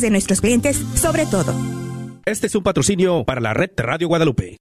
de 0.00 0.10
nuestros 0.10 0.40
clientes, 0.40 0.76
sobre 0.94 1.26
todo. 1.26 1.54
Este 2.24 2.46
es 2.46 2.54
un 2.54 2.62
patrocinio 2.62 3.24
para 3.24 3.40
la 3.40 3.54
red 3.54 3.70
Radio 3.76 4.06
Guadalupe. 4.08 4.58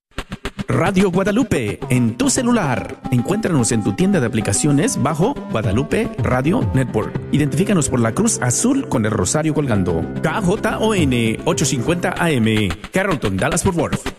Radio 0.70 1.12
Guadalupe 1.12 1.80
en 1.90 2.18
tu 2.18 2.30
celular. 2.30 3.02
Encuéntranos 3.12 3.72
en 3.72 3.84
tu 3.84 3.94
tienda 3.94 4.20
de 4.20 4.28
aplicaciones 4.28 5.02
bajo 5.02 5.34
Guadalupe 5.52 6.10
Radio 6.20 6.70
Network. 6.74 7.20
Identifícanos 7.32 7.90
por 7.90 8.00
la 8.00 8.14
cruz 8.14 8.40
azul 8.42 8.88
con 8.90 9.06
el 9.06 9.12
rosario 9.12 9.54
colgando. 9.54 10.02
KJON 10.22 11.42
850 11.46 12.16
AM, 12.18 12.70
Carrollton, 12.92 13.38
Dallas 13.38 13.64
Fort 13.64 13.78
Worth. 13.78 14.10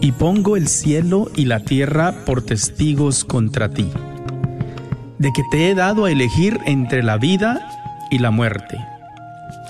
Y 0.00 0.12
pongo 0.12 0.56
el 0.56 0.68
cielo 0.68 1.30
y 1.34 1.46
la 1.46 1.60
tierra 1.60 2.24
por 2.24 2.42
testigos 2.42 3.24
contra 3.24 3.70
ti 3.70 3.90
de 5.24 5.32
que 5.32 5.42
te 5.42 5.70
he 5.70 5.74
dado 5.74 6.04
a 6.04 6.10
elegir 6.10 6.60
entre 6.66 7.02
la 7.02 7.16
vida 7.16 7.66
y 8.10 8.18
la 8.18 8.30
muerte, 8.30 8.78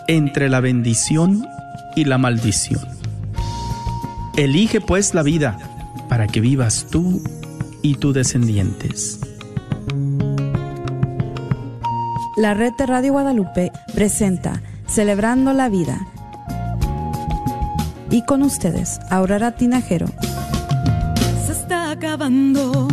entre 0.09 0.48
la 0.48 0.59
bendición 0.59 1.46
y 1.95 2.06
la 2.06 2.19
maldición. 2.19 2.80
Elige 4.37 4.80
pues 4.80 5.15
la 5.15 5.23
vida 5.23 5.56
para 6.09 6.27
que 6.27 6.41
vivas 6.41 6.88
tú 6.91 7.23
y 7.82 7.95
tus 7.95 8.12
descendientes. 8.15 9.20
La 12.37 12.55
red 12.55 12.73
de 12.77 12.87
Radio 12.87 13.12
Guadalupe 13.12 13.71
presenta 13.95 14.60
Celebrando 14.88 15.52
la 15.52 15.68
Vida. 15.68 16.05
Y 18.10 18.24
con 18.24 18.43
ustedes, 18.43 18.98
Aurora 19.09 19.52
Tinajero. 19.52 20.09
Se 21.46 21.52
está 21.52 21.93
acabando 21.93 22.88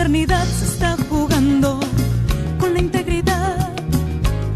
maternidad. 0.00 0.46
Se 0.46 0.64
está 0.64 0.96
jugando 1.10 1.78
con 2.58 2.72
la 2.72 2.80
integridad 2.80 3.68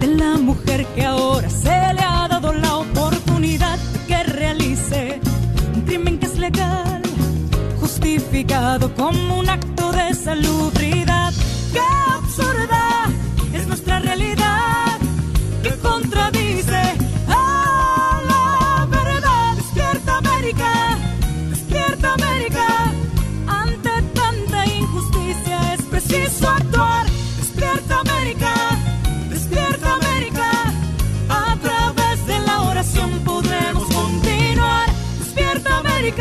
de 0.00 0.06
la 0.06 0.38
mujer 0.38 0.86
que 0.94 1.04
ahora 1.04 1.50
se 1.50 1.68
le 1.68 2.00
ha 2.00 2.26
dado 2.28 2.52
la 2.54 2.76
oportunidad 2.76 3.78
de 3.78 3.98
que 4.06 4.22
realice 4.22 5.20
un 5.74 5.82
crimen 5.82 6.18
que 6.18 6.26
es 6.26 6.38
legal, 6.38 7.02
justificado 7.78 8.94
como 8.94 9.40
un 9.40 9.50
acto 9.50 9.92
de 9.92 10.14
salubridad. 10.14 11.32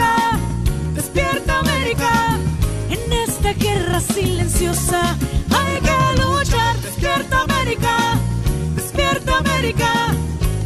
América! 0.04 0.40
¡Despierta 0.96 1.60
América! 1.60 2.38
En 2.90 3.14
esta 3.14 3.54
guerra 3.54 4.00
silenciosa 4.00 5.16
hay 5.58 5.82
que 5.82 6.22
luchar. 6.22 6.78
¡Despierta 6.82 7.42
América! 7.42 7.96
¡Despierta 8.76 9.38
América! 9.38 9.92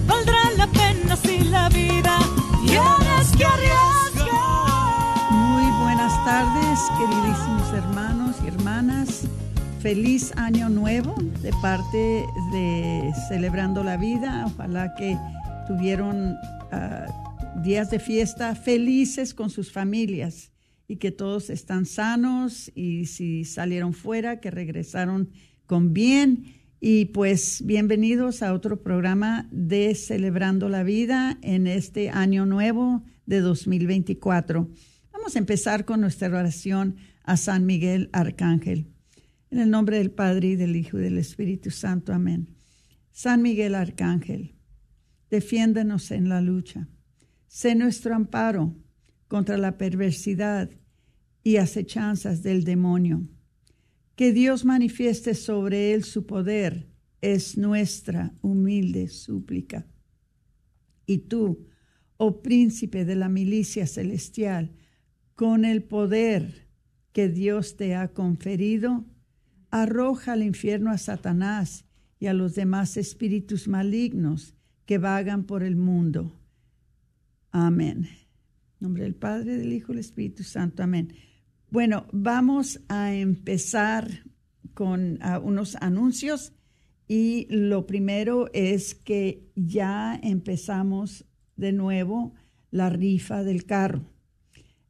Valdrá 0.07 0.51
la 0.57 0.67
pena 0.67 1.15
si 1.15 1.39
la 1.45 1.69
vida 1.69 2.19
tienes 2.65 3.31
que 3.37 3.45
arriesgar. 3.45 5.31
Muy 5.31 5.65
buenas 5.83 6.13
tardes, 6.25 6.79
queridísimos 6.97 7.73
hermanos 7.73 8.35
y 8.43 8.47
hermanas. 8.47 9.23
Feliz 9.81 10.33
año 10.37 10.69
nuevo 10.69 11.15
de 11.41 11.53
parte 11.61 12.25
de 12.51 13.13
Celebrando 13.27 13.83
la 13.83 13.95
Vida. 13.97 14.45
Ojalá 14.47 14.93
que 14.95 15.17
tuvieron 15.67 16.37
ah, 16.71 17.05
días 17.63 17.89
de 17.89 17.99
fiesta 17.99 18.53
felices 18.55 19.33
con 19.33 19.49
sus 19.49 19.71
familias 19.71 20.51
y 20.87 20.97
que 20.97 21.11
todos 21.11 21.49
están 21.49 21.85
sanos 21.85 22.71
y 22.75 23.07
si 23.07 23.45
salieron 23.45 23.93
fuera, 23.93 24.39
que 24.39 24.51
regresaron 24.51 25.31
con 25.65 25.93
bien. 25.93 26.55
Y 26.79 27.05
pues 27.05 27.63
bienvenidos 27.65 28.43
a 28.43 28.53
otro 28.53 28.83
programa 28.83 29.49
de 29.51 29.95
Celebrando 29.95 30.69
la 30.69 30.83
Vida 30.83 31.39
en 31.41 31.65
este 31.65 32.09
año 32.09 32.45
nuevo 32.45 33.03
de 33.25 33.41
2024. 33.41 34.69
Vamos 35.11 35.35
a 35.35 35.39
empezar 35.39 35.85
con 35.85 35.99
nuestra 35.99 36.27
oración 36.27 36.97
a 37.23 37.37
San 37.37 37.65
Miguel 37.65 38.09
Arcángel. 38.13 38.87
En 39.49 39.59
el 39.59 39.71
nombre 39.71 39.97
del 39.97 40.11
Padre 40.11 40.49
y 40.49 40.55
del 40.55 40.75
Hijo 40.75 40.99
y 40.99 41.01
del 41.01 41.17
Espíritu 41.17 41.71
Santo. 41.71 42.13
Amén. 42.13 42.55
San 43.11 43.41
Miguel 43.41 43.73
Arcángel, 43.73 44.55
defiéndenos 45.31 46.11
en 46.11 46.29
la 46.29 46.39
lucha. 46.39 46.87
Sé 47.47 47.75
nuestro 47.75 48.13
amparo 48.15 48.75
contra 49.27 49.57
la 49.57 49.77
perversidad 49.77 50.69
y 51.43 51.57
acechanzas 51.57 52.43
del 52.43 52.63
demonio. 52.63 53.27
Que 54.15 54.33
Dios 54.33 54.65
manifieste 54.65 55.33
sobre 55.33 55.93
él 55.93 56.03
su 56.03 56.25
poder 56.25 56.89
es 57.21 57.57
nuestra 57.57 58.33
humilde 58.41 59.07
súplica. 59.07 59.87
Y 61.05 61.19
tú, 61.19 61.67
oh 62.17 62.41
príncipe 62.41 63.05
de 63.05 63.15
la 63.15 63.29
milicia 63.29 63.87
celestial, 63.87 64.73
con 65.35 65.65
el 65.65 65.83
poder 65.83 66.67
que 67.13 67.29
Dios 67.29 67.77
te 67.77 67.95
ha 67.95 68.09
conferido, 68.09 69.05
arroja 69.71 70.33
al 70.33 70.43
infierno 70.43 70.91
a 70.91 70.97
Satanás 70.97 71.85
y 72.19 72.27
a 72.27 72.33
los 72.33 72.55
demás 72.55 72.97
espíritus 72.97 73.67
malignos 73.67 74.55
que 74.85 74.97
vagan 74.97 75.45
por 75.45 75.63
el 75.63 75.75
mundo. 75.75 76.33
Amén. 77.51 78.07
Nombre 78.79 79.03
del 79.03 79.15
Padre, 79.15 79.57
del 79.57 79.73
Hijo 79.73 79.91
y 79.91 79.95
del 79.95 80.01
Espíritu 80.01 80.43
Santo. 80.43 80.83
Amén. 80.83 81.13
Bueno, 81.69 82.05
vamos 82.11 82.79
a 82.87 83.13
empezar 83.13 84.23
con 84.73 85.19
uh, 85.23 85.39
unos 85.41 85.75
anuncios 85.81 86.53
y 87.07 87.47
lo 87.49 87.85
primero 87.85 88.49
es 88.53 88.95
que 88.95 89.49
ya 89.55 90.19
empezamos 90.21 91.25
de 91.55 91.71
nuevo 91.71 92.33
la 92.71 92.89
rifa 92.89 93.43
del 93.43 93.65
carro. 93.65 94.03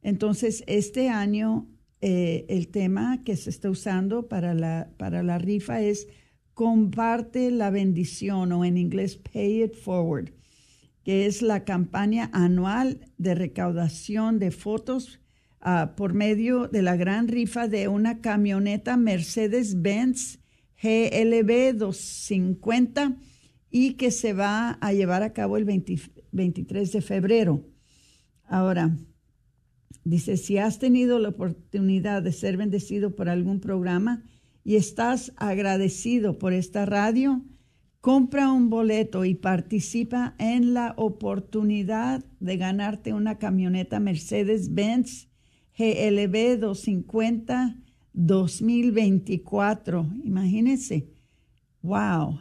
Entonces, 0.02 0.62
este 0.66 1.08
año 1.08 1.68
eh, 2.00 2.46
el 2.48 2.68
tema 2.68 3.24
que 3.24 3.36
se 3.36 3.50
está 3.50 3.70
usando 3.70 4.28
para 4.28 4.54
la, 4.54 4.90
para 4.98 5.24
la 5.24 5.38
rifa 5.38 5.80
es 5.80 6.06
comparte 6.54 7.50
la 7.50 7.70
bendición 7.70 8.52
o 8.52 8.64
en 8.64 8.76
inglés 8.76 9.16
pay 9.16 9.64
it 9.64 9.74
forward, 9.74 10.32
que 11.08 11.24
es 11.24 11.40
la 11.40 11.64
campaña 11.64 12.28
anual 12.34 13.00
de 13.16 13.34
recaudación 13.34 14.38
de 14.38 14.50
fotos 14.50 15.20
uh, 15.62 15.96
por 15.96 16.12
medio 16.12 16.68
de 16.68 16.82
la 16.82 16.96
gran 16.96 17.28
rifa 17.28 17.66
de 17.66 17.88
una 17.88 18.20
camioneta 18.20 18.98
Mercedes-Benz 18.98 20.38
GLB 20.82 21.78
250 21.78 23.16
y 23.70 23.94
que 23.94 24.10
se 24.10 24.34
va 24.34 24.72
a 24.72 24.92
llevar 24.92 25.22
a 25.22 25.32
cabo 25.32 25.56
el 25.56 25.64
20 25.64 25.96
23 26.30 26.92
de 26.92 27.00
febrero. 27.00 27.64
Ahora, 28.44 28.94
dice, 30.04 30.36
si 30.36 30.58
has 30.58 30.78
tenido 30.78 31.18
la 31.18 31.30
oportunidad 31.30 32.20
de 32.20 32.32
ser 32.32 32.58
bendecido 32.58 33.16
por 33.16 33.30
algún 33.30 33.60
programa 33.60 34.24
y 34.62 34.76
estás 34.76 35.32
agradecido 35.36 36.36
por 36.38 36.52
esta 36.52 36.84
radio, 36.84 37.46
compra 38.00 38.52
un 38.52 38.70
boleto 38.70 39.24
y 39.24 39.34
participa 39.34 40.34
en 40.38 40.74
la 40.74 40.94
oportunidad 40.96 42.24
de 42.40 42.56
ganarte 42.56 43.12
una 43.12 43.38
camioneta 43.38 44.00
Mercedes-Benz 44.00 45.28
GLB 45.76 46.58
250 46.58 47.76
2024. 48.12 50.06
Imagínense. 50.24 51.08
Wow. 51.82 52.40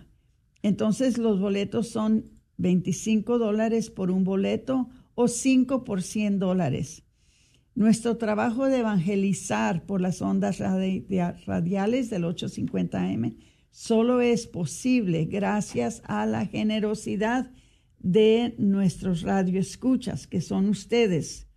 Entonces 0.63 1.17
los 1.17 1.39
boletos 1.39 1.89
son 1.89 2.25
25 2.57 3.37
dólares 3.37 3.89
por 3.89 4.09
un 4.09 4.23
boleto 4.23 4.89
o 5.13 5.27
5 5.27 5.83
por 5.83 6.01
100 6.01 6.39
dólares. 6.39 7.03
Nuestro 7.75 8.17
trabajo 8.17 8.65
de 8.65 8.79
evangelizar 8.79 9.85
por 9.85 10.01
las 10.01 10.21
ondas 10.23 10.57
radiales 10.59 12.09
del 12.09 12.23
850M 12.23 13.35
solo 13.77 14.21
es 14.21 14.47
posible 14.47 15.25
gracias 15.25 16.01
a 16.05 16.25
la 16.25 16.47
generosidad 16.47 17.51
de 17.99 18.55
nuestros 18.57 19.21
radioescuchas, 19.21 20.25
que 20.25 20.41
son 20.41 20.67
ustedes. 20.67 21.47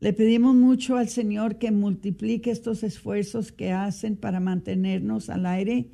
Le 0.00 0.12
pedimos 0.12 0.54
mucho 0.54 0.98
al 0.98 1.08
Señor 1.08 1.56
que 1.56 1.70
multiplique 1.70 2.50
estos 2.50 2.82
esfuerzos 2.82 3.52
que 3.52 3.72
hacen 3.72 4.18
para 4.18 4.38
mantenernos 4.38 5.30
al 5.30 5.46
aire 5.46 5.92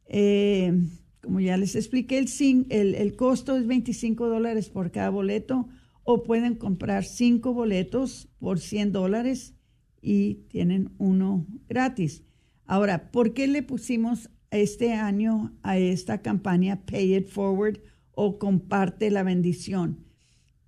Eh, 0.07 0.73
como 1.21 1.41
ya 1.41 1.57
les 1.57 1.75
expliqué, 1.75 2.19
el, 2.19 2.29
el, 2.71 2.95
el 2.95 3.17
costo 3.17 3.57
es 3.57 3.67
25 3.67 4.29
dólares 4.29 4.69
por 4.69 4.93
cada 4.93 5.11
boleto 5.11 5.67
o 6.05 6.23
pueden 6.23 6.55
comprar 6.55 7.03
cinco 7.03 7.53
boletos 7.53 8.29
por 8.39 8.61
100 8.61 8.93
dólares 8.93 9.57
y 10.01 10.45
tienen 10.49 10.93
uno 10.99 11.45
gratis. 11.69 12.23
Ahora, 12.67 13.11
¿por 13.11 13.35
qué 13.35 13.49
le 13.49 13.65
pusimos 13.65 14.31
este 14.57 14.93
año 14.95 15.57
a 15.63 15.79
esta 15.79 16.23
campaña 16.23 16.85
Pay 16.87 17.17
It 17.17 17.29
Forward 17.29 17.81
o 18.13 18.39
comparte 18.39 19.11
la 19.11 19.23
bendición? 19.23 20.05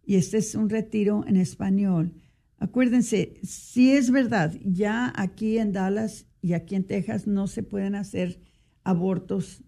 Y 0.04 0.16
este 0.16 0.38
es 0.38 0.56
un 0.56 0.70
retiro 0.70 1.26
en 1.26 1.38
español. 1.38 2.14
Acuérdense, 2.58 3.40
si 3.44 3.92
es 3.92 4.12
verdad, 4.12 4.54
ya 4.64 5.12
aquí 5.16 5.58
en 5.58 5.72
Dallas 5.72 6.28
y 6.42 6.54
aquí 6.54 6.76
en 6.76 6.86
Texas 6.86 7.26
no 7.28 7.48
se 7.48 7.64
pueden 7.64 7.96
hacer 7.96 8.42
abortos, 8.84 9.64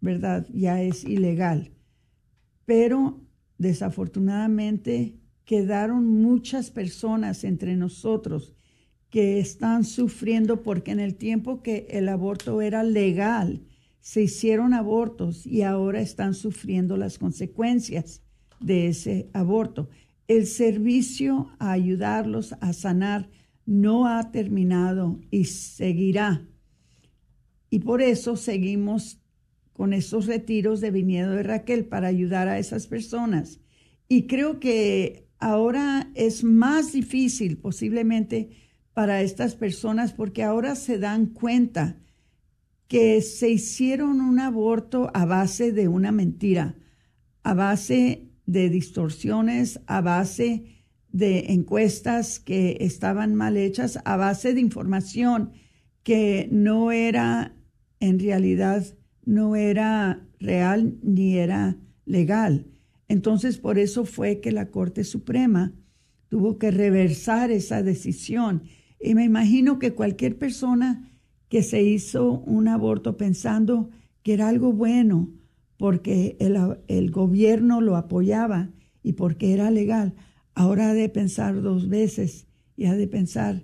¿verdad? 0.00 0.46
Ya 0.52 0.80
es 0.80 1.04
ilegal. 1.04 1.72
Pero 2.64 3.20
desafortunadamente 3.58 5.21
quedaron 5.44 6.06
muchas 6.06 6.70
personas 6.70 7.44
entre 7.44 7.76
nosotros 7.76 8.54
que 9.10 9.38
están 9.38 9.84
sufriendo 9.84 10.62
porque 10.62 10.90
en 10.90 11.00
el 11.00 11.16
tiempo 11.16 11.62
que 11.62 11.86
el 11.90 12.08
aborto 12.08 12.62
era 12.62 12.82
legal, 12.82 13.62
se 14.00 14.22
hicieron 14.22 14.74
abortos 14.74 15.46
y 15.46 15.62
ahora 15.62 16.00
están 16.00 16.34
sufriendo 16.34 16.96
las 16.96 17.18
consecuencias 17.18 18.22
de 18.58 18.88
ese 18.88 19.30
aborto. 19.32 19.90
El 20.28 20.46
servicio 20.46 21.50
a 21.58 21.72
ayudarlos 21.72 22.54
a 22.60 22.72
sanar 22.72 23.28
no 23.66 24.06
ha 24.06 24.32
terminado 24.32 25.20
y 25.30 25.44
seguirá. 25.44 26.48
Y 27.68 27.80
por 27.80 28.02
eso 28.02 28.36
seguimos 28.36 29.20
con 29.72 29.92
estos 29.92 30.26
retiros 30.26 30.80
de 30.80 30.90
viñedo 30.90 31.32
de 31.32 31.42
Raquel 31.42 31.86
para 31.86 32.08
ayudar 32.08 32.48
a 32.48 32.58
esas 32.58 32.86
personas. 32.86 33.60
Y 34.08 34.26
creo 34.26 34.60
que 34.60 35.28
ahora 35.42 36.10
es 36.14 36.44
más 36.44 36.92
difícil 36.92 37.58
posiblemente 37.58 38.50
para 38.94 39.22
estas 39.22 39.54
personas 39.54 40.12
porque 40.12 40.42
ahora 40.42 40.74
se 40.74 40.98
dan 40.98 41.26
cuenta 41.26 41.98
que 42.88 43.20
se 43.22 43.50
hicieron 43.50 44.20
un 44.20 44.38
aborto 44.38 45.10
a 45.14 45.24
base 45.24 45.72
de 45.72 45.88
una 45.88 46.12
mentira, 46.12 46.76
a 47.42 47.54
base 47.54 48.32
de 48.46 48.68
distorsiones 48.68 49.80
a 49.86 50.00
base 50.00 50.64
de 51.10 51.52
encuestas 51.52 52.40
que 52.40 52.78
estaban 52.80 53.34
mal 53.34 53.56
hechas, 53.56 53.98
a 54.04 54.16
base 54.16 54.54
de 54.54 54.60
información 54.60 55.52
que 56.02 56.48
no 56.50 56.90
era 56.90 57.54
en 58.00 58.18
realidad, 58.18 58.84
no 59.24 59.54
era 59.54 60.26
real 60.40 60.98
ni 61.02 61.38
era 61.38 61.76
legal. 62.04 62.71
Entonces, 63.12 63.58
por 63.58 63.78
eso 63.78 64.06
fue 64.06 64.40
que 64.40 64.52
la 64.52 64.70
Corte 64.70 65.04
Suprema 65.04 65.74
tuvo 66.28 66.56
que 66.56 66.70
reversar 66.70 67.50
esa 67.50 67.82
decisión. 67.82 68.62
Y 68.98 69.14
me 69.14 69.22
imagino 69.22 69.78
que 69.78 69.92
cualquier 69.92 70.38
persona 70.38 71.10
que 71.50 71.62
se 71.62 71.82
hizo 71.82 72.40
un 72.40 72.68
aborto 72.68 73.18
pensando 73.18 73.90
que 74.22 74.32
era 74.32 74.48
algo 74.48 74.72
bueno, 74.72 75.28
porque 75.76 76.38
el, 76.88 77.10
gobierno 77.10 77.82
lo 77.82 77.96
apoyaba 77.96 78.70
y 79.02 79.12
porque 79.12 79.52
era 79.52 79.70
legal, 79.70 80.14
ahora 80.54 80.88
ha 80.88 80.94
de 80.94 81.10
pensar 81.10 81.60
dos 81.60 81.90
veces 81.90 82.46
y 82.78 82.86
ha 82.86 82.94
de 82.94 83.08
pensar, 83.08 83.62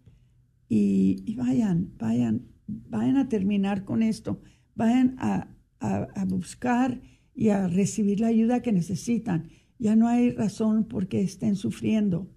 y, 0.70 1.36
vayan, 1.36 1.94
vayan, 1.98 2.48
vayan 2.68 3.18
a 3.18 3.30
terminar 3.30 3.86
con 3.86 4.04
esto, 4.04 4.42
vayan 4.76 5.16
a, 5.20 5.50
a, 5.80 6.26
buscar 6.26 7.02
y 7.34 7.50
a 7.50 7.68
recibir 7.68 8.20
la 8.20 8.28
ayuda 8.28 8.62
que 8.62 8.72
necesitan. 8.72 9.50
Ya 9.80 9.96
no 9.96 10.08
hay 10.08 10.32
razón 10.32 10.86
por 10.86 11.08
que 11.08 11.22
estén 11.22 11.56
sufriendo. 11.56 12.30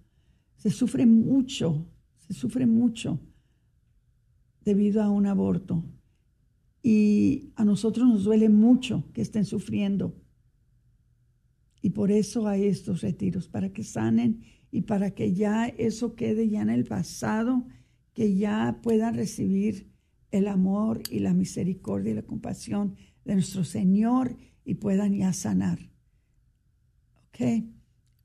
Se 0.57 0.69
sufre 0.69 1.05
mucho, 1.05 1.87
se 2.19 2.33
sufre 2.33 2.65
mucho 2.65 3.19
debido 4.63 5.01
a 5.01 5.09
un 5.09 5.25
aborto. 5.25 5.83
Y 6.83 7.51
a 7.55 7.65
nosotros 7.65 8.07
nos 8.07 8.23
duele 8.23 8.49
mucho 8.49 9.05
que 9.13 9.21
estén 9.21 9.45
sufriendo. 9.45 10.15
Y 11.81 11.91
por 11.91 12.11
eso 12.11 12.47
hay 12.47 12.65
estos 12.65 13.01
retiros, 13.01 13.47
para 13.47 13.73
que 13.73 13.83
sanen 13.83 14.43
y 14.71 14.81
para 14.81 15.11
que 15.11 15.33
ya 15.33 15.67
eso 15.67 16.15
quede 16.15 16.47
ya 16.47 16.61
en 16.61 16.69
el 16.69 16.85
pasado, 16.85 17.65
que 18.13 18.35
ya 18.35 18.79
puedan 18.83 19.15
recibir 19.15 19.91
el 20.29 20.47
amor 20.47 21.01
y 21.09 21.19
la 21.19 21.33
misericordia 21.33 22.11
y 22.11 22.15
la 22.15 22.21
compasión 22.23 22.95
de 23.25 23.33
nuestro 23.33 23.63
Señor 23.63 24.37
y 24.63 24.75
puedan 24.75 25.13
ya 25.13 25.33
sanar. 25.33 25.90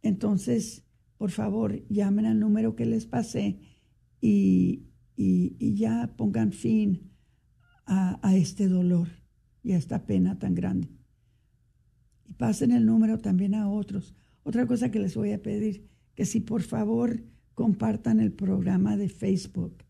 Entonces, 0.03 0.85
por 1.17 1.31
favor, 1.31 1.87
llamen 1.89 2.27
al 2.27 2.39
número 2.39 2.77
que 2.77 2.87
les 2.87 3.07
pasé 3.07 3.59
y, 4.21 4.87
y, 5.17 5.75
ya 5.75 6.15
pongan 6.17 6.53
fin 6.53 7.11
a, 7.87 8.19
a, 8.27 8.37
este 8.37 8.69
dolor 8.69 9.09
y 9.63 9.73
a 9.73 9.77
esta 9.79 10.07
pena 10.07 10.39
tan 10.39 10.55
grande. 10.55 10.89
Y 12.25 12.35
pasen 12.35 12.73
el 12.73 12.87
número 12.87 13.19
también 13.19 13.55
a 13.55 13.69
otros. 13.69 14.15
Otra 14.43 14.67
cosa 14.67 14.91
que 14.91 15.01
les 15.01 15.17
voy 15.17 15.33
a 15.33 15.43
pedir, 15.43 15.89
que 16.15 16.25
si 16.25 16.41
por 16.41 16.63
favor 16.63 17.23
compartan 17.55 18.21
el 18.21 18.33
programa 18.33 18.97
de 18.97 19.09
Facebook. 19.09 19.85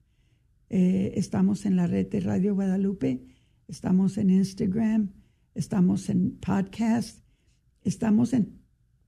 Eh, 0.68 1.12
estamos 1.16 1.66
en 1.66 1.76
la 1.76 1.86
red 1.86 2.08
de 2.08 2.20
Radio 2.20 2.54
Guadalupe, 2.54 3.26
estamos 3.68 4.18
en 4.18 4.30
Instagram, 4.30 5.12
estamos 5.54 6.08
en 6.08 6.38
podcast, 6.38 7.24
estamos 7.82 8.32
en 8.32 8.65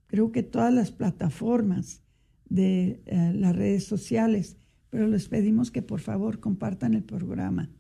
creo 0.09 0.33
que 0.33 0.43
todas 0.43 0.75
las 0.75 0.91
plataformas 0.91 2.03
de 2.49 3.03
eh, 3.07 3.33
las 3.35 3.55
redes 3.55 3.85
sociales, 3.85 4.57
pero 4.91 5.07
les 5.07 5.29
pedimos 5.29 5.71
que 5.71 5.83
por 5.83 6.01
favor 6.01 6.41
compartan 6.41 6.95
el 6.95 7.05
programa. 7.05 7.71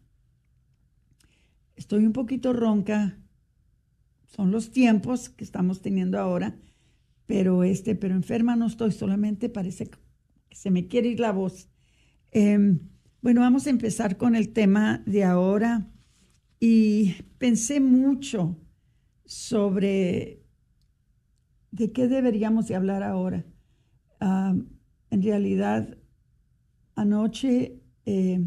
Estoy 1.74 2.06
un 2.06 2.12
poquito 2.12 2.52
ronca, 2.52 3.18
son 4.26 4.50
los 4.50 4.70
tiempos 4.70 5.30
que 5.30 5.42
estamos 5.42 5.80
teniendo 5.80 6.18
ahora, 6.18 6.56
pero 7.26 7.64
este, 7.64 7.94
pero 7.94 8.14
enferma 8.14 8.56
no 8.56 8.66
estoy, 8.66 8.92
solamente 8.92 9.48
parece 9.48 9.88
que 9.88 9.98
se 10.52 10.70
me 10.70 10.86
quiere 10.86 11.08
ir 11.08 11.20
la 11.20 11.32
voz. 11.32 11.68
Em, 12.30 12.80
bueno, 13.22 13.40
vamos 13.40 13.66
a 13.66 13.70
empezar 13.70 14.16
con 14.18 14.36
el 14.36 14.50
tema 14.50 15.02
de 15.06 15.24
ahora 15.24 15.90
y 16.60 17.14
pensé 17.38 17.80
mucho 17.80 18.56
sobre 19.24 20.37
de 21.78 21.92
qué 21.92 22.08
deberíamos 22.08 22.66
de 22.66 22.74
hablar 22.74 23.02
ahora. 23.02 23.46
Ah, 24.20 24.54
en 25.10 25.22
realidad, 25.22 25.96
anoche, 26.94 27.80
eh, 28.04 28.46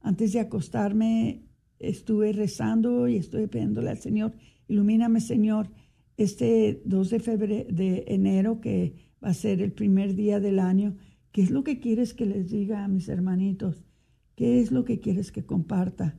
antes 0.00 0.32
de 0.32 0.40
acostarme, 0.40 1.42
estuve 1.78 2.32
rezando 2.32 3.08
y 3.08 3.16
estuve 3.16 3.48
pidiéndole 3.48 3.90
al 3.90 3.98
Señor, 3.98 4.34
ilumíname 4.68 5.20
Señor, 5.20 5.70
este 6.16 6.80
2 6.84 7.10
de 7.10 7.20
febrero, 7.20 7.74
de 7.74 8.04
enero, 8.06 8.60
que 8.60 8.94
va 9.22 9.30
a 9.30 9.34
ser 9.34 9.60
el 9.60 9.72
primer 9.72 10.14
día 10.14 10.38
del 10.38 10.58
año, 10.58 10.96
¿qué 11.32 11.42
es 11.42 11.50
lo 11.50 11.64
que 11.64 11.80
quieres 11.80 12.14
que 12.14 12.26
les 12.26 12.50
diga 12.50 12.84
a 12.84 12.88
mis 12.88 13.08
hermanitos? 13.08 13.84
¿Qué 14.36 14.60
es 14.60 14.70
lo 14.70 14.84
que 14.84 15.00
quieres 15.00 15.32
que 15.32 15.44
comparta? 15.44 16.18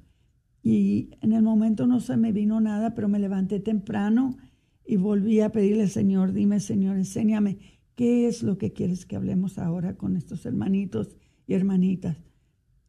Y 0.63 1.12
en 1.22 1.34
el 1.34 1.41
momento 1.41 1.88
no 1.88 2.00
se 2.00 2.17
me 2.17 2.31
vino 2.31 2.60
nada, 2.60 2.93
pero 2.93 3.08
me 3.08 3.20
levanté 3.20 3.60
temprano 3.60 4.38
y 4.86 4.98
volví 4.98 5.40
a 5.42 5.52
pedirle, 5.52 5.88
Señor, 5.88 6.34
dime, 6.34 6.60
Señor, 6.60 6.98
enséñame 6.98 7.58
qué 7.96 8.28
es 8.28 8.44
lo 8.44 8.58
que 8.58 8.74
quieres 8.74 9.06
que 9.06 9.16
hablemos 9.16 9.58
ahora 9.58 9.96
con 9.96 10.18
estos 10.18 10.46
hermanitos 10.46 11.16
y 11.48 11.54
hermanitas. 11.54 12.18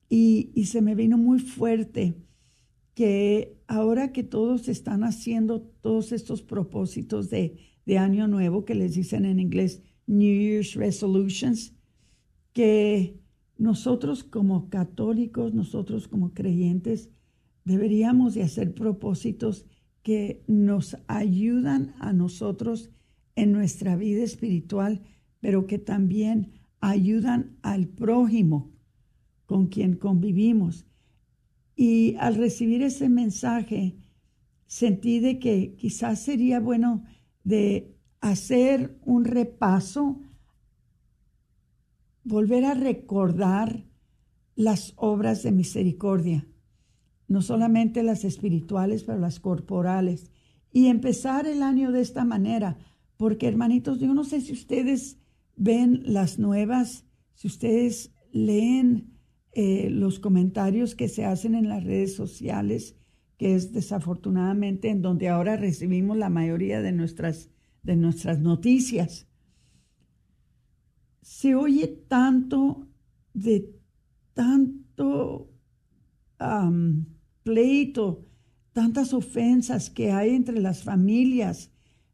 Y, 0.09 0.51
y 0.55 0.67
se 0.67 0.83
me 0.83 0.95
vino 0.95 1.19
muy 1.19 1.39
fuerte 1.39 2.17
que 2.95 3.57
ahora 3.67 4.13
que 4.13 4.23
todos 4.23 4.69
están 4.69 5.05
haciendo 5.05 5.63
todos 5.63 6.13
estos 6.13 6.43
propósitos 6.43 7.31
de, 7.31 7.59
de 7.87 7.99
año 7.99 8.29
nuevo, 8.29 8.65
que 8.65 8.75
les 8.75 8.95
dicen 8.95 9.25
en 9.25 9.41
inglés 9.41 9.83
New 10.07 10.41
Year's 10.41 10.75
Resolutions, 10.75 11.75
que 12.53 13.19
nosotros 13.57 14.25
como 14.25 14.69
católicos, 14.69 15.55
nosotros 15.55 16.09
como 16.09 16.35
creyentes, 16.35 17.11
deberíamos 17.65 18.35
de 18.35 18.43
hacer 18.43 18.75
propósitos 18.75 19.67
que 20.03 20.43
nos 20.47 20.97
ayudan 21.07 21.95
a 22.01 22.13
nosotros 22.13 22.91
en 23.37 23.53
nuestra 23.53 23.97
vida 23.97 24.23
espiritual, 24.23 25.03
pero 25.41 25.67
que 25.67 25.79
también 25.79 26.53
ayudan 26.81 27.57
al 27.63 27.89
prójimo 27.89 28.73
con 29.47 29.69
quien 29.69 29.97
convivimos. 29.97 30.87
Y 31.77 32.17
al 32.17 32.35
recibir 32.35 32.83
ese 32.83 33.09
mensaje, 33.09 33.97
sentí 34.67 35.21
de 35.21 35.39
que 35.39 35.75
quizás 35.77 36.21
sería 36.21 36.61
bueno 36.61 37.05
de 37.45 37.97
hacer 38.21 38.99
un 39.05 39.25
repaso, 39.25 40.21
volver 42.25 42.65
a 42.65 42.75
recordar 42.75 43.85
las 44.55 44.93
obras 44.97 45.43
de 45.43 45.53
misericordia, 45.53 46.47
no 47.33 47.41
solamente 47.41 48.03
las 48.03 48.25
espirituales, 48.25 49.05
pero 49.05 49.19
las 49.19 49.41
corporales, 49.41 50.31
y 50.71 50.87
empezar 50.87 51.47
el 51.47 51.63
año 51.63 51.91
de 51.91 52.03
esta 52.03 52.25
manera, 52.25 52.77
porque 53.17 53.49
hermanitos, 53.49 54.01
yo 54.01 54.13
no 54.13 54.25
sé 54.25 54.41
si 54.43 54.53
ustedes 54.53 55.19
ven 55.57 56.03
las 56.05 56.39
nuevas, 56.39 57.07
si 57.35 57.49
ustedes 57.49 58.15
leen 58.33 59.19
eh, 59.53 59.89
los 59.91 60.19
comentarios 60.19 60.95
que 60.95 61.09
se 61.09 61.25
hacen 61.25 61.55
en 61.55 61.69
las 61.69 61.85
redes 61.85 62.15
sociales, 62.15 62.97
que 63.39 63.55
es 63.55 63.73
desafortunadamente 63.73 64.91
en 64.91 65.01
donde 65.01 65.29
ahora 65.29 65.57
recibimos 65.57 66.17
la 66.17 66.29
mayoría 66.29 66.83
de 66.83 66.93
nuestras, 66.93 67.51
de 67.83 67.97
nuestras 67.97 68.41
noticias. 68.41 69.27
Se 71.23 71.55
oye 71.55 71.89
tanto 72.09 72.87
de 73.33 73.75
tanto 74.35 75.49
pleito, 77.43 78.27
tantas 78.73 79.13
ofensas 79.13 79.91
que 79.91 80.13
hay 80.13 80.31
entre 80.31 80.61
las 80.61 80.83
familias, 80.83 81.71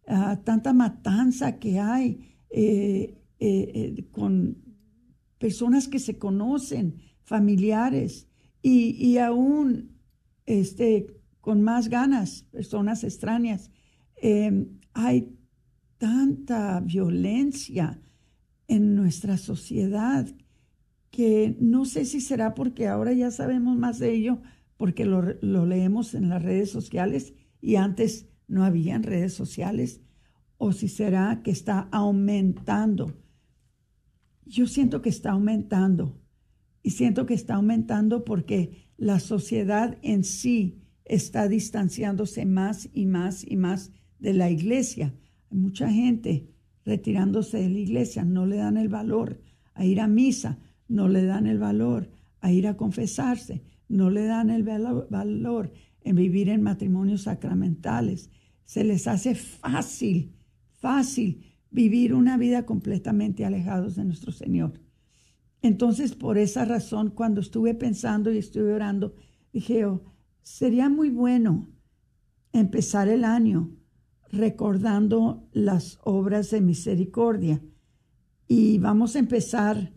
ah, 0.07 0.41
tanta 0.45 0.73
matanza 0.73 1.59
que 1.59 1.79
hay 1.79 2.37
eh, 2.51 3.19
eh, 3.39 4.09
con 4.11 4.57
personas 5.39 5.87
que 5.89 5.99
se 5.99 6.19
conocen, 6.19 7.01
familiares 7.23 8.27
y, 8.63 9.19
aún 9.19 9.99
este, 10.47 11.07
con 11.41 11.63
más 11.63 11.89
ganas, 11.89 12.43
personas 12.51 13.05
extrañas. 13.05 13.71
Em, 14.17 14.81
hay 14.95 15.37
tanta 15.99 16.81
violencia 16.81 18.01
en 18.67 18.95
nuestra 18.95 19.37
sociedad 19.37 20.27
que 21.11 21.57
no 21.61 21.85
sé 21.85 22.05
si 22.05 22.21
será 22.21 22.55
porque 22.55 22.87
ahora 22.87 23.13
ya 23.13 23.31
sabemos 23.31 23.77
más 23.77 23.99
de 23.99 24.13
ello, 24.13 24.41
porque 24.79 25.05
lo, 25.05 25.23
lo 25.43 25.67
leemos 25.67 26.15
en 26.15 26.31
las 26.31 26.43
redes 26.43 26.71
sociales 26.71 27.35
y 27.61 27.77
antes 27.77 28.31
no 28.47 28.65
habían 28.65 29.03
redes 29.03 29.35
sociales, 29.35 30.01
o 30.57 30.73
si 30.73 30.89
será 30.89 31.43
que 31.45 31.51
está 31.51 31.89
aumentando. 31.93 33.15
Yo 34.47 34.67
siento 34.67 35.03
que 35.03 35.11
está 35.11 35.33
aumentando 35.33 36.19
y 36.83 36.91
siento 36.91 37.27
que 37.27 37.35
está 37.35 37.57
aumentando 37.57 38.25
porque 38.25 38.93
la 38.97 39.21
sociedad 39.21 39.99
en 40.03 40.25
sí 40.25 40.83
está 41.05 41.49
distanciándose 41.49 42.47
más 42.47 42.89
y 42.93 43.07
más 43.07 43.45
y 43.47 43.57
más 43.57 43.93
de 44.19 44.33
la 44.33 44.51
iglesia. 44.51 45.15
Hay 45.51 45.59
mucha 45.59 45.91
gente 45.91 46.51
retirándose 46.85 47.59
de 47.59 47.69
la 47.69 47.79
iglesia, 47.79 48.25
no 48.25 48.47
le 48.47 48.57
dan 48.57 48.77
el 48.77 48.89
valor 48.89 49.43
a 49.75 49.85
ir 49.85 50.01
a 50.01 50.09
misa, 50.09 50.59
no 50.89 51.09
le 51.09 51.25
dan 51.25 51.47
el 51.47 51.59
valor 51.59 52.11
a 52.41 52.51
ir 52.53 52.67
a 52.67 52.77
confesarse, 52.77 53.63
no 53.89 54.11
le 54.11 54.25
dan 54.25 54.51
el 54.51 54.63
valor 54.63 55.73
en 56.03 56.17
vivir 56.17 56.49
en 56.49 56.63
matrimonios 56.63 57.23
sacramentales. 57.23 58.31
Se 58.65 58.85
les 58.85 59.07
hace 59.07 59.35
fácil, 59.35 60.35
fácil 60.79 61.45
vivir 61.71 62.15
una 62.15 62.37
vida 62.37 62.67
completamente 62.67 63.45
alejados 63.45 63.97
de 63.97 64.05
nuestro 64.05 64.33
Señor. 64.33 64.81
Entonces, 65.63 66.15
por 66.15 66.39
esa 66.39 66.65
razón, 66.65 67.11
cuando 67.11 67.41
estuve 67.41 67.75
pensando 67.75 68.33
y 68.33 68.39
estuve 68.39 68.73
orando, 68.73 69.15
dije, 69.53 69.87
oh, 69.87 70.03
sería 70.43 70.89
muy 70.89 71.11
bueno 71.11 71.69
empezar 72.53 73.09
el 73.09 73.25
año 73.25 73.71
recordando 74.31 75.49
las 75.53 75.99
obras 76.03 76.51
de 76.51 76.61
misericordia. 76.61 77.61
Y 78.47 78.79
vamos 78.79 79.17
a 79.17 79.19
empezar 79.19 79.93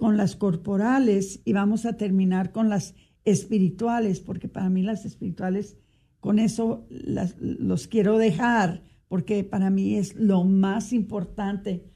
con 0.00 0.16
las 0.16 0.34
corporales 0.34 1.42
y 1.44 1.52
vamos 1.52 1.84
a 1.84 1.98
terminar 1.98 2.52
con 2.52 2.70
las 2.70 2.94
espirituales, 3.26 4.20
porque 4.20 4.48
para 4.48 4.70
mí 4.70 4.82
las 4.82 5.04
espirituales, 5.04 5.76
con 6.20 6.38
eso 6.38 6.86
los 6.88 7.86
quiero 7.86 8.16
dejar, 8.16 8.82
porque 9.08 9.44
para 9.44 9.68
mí 9.68 9.96
es 9.96 10.14
lo 10.14 10.44
más 10.44 10.94
importante, 10.94 11.92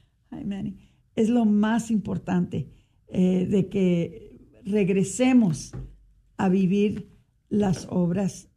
es 1.15 1.31
lo 1.31 1.47
más 1.47 1.91
importante 1.91 2.69
eh, 3.09 3.47
de 3.47 3.71
que 3.71 4.61
regresemos 4.67 5.73
a 6.37 6.51
vivir 6.51 7.09
las 7.49 7.87
obras 7.89 8.51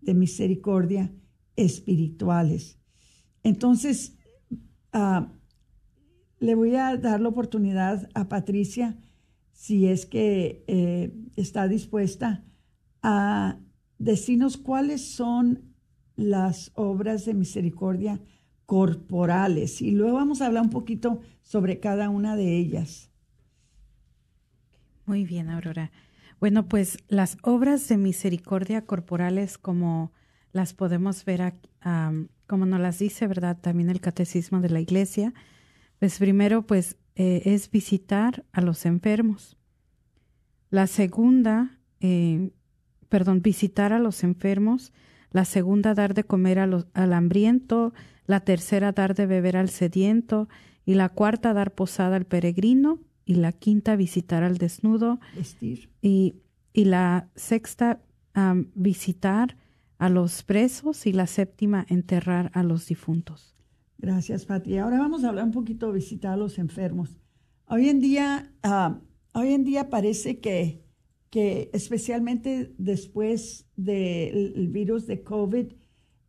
de 0.00 0.14
misericordia 0.14 1.14
espirituales. 1.54 2.80
Entonces, 3.44 4.18
ah, 4.92 5.39
le 6.40 6.54
voy 6.54 6.74
a 6.74 6.96
dar 6.96 7.20
la 7.20 7.28
oportunidad 7.28 8.08
a 8.14 8.28
Patricia, 8.28 8.96
si 9.52 9.86
es 9.86 10.06
que 10.06 10.64
eh, 10.66 11.14
está 11.36 11.68
dispuesta, 11.68 12.44
a 13.02 13.58
decirnos 13.98 14.56
cuáles 14.56 15.14
son 15.14 15.74
las 16.16 16.72
obras 16.74 17.24
de 17.26 17.34
misericordia 17.34 18.20
corporales 18.66 19.82
y 19.82 19.90
luego 19.90 20.16
vamos 20.16 20.40
a 20.40 20.46
hablar 20.46 20.62
un 20.62 20.70
poquito 20.70 21.20
sobre 21.42 21.80
cada 21.80 22.08
una 22.08 22.36
de 22.36 22.56
ellas. 22.56 23.10
Muy 25.06 25.24
bien, 25.24 25.50
Aurora. 25.50 25.90
Bueno, 26.38 26.68
pues 26.68 26.98
las 27.08 27.36
obras 27.42 27.88
de 27.88 27.96
misericordia 27.96 28.86
corporales 28.86 29.58
como 29.58 30.12
las 30.52 30.72
podemos 30.72 31.24
ver, 31.24 31.54
como 32.46 32.64
nos 32.64 32.80
las 32.80 32.98
dice, 32.98 33.26
¿verdad? 33.26 33.58
También 33.60 33.90
el 33.90 34.00
catecismo 34.00 34.60
de 34.60 34.70
la 34.70 34.80
iglesia, 34.80 35.34
pues 36.00 36.18
primero, 36.18 36.66
pues 36.66 36.96
eh, 37.14 37.42
es 37.44 37.70
visitar 37.70 38.46
a 38.52 38.62
los 38.62 38.86
enfermos. 38.86 39.58
La 40.70 40.86
segunda, 40.86 41.78
eh, 42.00 42.52
perdón, 43.10 43.42
visitar 43.42 43.92
a 43.92 43.98
los 43.98 44.24
enfermos. 44.24 44.94
La 45.30 45.44
segunda, 45.44 45.92
dar 45.92 46.14
de 46.14 46.24
comer 46.24 46.58
al 46.58 47.12
hambriento. 47.12 47.92
La 48.24 48.40
tercera, 48.40 48.92
dar 48.92 49.14
de 49.14 49.26
beber 49.26 49.58
al 49.58 49.68
sediento. 49.68 50.48
Y 50.86 50.94
la 50.94 51.10
cuarta, 51.10 51.52
dar 51.52 51.74
posada 51.74 52.16
al 52.16 52.24
peregrino. 52.24 52.98
Y 53.26 53.34
la 53.34 53.52
quinta, 53.52 53.94
visitar 53.94 54.42
al 54.42 54.56
desnudo. 54.56 55.20
Vestir. 55.36 55.90
Y, 56.00 56.36
y 56.72 56.86
la 56.86 57.28
sexta, 57.36 58.00
visitar 58.74 59.58
a 59.98 60.08
los 60.08 60.44
presos. 60.44 61.06
Y 61.06 61.12
la 61.12 61.26
séptima, 61.26 61.84
enterrar 61.90 62.50
a 62.54 62.62
los 62.62 62.86
difuntos. 62.86 63.54
Gracias, 64.00 64.46
Pati. 64.46 64.78
Ahora 64.78 64.98
vamos 64.98 65.24
a 65.24 65.28
hablar 65.28 65.44
un 65.44 65.50
poquito 65.50 65.88
de 65.88 65.92
visitar 65.92 66.32
a 66.32 66.36
los 66.38 66.58
enfermos. 66.58 67.18
Hoy 67.66 67.90
en 67.90 68.00
día, 68.00 68.50
ah, 68.62 68.98
hoy 69.34 69.52
en 69.52 69.62
día 69.62 69.90
parece 69.90 70.40
que, 70.40 70.82
que 71.28 71.68
especialmente 71.74 72.74
después 72.78 73.68
del 73.76 74.68
virus 74.68 75.06
de 75.06 75.22
COVID, 75.22 75.66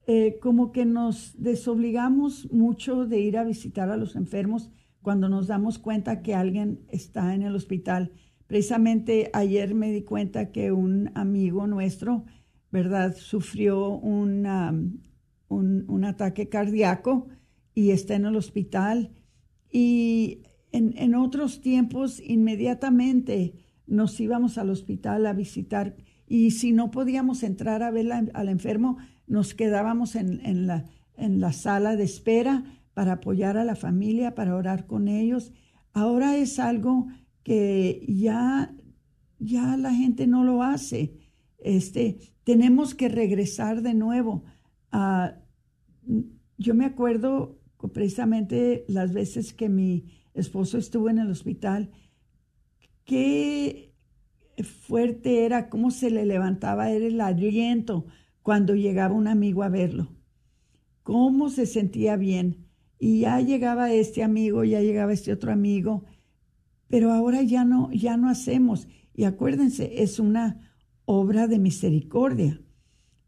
eh, 0.06 0.38
como 0.42 0.74
que 0.74 0.84
nos 0.84 1.42
desobligamos 1.42 2.52
mucho 2.52 3.06
de 3.06 3.22
ir 3.22 3.38
a 3.38 3.46
visitar 3.46 3.90
a 3.90 3.96
los 3.96 4.18
enfermos 4.18 4.70
cuando 5.02 5.30
nos 5.30 5.48
damos 5.48 5.80
cuenta 5.80 6.22
que 6.22 6.36
alguien 6.36 6.82
está 6.90 7.34
en 7.34 7.42
el 7.42 7.56
hospital. 7.56 8.12
Precisamente 8.48 9.30
ayer 9.32 9.76
me 9.76 9.94
di 9.94 10.04
cuenta 10.04 10.52
que 10.52 10.74
un 10.74 11.10
amigo 11.16 11.68
nuestro, 11.68 12.26
¿verdad?, 12.70 13.16
sufrió 13.16 13.92
un, 13.92 15.02
un 15.48 16.04
ataque 16.04 16.50
cardíaco 16.50 17.30
y 17.74 17.92
está 17.92 18.16
en 18.16 18.26
el 18.26 18.36
hospital. 18.36 19.12
Y 19.72 20.44
en, 20.72 21.16
otros 21.16 21.62
tiempos 21.62 22.20
inmediatamente 22.20 23.54
nos 23.88 24.20
íbamos 24.20 24.58
al 24.58 24.70
hospital 24.70 25.26
a 25.26 25.34
visitar 25.34 25.96
y 26.28 26.52
si 26.52 26.72
no 26.72 26.92
podíamos 26.92 27.44
entrar 27.44 27.84
a 27.84 27.92
ver 27.92 28.12
al 28.12 28.50
enfermo, 28.50 28.98
nos 29.28 29.54
quedábamos 29.54 30.16
en, 30.16 30.66
la, 30.66 30.86
en 31.18 31.42
la 31.42 31.52
sala 31.52 31.98
de 31.98 32.06
espera 32.06 32.64
para 32.94 33.14
apoyar 33.14 33.58
a 33.58 33.66
la 33.66 33.76
familia, 33.76 34.34
para 34.34 34.56
orar 34.56 34.88
con 34.88 35.08
ellos. 35.08 35.52
Ahora 35.94 36.38
es 36.38 36.58
algo 36.60 37.08
que 37.44 38.06
ya, 38.08 38.74
ya 39.40 39.76
la 39.76 39.94
gente 39.94 40.26
no 40.26 40.44
lo 40.44 40.64
hace. 40.64 41.18
Este, 41.58 42.18
tenemos 42.44 42.96
que 42.96 43.10
regresar 43.10 43.82
de 43.82 43.94
nuevo. 43.94 44.46
yo 46.58 46.76
me 46.76 46.86
acuerdo 46.86 47.61
precisamente 47.90 48.86
las 48.88 49.14
veces 49.14 49.54
que 49.54 49.70
mi 49.70 50.06
esposo 50.34 50.78
estuvo 50.78 51.10
en 51.10 51.20
el 51.20 51.30
hospital, 51.30 51.92
qué 53.06 53.94
fuerte 54.64 55.46
era, 55.46 55.70
cómo 55.70 55.92
se 55.92 56.12
le 56.12 56.26
levantaba 56.26 56.92
el 56.92 57.20
aliento 57.22 58.06
cuando 58.42 58.76
llegaba 58.76 59.14
un 59.14 59.28
amigo 59.28 59.64
a 59.64 59.70
verlo, 59.70 60.10
cómo 61.04 61.50
se 61.50 61.66
sentía 61.66 62.16
bien. 62.16 62.68
Y 63.00 63.22
ya 63.22 63.42
llegaba 63.42 63.92
este 63.92 64.24
amigo, 64.24 64.64
ya 64.64 64.80
llegaba 64.82 65.12
este 65.12 65.34
otro 65.34 65.52
amigo, 65.52 66.04
pero 66.88 67.12
ahora 67.12 67.42
ya 67.42 67.66
no, 67.66 67.92
ya 67.92 68.16
no 68.16 68.30
hacemos. 68.30 68.88
Y 69.16 69.24
acuérdense, 69.24 70.04
es 70.04 70.20
una 70.20 70.72
obra 71.06 71.48
de 71.48 71.58
misericordia. 71.58 72.62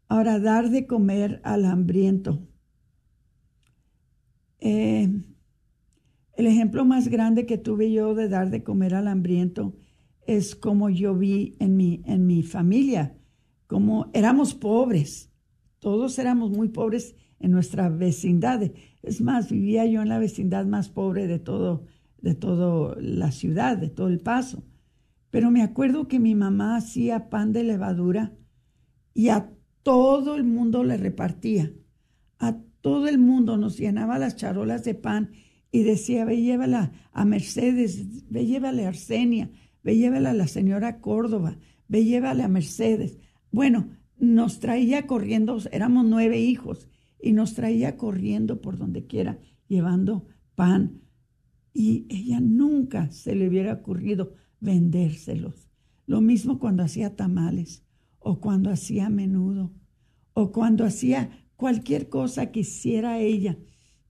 Ahora, 0.06 0.38
dar 0.38 0.70
de 0.70 0.86
comer 0.86 1.40
al 1.44 1.64
hambriento. 1.64 2.46
Eh, 4.66 5.10
el 6.36 6.46
ejemplo 6.46 6.86
más 6.86 7.08
grande 7.08 7.44
que 7.44 7.58
tuve 7.58 7.92
yo 7.92 8.14
de 8.14 8.30
dar 8.30 8.48
de 8.48 8.64
comer 8.64 8.94
al 8.94 9.08
hambriento 9.08 9.76
es 10.26 10.56
como 10.56 10.88
yo 10.88 11.14
vi 11.14 11.54
en 11.58 11.76
mi, 11.76 12.00
en 12.06 12.26
mi 12.26 12.42
familia, 12.42 13.14
como 13.66 14.10
éramos 14.14 14.54
pobres, 14.54 15.30
todos 15.80 16.18
éramos 16.18 16.50
muy 16.50 16.70
pobres 16.70 17.14
en 17.40 17.50
nuestra 17.50 17.90
vecindad. 17.90 18.62
Es 19.02 19.20
más, 19.20 19.50
vivía 19.50 19.84
yo 19.84 20.00
en 20.00 20.08
la 20.08 20.18
vecindad 20.18 20.64
más 20.64 20.88
pobre 20.88 21.26
de 21.26 21.38
todo, 21.38 21.84
de 22.22 22.34
toda 22.34 22.96
la 22.98 23.32
ciudad, 23.32 23.76
de 23.76 23.90
todo 23.90 24.08
el 24.08 24.20
paso. 24.20 24.64
Pero 25.28 25.50
me 25.50 25.60
acuerdo 25.60 26.08
que 26.08 26.20
mi 26.20 26.34
mamá 26.34 26.76
hacía 26.76 27.28
pan 27.28 27.52
de 27.52 27.64
levadura 27.64 28.32
y 29.12 29.28
a 29.28 29.52
todo 29.82 30.36
el 30.36 30.44
mundo 30.44 30.84
le 30.84 30.96
repartía. 30.96 31.70
Todo 32.84 33.08
el 33.08 33.16
mundo 33.16 33.56
nos 33.56 33.78
llenaba 33.78 34.18
las 34.18 34.36
charolas 34.36 34.84
de 34.84 34.94
pan 34.94 35.30
y 35.72 35.84
decía, 35.84 36.26
ve 36.26 36.42
llévala 36.42 36.92
a 37.12 37.24
Mercedes, 37.24 38.30
ve 38.30 38.44
llévale 38.44 38.84
a 38.84 38.88
Arsenia, 38.88 39.50
ve 39.82 39.96
llévala 39.96 40.32
a 40.32 40.34
la 40.34 40.46
señora 40.48 41.00
Córdoba, 41.00 41.56
ve 41.88 42.04
llévale 42.04 42.42
a 42.42 42.48
Mercedes. 42.48 43.16
Bueno, 43.50 43.88
nos 44.18 44.60
traía 44.60 45.06
corriendo, 45.06 45.56
éramos 45.72 46.04
nueve 46.04 46.40
hijos, 46.40 46.86
y 47.18 47.32
nos 47.32 47.54
traía 47.54 47.96
corriendo 47.96 48.60
por 48.60 48.76
donde 48.76 49.06
quiera, 49.06 49.38
llevando 49.66 50.26
pan. 50.54 51.00
Y 51.72 52.04
ella 52.10 52.40
nunca 52.40 53.10
se 53.10 53.34
le 53.34 53.48
hubiera 53.48 53.72
ocurrido 53.72 54.34
vendérselos. 54.60 55.70
Lo 56.04 56.20
mismo 56.20 56.58
cuando 56.58 56.82
hacía 56.82 57.16
tamales, 57.16 57.82
o 58.18 58.40
cuando 58.40 58.68
hacía 58.68 59.08
menudo, 59.08 59.72
o 60.34 60.52
cuando 60.52 60.84
hacía 60.84 61.43
Cualquier 61.56 62.08
cosa 62.08 62.50
que 62.50 62.60
hiciera 62.60 63.18
ella, 63.18 63.56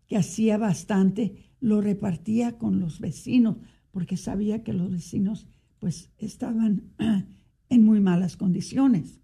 que 0.06 0.16
hacía 0.16 0.58
bastante, 0.58 1.50
lo 1.60 1.80
repartía 1.80 2.58
con 2.58 2.80
los 2.80 3.00
vecinos, 3.00 3.56
porque 3.90 4.16
sabía 4.16 4.62
que 4.62 4.72
los 4.72 4.90
vecinos 4.90 5.46
pues 5.78 6.10
estaban 6.18 6.94
en 7.68 7.84
muy 7.84 8.00
malas 8.00 8.36
condiciones. 8.36 9.20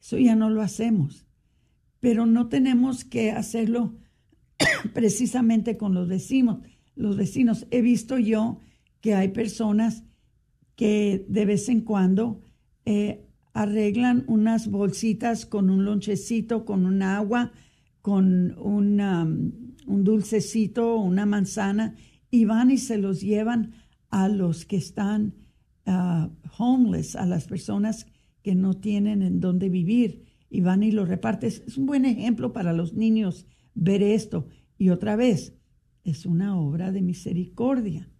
Eso 0.00 0.18
ya 0.18 0.36
no 0.36 0.50
lo 0.50 0.62
hacemos, 0.62 1.26
pero 2.00 2.26
no 2.26 2.48
tenemos 2.48 3.04
que 3.04 3.32
hacerlo 3.32 3.98
precisamente 4.94 5.76
con 5.76 5.94
los 5.94 6.08
vecinos. 6.08 6.60
Los 6.94 7.16
vecinos, 7.16 7.66
he 7.70 7.82
visto 7.82 8.18
yo 8.18 8.60
que 9.00 9.14
hay 9.14 9.28
personas 9.28 10.04
que 10.74 11.26
de 11.28 11.44
vez 11.44 11.68
en 11.68 11.80
cuando 11.80 12.40
eh, 12.84 13.25
arreglan 13.56 14.24
unas 14.26 14.70
bolsitas 14.70 15.46
con 15.46 15.70
un 15.70 15.86
lonchecito, 15.86 16.66
con 16.66 16.84
un 16.84 17.00
agua, 17.02 17.52
con 18.02 18.54
un 18.58 20.04
dulcecito, 20.04 20.96
una 20.96 21.24
manzana, 21.24 21.94
y 22.30 22.44
van 22.44 22.70
y 22.70 22.76
se 22.76 22.98
los 22.98 23.22
llevan 23.22 23.72
a 24.10 24.28
los 24.28 24.66
que 24.66 24.76
están 24.76 25.36
ah, 25.86 26.28
homeless, 26.58 27.16
a 27.16 27.24
las 27.24 27.46
personas 27.46 28.06
que 28.42 28.54
no 28.54 28.74
tienen 28.74 29.22
en 29.22 29.40
dónde 29.40 29.70
vivir, 29.70 30.26
y 30.50 30.60
van 30.60 30.82
y 30.82 30.92
lo 30.92 31.06
reparten. 31.06 31.48
Es 31.48 31.78
un 31.78 31.86
buen 31.86 32.04
ejemplo 32.04 32.52
para 32.52 32.74
los 32.74 32.92
niños 32.92 33.46
ver 33.74 34.02
esto. 34.02 34.48
Y 34.76 34.90
otra 34.90 35.16
vez, 35.16 35.54
es 36.04 36.26
una 36.26 36.60
obra 36.60 36.92
de 36.92 37.00
misericordia. 37.00 38.10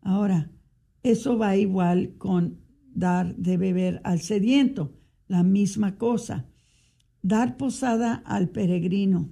Ahora, 0.00 0.50
eso 1.04 1.38
va 1.38 1.56
igual 1.56 2.16
con 2.18 2.67
dar 2.98 3.36
de 3.36 3.56
beber 3.56 4.00
al 4.04 4.20
sediento, 4.20 4.92
la 5.26 5.42
misma 5.42 5.96
cosa. 5.96 6.48
Dar 7.22 7.56
posada 7.56 8.14
al 8.14 8.50
peregrino, 8.50 9.30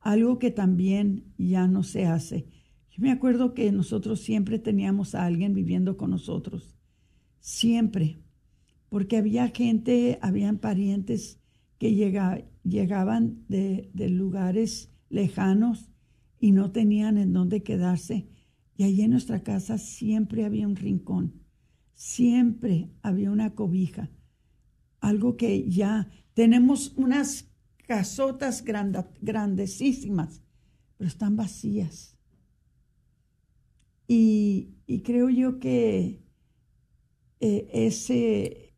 algo 0.00 0.38
que 0.38 0.50
también 0.50 1.32
ya 1.36 1.66
no 1.68 1.82
se 1.82 2.06
hace. 2.06 2.46
Yo 2.90 3.02
me 3.02 3.10
acuerdo 3.10 3.54
que 3.54 3.70
nosotros 3.70 4.20
siempre 4.20 4.58
teníamos 4.58 5.14
a 5.14 5.24
alguien 5.24 5.54
viviendo 5.54 5.96
con 5.96 6.10
nosotros, 6.10 6.76
siempre, 7.38 8.22
porque 8.88 9.16
había 9.16 9.48
gente, 9.48 10.18
habían 10.22 10.58
parientes 10.58 11.38
que 11.78 11.94
llegaban 11.94 13.44
de, 13.48 13.90
de 13.94 14.08
lugares 14.08 14.90
lejanos 15.08 15.90
y 16.38 16.52
no 16.52 16.72
tenían 16.72 17.16
en 17.18 17.32
dónde 17.32 17.62
quedarse. 17.62 18.28
Y 18.76 18.84
allí 18.84 19.02
en 19.02 19.12
nuestra 19.12 19.42
casa 19.42 19.78
siempre 19.78 20.44
había 20.44 20.66
un 20.66 20.76
rincón, 20.76 21.39
siempre 22.00 22.88
había 23.02 23.30
una 23.30 23.54
cobija, 23.54 24.08
algo 25.00 25.36
que 25.36 25.68
ya 25.68 26.08
tenemos 26.32 26.94
unas 26.96 27.52
casotas 27.86 28.64
grandísimas, 29.20 30.42
pero 30.96 31.08
están 31.08 31.36
vacías. 31.36 32.16
Y, 34.08 34.76
creo 35.04 35.28
yo 35.28 35.60
que 35.60 36.22
eh, 37.38 37.68
ese, 37.70 38.72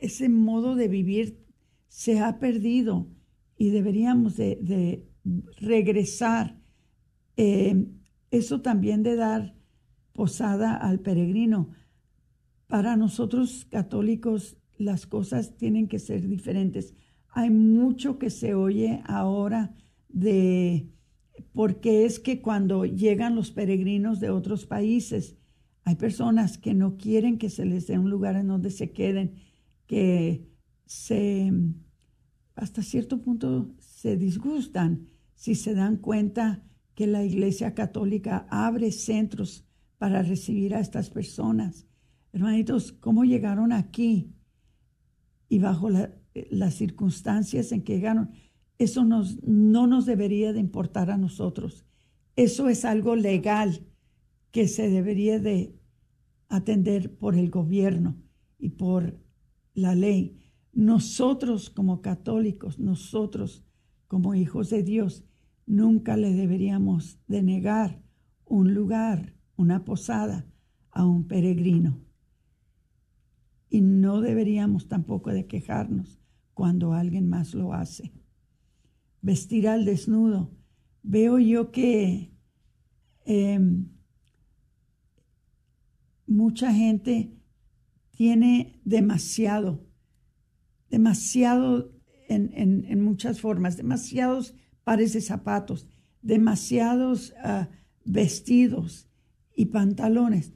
ese 0.00 0.28
modo 0.28 0.76
de 0.76 0.86
vivir 0.86 1.44
se 1.88 2.20
ha 2.20 2.38
perdido 2.38 3.08
y 3.58 3.70
deberíamos 3.70 4.36
de, 4.36 5.04
regresar. 5.56 6.60
Eh, 7.36 7.88
eso 8.30 8.62
también 8.62 9.02
de 9.02 9.16
dar 9.16 9.56
posada 10.12 10.76
al 10.76 11.00
peregrino. 11.00 11.81
Para 12.66 12.96
nosotros 12.96 13.66
católicos 13.70 14.56
las 14.78 15.06
cosas 15.06 15.56
tienen 15.56 15.88
que 15.88 15.98
ser 15.98 16.26
diferentes. 16.26 16.94
Hay 17.28 17.50
mucho 17.50 18.18
que 18.18 18.30
se 18.30 18.54
oye 18.54 19.02
ahora 19.06 19.74
de 20.08 20.88
porque 21.52 22.04
es 22.04 22.18
que 22.18 22.40
cuando 22.40 22.84
llegan 22.84 23.34
los 23.34 23.50
peregrinos 23.50 24.20
de 24.20 24.30
otros 24.30 24.66
países, 24.66 25.36
hay 25.84 25.96
personas 25.96 26.58
que 26.58 26.74
no 26.74 26.96
quieren 26.96 27.38
que 27.38 27.50
se 27.50 27.64
les 27.64 27.86
dé 27.86 27.98
un 27.98 28.10
lugar 28.10 28.36
en 28.36 28.48
donde 28.48 28.70
se 28.70 28.92
queden, 28.92 29.34
que 29.86 30.48
se, 30.86 31.52
hasta 32.54 32.82
cierto 32.82 33.20
punto 33.20 33.74
se 33.78 34.16
disgustan 34.16 35.08
si 35.34 35.54
se 35.54 35.74
dan 35.74 35.96
cuenta 35.96 36.62
que 36.94 37.06
la 37.06 37.24
Iglesia 37.24 37.74
Católica 37.74 38.46
abre 38.50 38.92
centros 38.92 39.64
para 39.98 40.22
recibir 40.22 40.74
a 40.74 40.80
estas 40.80 41.10
personas. 41.10 41.86
Hermanitos, 42.32 42.92
¿cómo 42.92 43.24
llegaron 43.24 43.72
aquí? 43.72 44.32
Y 45.48 45.58
bajo 45.58 45.90
las 45.90 46.74
circunstancias 46.74 47.72
en 47.72 47.82
que 47.82 47.96
llegaron, 47.96 48.30
eso 48.78 49.04
no 49.04 49.86
nos 49.86 50.06
debería 50.06 50.52
de 50.52 50.60
importar 50.60 51.10
a 51.10 51.18
nosotros. 51.18 51.84
Eso 52.34 52.68
es 52.68 52.84
algo 52.84 53.16
legal 53.16 53.86
que 54.50 54.66
se 54.66 54.88
debería 54.88 55.38
de 55.38 55.78
atender 56.48 57.14
por 57.16 57.36
el 57.36 57.50
gobierno 57.50 58.16
y 58.58 58.70
por 58.70 59.18
la 59.74 59.94
ley. 59.94 60.38
Nosotros 60.72 61.68
como 61.68 62.00
católicos, 62.00 62.78
nosotros 62.78 63.62
como 64.08 64.34
hijos 64.34 64.70
de 64.70 64.82
Dios, 64.82 65.24
nunca 65.66 66.16
le 66.16 66.32
deberíamos 66.32 67.18
de 67.28 67.42
negar 67.42 68.02
un 68.46 68.74
lugar, 68.74 69.34
una 69.56 69.84
posada 69.84 70.46
a 70.90 71.04
un 71.04 71.26
peregrino. 71.26 72.00
Y 73.72 73.80
no 73.80 74.20
deberíamos 74.20 74.86
tampoco 74.86 75.30
de 75.30 75.46
quejarnos 75.46 76.20
cuando 76.52 76.92
alguien 76.92 77.28
más 77.28 77.54
lo 77.54 77.72
hace 77.72 78.12
vestir 79.22 79.68
al 79.68 79.86
desnudo. 79.86 80.50
Veo 81.02 81.38
yo 81.38 81.70
que 81.70 82.34
em, 83.24 83.88
mucha 86.26 86.74
gente 86.74 87.32
tiene 88.10 88.80
demasiado, 88.84 89.86
demasiado 90.90 91.92
en, 92.28 93.00
muchas 93.02 93.40
formas, 93.40 93.76
demasiados 93.76 94.54
pares 94.84 95.12
de 95.12 95.20
zapatos, 95.20 95.86
demasiados 96.22 97.34
ah, 97.42 97.68
vestidos 98.04 99.08
y 99.54 99.66
pantalones. 99.66 100.52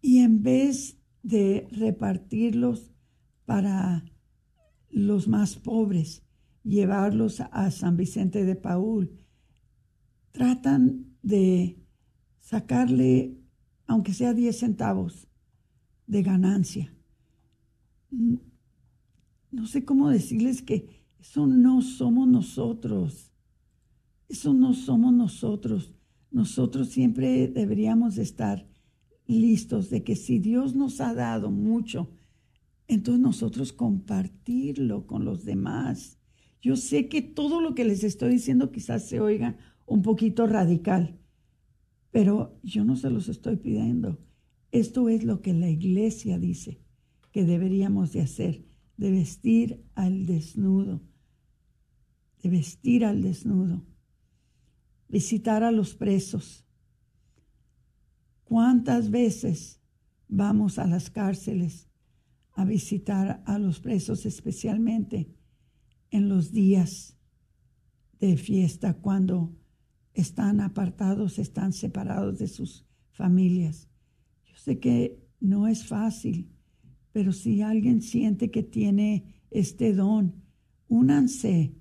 Y 0.00 0.18
en 0.18 0.42
vez 0.42 0.98
de 1.26 1.66
repartirlos 1.72 2.92
para 3.46 4.04
los 4.90 5.26
más 5.26 5.56
pobres, 5.56 6.22
llevarlos 6.62 7.40
a 7.40 7.72
San 7.72 7.96
Vicente 7.96 8.44
de 8.44 8.54
Paul. 8.54 9.10
Tratan 10.30 11.16
de 11.22 11.82
sacarle, 12.38 13.40
aunque 13.88 14.14
sea 14.14 14.34
10 14.34 14.56
centavos 14.56 15.26
de 16.06 16.22
ganancia. 16.22 16.94
No 19.50 19.66
sé 19.66 19.84
cómo 19.84 20.10
decirles 20.10 20.62
que 20.62 21.02
eso 21.18 21.48
no 21.48 21.82
somos 21.82 22.28
nosotros. 22.28 23.32
Eso 24.28 24.54
no 24.54 24.74
somos 24.74 25.12
nosotros. 25.12 25.92
Nosotros 26.30 26.90
siempre 26.90 27.48
deberíamos 27.48 28.16
estar 28.16 28.75
listos 29.26 29.90
de 29.90 30.04
que 30.04 30.16
si 30.16 30.38
Dios 30.38 30.74
nos 30.74 31.00
ha 31.00 31.14
dado 31.14 31.50
mucho, 31.50 32.10
entonces 32.88 33.20
nosotros 33.20 33.72
compartirlo 33.72 35.06
con 35.06 35.24
los 35.24 35.44
demás. 35.44 36.18
Yo 36.60 36.76
sé 36.76 37.08
que 37.08 37.22
todo 37.22 37.60
lo 37.60 37.74
que 37.74 37.84
les 37.84 38.04
estoy 38.04 38.30
diciendo 38.30 38.70
quizás 38.70 39.08
se 39.08 39.20
oiga 39.20 39.56
un 39.86 40.02
poquito 40.02 40.46
radical, 40.46 41.18
pero 42.10 42.58
yo 42.62 42.84
no 42.84 42.96
se 42.96 43.10
los 43.10 43.28
estoy 43.28 43.56
pidiendo. 43.56 44.18
Esto 44.72 45.08
es 45.08 45.24
lo 45.24 45.40
que 45.40 45.54
la 45.54 45.70
iglesia 45.70 46.38
dice 46.38 46.80
que 47.32 47.44
deberíamos 47.44 48.12
de 48.12 48.20
hacer, 48.20 48.64
de 48.96 49.10
vestir 49.10 49.84
al 49.94 50.26
desnudo, 50.26 51.02
de 52.42 52.50
vestir 52.50 53.04
al 53.04 53.22
desnudo, 53.22 53.84
visitar 55.08 55.62
a 55.62 55.70
los 55.70 55.94
presos. 55.94 56.65
¿Cuántas 58.46 59.10
veces 59.10 59.80
vamos 60.26 60.78
a 60.78 60.86
las 60.86 61.10
cárceles 61.10 61.88
a 62.52 62.64
visitar 62.64 63.42
a 63.44 63.58
los 63.58 63.78
presos 63.78 64.26
especialmente? 64.26 65.36
en 66.10 66.30
los 66.30 66.50
días 66.50 67.14
de 68.18 68.38
fiesta 68.38 68.94
cuando 68.94 69.54
están 70.14 70.60
apartados, 70.60 71.38
están 71.38 71.74
separados 71.74 72.38
de 72.38 72.48
sus 72.48 72.86
familias. 73.10 73.90
Yo 74.46 74.56
sé 74.56 74.78
que 74.78 75.22
no 75.40 75.68
es 75.68 75.86
fácil, 75.86 76.50
pero 77.12 77.32
si 77.32 77.60
alguien 77.60 78.00
siente 78.00 78.50
que 78.50 78.62
tiene 78.62 79.42
este 79.50 79.92
don, 79.92 80.42
únanse 80.88 81.74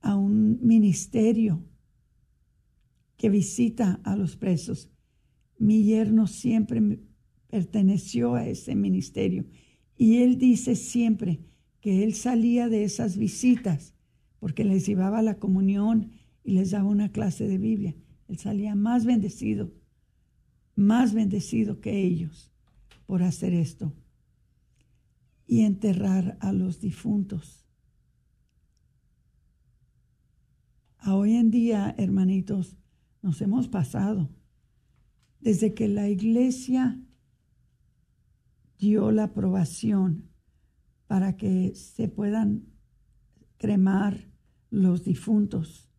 a 0.00 0.14
un 0.14 0.64
ministerio 0.64 1.64
que 3.16 3.30
visita 3.30 4.00
a 4.04 4.14
los 4.14 4.36
presos. 4.36 4.91
Mi 5.62 5.84
yerno 5.84 6.26
siempre 6.26 6.98
perteneció 7.46 8.34
a 8.34 8.48
ese 8.48 8.74
ministerio 8.74 9.44
y 9.96 10.16
él 10.16 10.36
dice 10.36 10.74
siempre, 10.74 11.38
que 11.80 12.02
él 12.02 12.14
salía 12.14 12.68
de 12.68 12.82
esas 12.82 13.16
visitas 13.16 13.94
porque 14.40 14.64
les 14.64 14.84
llevaba 14.84 15.22
la 15.22 15.38
comunión 15.38 16.10
y 16.42 16.54
les 16.54 16.72
daba 16.72 16.88
una 16.88 17.12
clase 17.12 17.46
de 17.46 17.58
Biblia. 17.58 17.94
Él 18.26 18.38
salía 18.38 18.74
más 18.74 19.04
bendecido, 19.04 19.72
más 20.74 21.14
bendecido 21.14 21.80
que 21.80 22.02
ellos 22.02 22.50
por 23.06 23.22
hacer 23.22 23.54
esto 23.54 23.94
y 25.46 25.60
enterrar 25.60 26.38
a 26.40 26.52
los 26.52 26.80
difuntos. 26.80 27.68
A 30.98 31.14
hoy 31.14 31.36
en 31.36 31.52
día, 31.52 31.94
hermanitos, 31.98 32.76
nos 33.22 33.40
hemos 33.40 33.68
pasado 33.68 34.28
desde 35.42 35.74
que 35.74 35.88
la 35.88 36.08
iglesia 36.08 37.00
dio 38.78 39.10
la 39.10 39.24
aprobación 39.24 40.30
para 41.08 41.36
que 41.36 41.74
se 41.74 42.08
puedan 42.08 42.66
cremar 43.58 44.30
los 44.70 45.04
difuntos. 45.04 45.90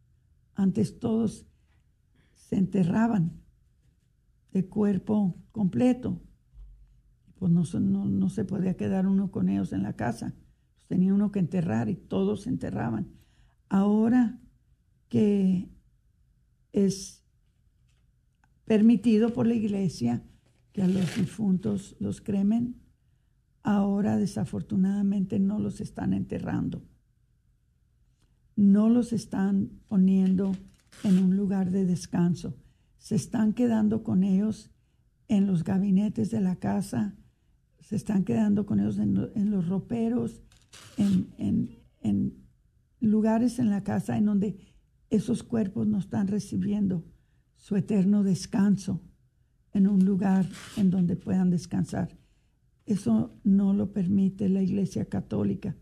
Antes 0.55 0.97
todos 0.99 1.45
se 2.33 2.55
enterraban 2.55 3.41
de 4.51 4.65
cuerpo 4.65 5.37
completo. 5.51 6.21
Pues 7.35 7.51
no, 7.51 7.63
no, 8.07 8.29
se 8.29 8.45
podía 8.45 8.77
quedar 8.77 9.07
uno 9.07 9.29
con 9.29 9.49
ellos 9.49 9.73
en 9.73 9.83
la 9.83 9.95
casa. 9.95 10.33
tenía 10.87 11.13
uno 11.13 11.31
que 11.31 11.39
enterrar 11.39 11.89
y 11.89 11.95
todos 11.95 12.43
se 12.43 12.49
enterraban. 12.49 13.11
Ahora 13.67 14.39
que 15.09 15.69
es 16.71 17.22
permitido 18.65 19.33
por 19.33 19.47
la 19.47 19.55
iglesia 19.55 20.23
que 20.71 20.81
a 20.81 20.87
los 20.87 21.15
difuntos 21.15 21.95
los 21.99 22.21
cremen, 22.21 22.81
ahora 23.61 24.17
desafortunadamente 24.17 25.39
no 25.39 25.59
los 25.59 25.81
están 25.81 26.13
enterrando. 26.13 26.83
No 28.55 28.89
los 28.89 29.13
están 29.13 29.81
poniendo 29.87 30.53
en 31.03 31.19
un 31.19 31.35
lugar 31.35 31.71
de 31.71 31.85
descanso. 31.85 32.55
Se 32.97 33.15
están 33.15 33.53
quedando 33.53 34.03
con 34.03 34.23
ellos 34.23 34.71
en 35.27 35.47
los 35.47 35.63
gabinetes 35.63 36.31
de 36.31 36.41
la 36.41 36.55
casa. 36.57 37.15
se 37.79 37.97
están 37.97 38.23
quedando 38.23 38.65
con 38.65 38.79
ellos 38.79 38.97
en, 38.97 39.51
los 39.51 39.67
roperos, 39.67 40.41
en, 40.97 41.27
en 41.99 42.43
lugares 43.01 43.59
en 43.59 43.69
la 43.69 43.83
casa 43.83 44.17
en 44.17 44.25
donde 44.25 44.57
esos 45.09 45.43
cuerpos 45.43 45.85
no 45.85 45.99
están 45.99 46.27
recibiendo 46.27 47.03
su 47.63 47.77
eterno 47.77 48.23
descanso 48.23 48.99
en 49.71 49.87
un 49.87 50.03
lugar 50.03 50.45
en 50.75 50.89
donde 50.89 51.15
puedan 51.15 51.49
descansar. 51.49 52.09
Eso 52.85 53.39
no 53.45 53.73
lo 53.73 53.93
permite 53.93 54.49
la 54.49 54.61
Iglesia 54.61 55.05
Católica. 55.05 55.73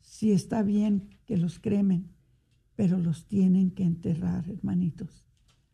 Sí 0.00 0.30
está 0.30 0.62
bien 0.62 1.08
que 1.26 1.36
los 1.36 1.58
cremen, 1.58 2.12
pero 2.76 2.96
los 2.96 3.26
tienen 3.26 3.72
que 3.72 3.82
enterrar, 3.82 4.48
hermanitos. 4.48 5.26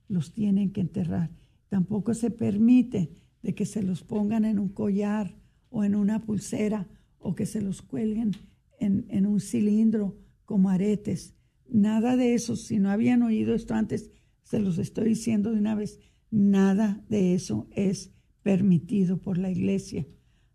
Los 0.08 0.32
tienen 0.32 0.72
que 0.72 0.80
enterrar. 0.80 1.30
Tampoco 1.68 2.14
se 2.14 2.30
permite 2.30 3.14
de 3.42 3.54
que 3.54 3.66
se 3.66 3.82
los 3.82 4.02
pongan 4.02 4.46
en 4.46 4.58
un 4.58 4.70
collar 4.70 5.36
o 5.68 5.84
en 5.84 5.96
una 5.96 6.24
pulsera 6.24 6.88
o 7.18 7.34
que 7.34 7.44
se 7.44 7.60
los 7.60 7.82
cuelguen 7.82 8.30
en, 8.78 9.04
en 9.10 9.26
un 9.26 9.40
cilindro 9.40 10.16
como 10.46 10.70
aretes. 10.70 11.34
Nada 11.68 12.16
de 12.16 12.32
eso. 12.32 12.56
Si 12.56 12.78
no 12.78 12.90
habían 12.90 13.22
oído 13.22 13.54
esto 13.54 13.74
antes, 13.74 14.10
se 14.50 14.58
los 14.58 14.78
estoy 14.78 15.10
diciendo 15.10 15.52
de 15.52 15.58
una 15.58 15.76
vez. 15.76 16.00
Nada 16.32 17.04
de 17.08 17.34
eso 17.34 17.68
es 17.70 18.12
permitido 18.42 19.20
por 19.20 19.38
la 19.38 19.48
iglesia. 19.48 20.08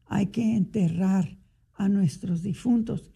Hay 0.05 0.27
que 0.27 0.57
enterrar 0.57 1.37
a 1.73 1.87
nuestros 1.87 2.43
difuntos 2.43 3.13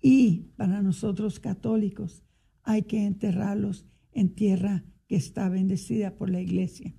y 0.00 0.52
para 0.56 0.82
nosotros 0.82 1.40
católicos 1.40 2.22
hay 2.62 2.82
que 2.82 3.06
enterrarlos 3.06 3.86
en 4.12 4.32
tierra 4.32 4.84
que 5.08 5.16
está 5.16 5.48
bendecida 5.48 6.14
por 6.14 6.30
la 6.30 6.40
iglesia. 6.40 6.94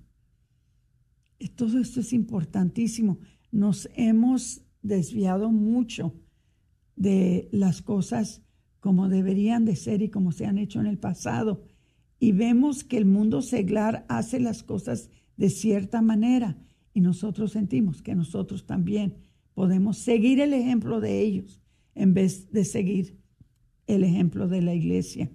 Todo 1.56 1.78
esto 1.78 2.00
es 2.00 2.12
importantísimo. 2.12 3.18
Nos 3.50 3.88
hemos 3.94 4.60
desviado 4.82 5.50
mucho 5.50 6.14
de 6.96 7.48
las 7.50 7.80
cosas 7.80 8.42
como 8.78 9.08
deberían 9.08 9.64
de 9.64 9.76
ser 9.76 10.02
y 10.02 10.10
como 10.10 10.32
se 10.32 10.44
han 10.44 10.58
hecho 10.58 10.80
en 10.80 10.86
el 10.86 10.98
pasado 10.98 11.62
y 12.22 12.30
vemos 12.30 12.84
que 12.84 12.98
el 12.98 13.04
mundo 13.04 13.42
seglar 13.42 14.06
hace 14.08 14.38
las 14.38 14.62
cosas 14.62 15.10
de 15.36 15.50
cierta 15.50 16.02
manera 16.02 16.56
y 16.94 17.00
nosotros 17.00 17.50
sentimos 17.50 18.00
que 18.00 18.14
nosotros 18.14 18.64
también 18.64 19.16
podemos 19.54 19.98
seguir 19.98 20.38
el 20.38 20.52
ejemplo 20.52 21.00
de 21.00 21.20
ellos 21.20 21.60
en 21.96 22.14
vez 22.14 22.52
de 22.52 22.64
seguir 22.64 23.18
el 23.88 24.04
ejemplo 24.04 24.46
de 24.46 24.62
la 24.62 24.72
iglesia. 24.72 25.32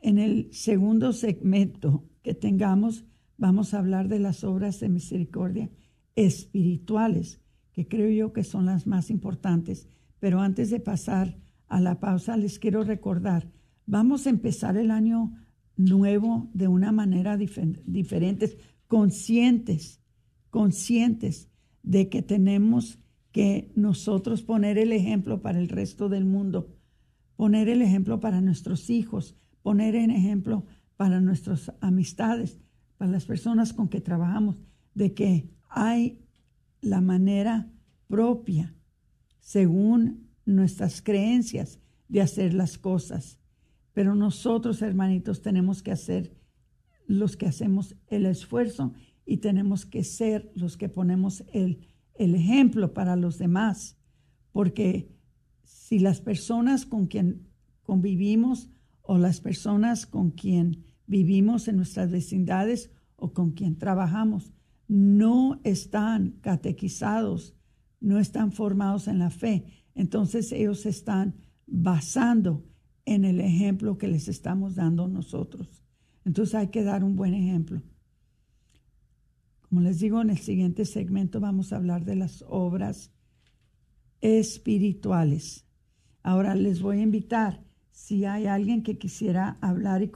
En 0.00 0.20
el 0.20 0.46
segundo 0.52 1.12
segmento 1.12 2.08
que 2.22 2.34
tengamos, 2.34 3.04
vamos 3.36 3.74
a 3.74 3.80
hablar 3.80 4.06
de 4.06 4.20
las 4.20 4.44
obras 4.44 4.78
de 4.78 4.90
misericordia 4.90 5.72
espirituales, 6.14 7.40
que 7.72 7.88
creo 7.88 8.10
yo 8.10 8.32
que 8.32 8.44
son 8.44 8.66
las 8.66 8.86
más 8.86 9.10
importantes. 9.10 9.88
Pero 10.20 10.40
antes 10.40 10.70
de 10.70 10.78
pasar 10.78 11.36
a 11.66 11.80
la 11.80 11.98
pausa, 11.98 12.36
les 12.36 12.60
quiero 12.60 12.84
recordar 12.84 13.50
Vamos 13.86 14.26
a 14.26 14.30
empezar 14.30 14.76
el 14.76 14.90
año 14.90 15.32
nuevo 15.76 16.50
de 16.54 16.68
una 16.68 16.92
manera 16.92 17.36
diferente, 17.36 18.56
conscientes, 18.86 20.00
conscientes 20.50 21.48
de 21.82 22.08
que 22.08 22.22
tenemos 22.22 22.98
que 23.32 23.72
nosotros 23.74 24.42
poner 24.42 24.78
el 24.78 24.92
ejemplo 24.92 25.40
para 25.40 25.58
el 25.58 25.68
resto 25.68 26.08
del 26.08 26.24
mundo, 26.24 26.76
poner 27.36 27.68
el 27.68 27.82
ejemplo 27.82 28.20
para 28.20 28.40
nuestros 28.40 28.90
hijos, 28.90 29.36
poner 29.62 29.96
el 29.96 30.10
ejemplo 30.10 30.66
para 30.96 31.20
nuestras 31.20 31.72
amistades, 31.80 32.60
para 32.98 33.10
las 33.10 33.24
personas 33.24 33.72
con 33.72 33.88
que 33.88 34.00
trabajamos, 34.00 34.62
de 34.94 35.14
que 35.14 35.50
hay 35.68 36.20
la 36.80 37.00
manera 37.00 37.70
propia, 38.06 38.74
según 39.40 40.28
nuestras 40.44 41.00
creencias, 41.00 41.80
de 42.08 42.20
hacer 42.20 42.52
las 42.52 42.76
cosas. 42.76 43.38
Pero 43.92 44.14
nosotros, 44.14 44.82
hermanitos, 44.82 45.42
tenemos 45.42 45.82
que 45.82 45.92
hacer 45.92 46.36
los 47.06 47.36
que 47.36 47.46
hacemos 47.46 47.96
el 48.08 48.26
esfuerzo 48.26 48.94
y 49.26 49.38
tenemos 49.38 49.84
que 49.86 50.04
ser 50.04 50.50
los 50.54 50.76
que 50.76 50.88
ponemos 50.88 51.44
el, 51.52 51.86
el 52.14 52.34
ejemplo 52.34 52.94
para 52.94 53.16
los 53.16 53.38
demás. 53.38 53.98
Porque 54.52 55.14
si 55.62 55.98
las 55.98 56.20
personas 56.20 56.86
con 56.86 57.06
quien 57.06 57.48
convivimos 57.82 58.70
o 59.02 59.18
las 59.18 59.40
personas 59.40 60.06
con 60.06 60.30
quien 60.30 60.84
vivimos 61.06 61.68
en 61.68 61.76
nuestras 61.76 62.10
vecindades 62.10 62.90
o 63.16 63.32
con 63.32 63.52
quien 63.52 63.76
trabajamos 63.76 64.52
no 64.88 65.60
están 65.64 66.38
catequizados, 66.40 67.54
no 68.00 68.18
están 68.18 68.52
formados 68.52 69.08
en 69.08 69.18
la 69.18 69.30
fe, 69.30 69.64
entonces 69.94 70.52
ellos 70.52 70.86
están 70.86 71.36
basando 71.66 72.64
en 73.04 73.24
el 73.24 73.40
ejemplo 73.40 73.98
que 73.98 74.08
les 74.08 74.28
estamos 74.28 74.74
dando 74.74 75.06
nosotros. 75.08 75.82
Entonces 76.24 76.54
hay 76.54 76.68
que 76.68 76.84
dar 76.84 77.04
un 77.04 77.16
buen 77.16 77.34
ejemplo. 77.34 77.82
Como 79.68 79.80
les 79.80 79.98
digo, 80.00 80.20
en 80.20 80.30
el 80.30 80.38
siguiente 80.38 80.84
segmento 80.84 81.40
vamos 81.40 81.72
a 81.72 81.76
hablar 81.76 82.04
de 82.04 82.16
las 82.16 82.44
obras 82.48 83.10
espirituales. 84.20 85.66
Ahora 86.22 86.54
les 86.54 86.82
voy 86.82 86.98
a 86.98 87.02
invitar, 87.02 87.64
si 87.90 88.24
hay 88.24 88.46
alguien 88.46 88.82
que 88.82 88.98
quisiera 88.98 89.58
hablar 89.60 90.02
y 90.02 90.10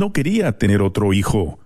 No 0.06 0.14
quería 0.14 0.60
tener 0.60 0.84
otro 0.84 1.14
hijo. 1.14 1.58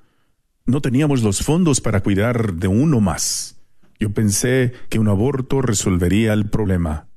No 0.65 0.80
teníamos 0.80 1.23
los 1.23 1.41
fondos 1.43 1.82
para 1.82 1.99
cuidar 1.99 2.54
de 2.54 2.69
uno 2.69 3.02
más. 3.02 3.60
Yo 3.99 4.13
pensé 4.13 4.71
que 4.88 4.97
un 4.97 5.10
aborto 5.10 5.62
resolvería 5.62 6.32
el 6.32 6.49
problema. 6.49 7.10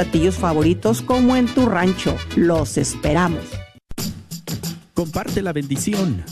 platillos 0.00 0.36
favoritos 0.36 1.02
como 1.02 1.36
en 1.36 1.46
tu 1.46 1.66
rancho. 1.66 2.16
Los 2.34 2.78
esperamos. 2.78 3.44
Comparte 4.94 5.42
la 5.42 5.52
bendición. 5.52 6.24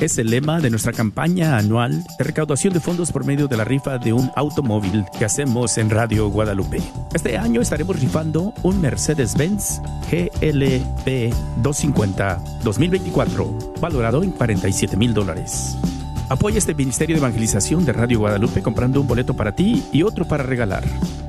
Es 0.00 0.16
el 0.16 0.30
lema 0.30 0.60
de 0.60 0.70
nuestra 0.70 0.94
campaña 0.94 1.58
anual 1.58 2.02
de 2.18 2.24
recaudación 2.24 2.72
de 2.72 2.80
fondos 2.80 3.12
por 3.12 3.26
medio 3.26 3.46
de 3.46 3.58
la 3.58 3.64
rifa 3.64 3.98
de 3.98 4.14
un 4.14 4.30
automóvil 4.36 5.04
que 5.18 5.26
hacemos 5.26 5.76
en 5.76 5.90
Radio 5.90 6.30
Guadalupe. 6.30 6.80
Este 7.12 7.36
año 7.36 7.60
estaremos 7.60 8.00
rifando 8.00 8.54
un 8.62 8.80
Mercedes-Benz 8.80 9.82
GLB 10.10 11.34
250 11.62 12.42
2024, 12.64 13.74
valorado 13.82 14.22
en 14.22 14.30
47 14.30 14.96
mil 14.96 15.12
dólares. 15.12 15.76
Apoya 16.28 16.58
este 16.58 16.74
Ministerio 16.74 17.14
de 17.14 17.20
Evangelización 17.20 17.84
de 17.84 17.92
Radio 17.92 18.18
Guadalupe 18.18 18.60
comprando 18.60 19.00
un 19.00 19.06
boleto 19.06 19.34
para 19.34 19.54
ti 19.54 19.84
y 19.92 20.02
otro 20.02 20.26
para 20.26 20.42
regalar. 20.42 20.82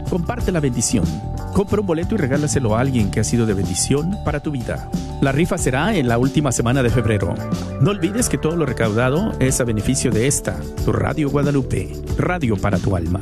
Comparte 0.09 0.51
la 0.51 0.59
bendición. 0.59 1.05
Compra 1.53 1.81
un 1.81 1.87
boleto 1.87 2.15
y 2.15 2.17
regálaselo 2.17 2.75
a 2.75 2.79
alguien 2.79 3.11
que 3.11 3.19
ha 3.19 3.23
sido 3.23 3.45
de 3.45 3.53
bendición 3.53 4.15
para 4.25 4.39
tu 4.39 4.49
vida. 4.49 4.89
La 5.21 5.31
rifa 5.31 5.57
será 5.59 5.95
en 5.95 6.07
la 6.07 6.17
última 6.17 6.51
semana 6.51 6.81
de 6.81 6.89
febrero. 6.89 7.35
No 7.79 7.91
olvides 7.91 8.27
que 8.27 8.39
todo 8.39 8.55
lo 8.55 8.65
recaudado 8.65 9.33
es 9.39 9.61
a 9.61 9.65
beneficio 9.65 10.09
de 10.09 10.25
esta, 10.25 10.59
tu 10.83 10.91
Radio 10.91 11.29
Guadalupe, 11.29 11.93
radio 12.17 12.57
para 12.57 12.79
tu 12.79 12.95
alma. 12.95 13.19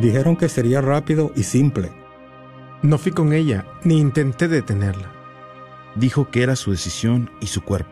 Dijeron 0.00 0.36
que 0.36 0.48
sería 0.48 0.80
rápido 0.80 1.32
y 1.34 1.42
simple. 1.42 1.90
No 2.82 2.98
fui 2.98 3.12
con 3.12 3.32
ella, 3.32 3.64
ni 3.82 3.98
intenté 3.98 4.46
detenerla. 4.48 5.10
Dijo 5.94 6.30
que 6.30 6.42
era 6.42 6.56
su 6.56 6.70
decisión 6.70 7.30
y 7.40 7.46
su 7.46 7.62
cuerpo. 7.62 7.90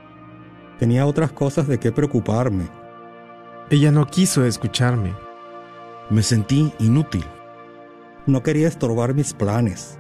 Tenía 0.79 1.07
otras 1.07 1.33
cosas 1.33 1.67
de 1.67 1.79
qué 1.79 1.93
preocuparme. 1.93 2.69
Ella 3.71 3.91
no 3.91 4.07
quiso 4.07 4.45
escucharme. 4.45 5.15
Me 6.11 6.23
sentí 6.23 6.73
inútil. 6.79 7.25
No 8.27 8.43
quería 8.43 8.69
estorbar 8.69 9.15
mis 9.15 9.33
planes. 9.33 9.99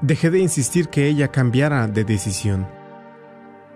Dejé 0.00 0.30
de 0.30 0.40
insistir 0.40 0.88
que 0.88 1.06
ella 1.06 1.28
cambiara 1.28 1.86
de 1.86 2.04
decisión. 2.04 2.66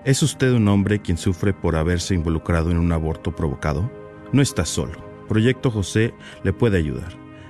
¿Es 0.05 0.23
usted 0.23 0.53
un 0.53 0.67
hombre 0.67 1.01
quien 1.01 1.17
sufre 1.17 1.53
por 1.53 1.77
haberse 1.77 2.15
involucrado 2.15 2.71
en 2.71 2.79
un 2.79 2.91
aborto 2.91 3.37
provocado? 3.37 3.91
No 4.33 4.43
está 4.43 4.65
solo. 4.65 4.99
Proyecto 5.29 5.71
José 5.71 6.13
le 6.43 6.53
puede 6.53 6.79
ayudar. 6.79 7.20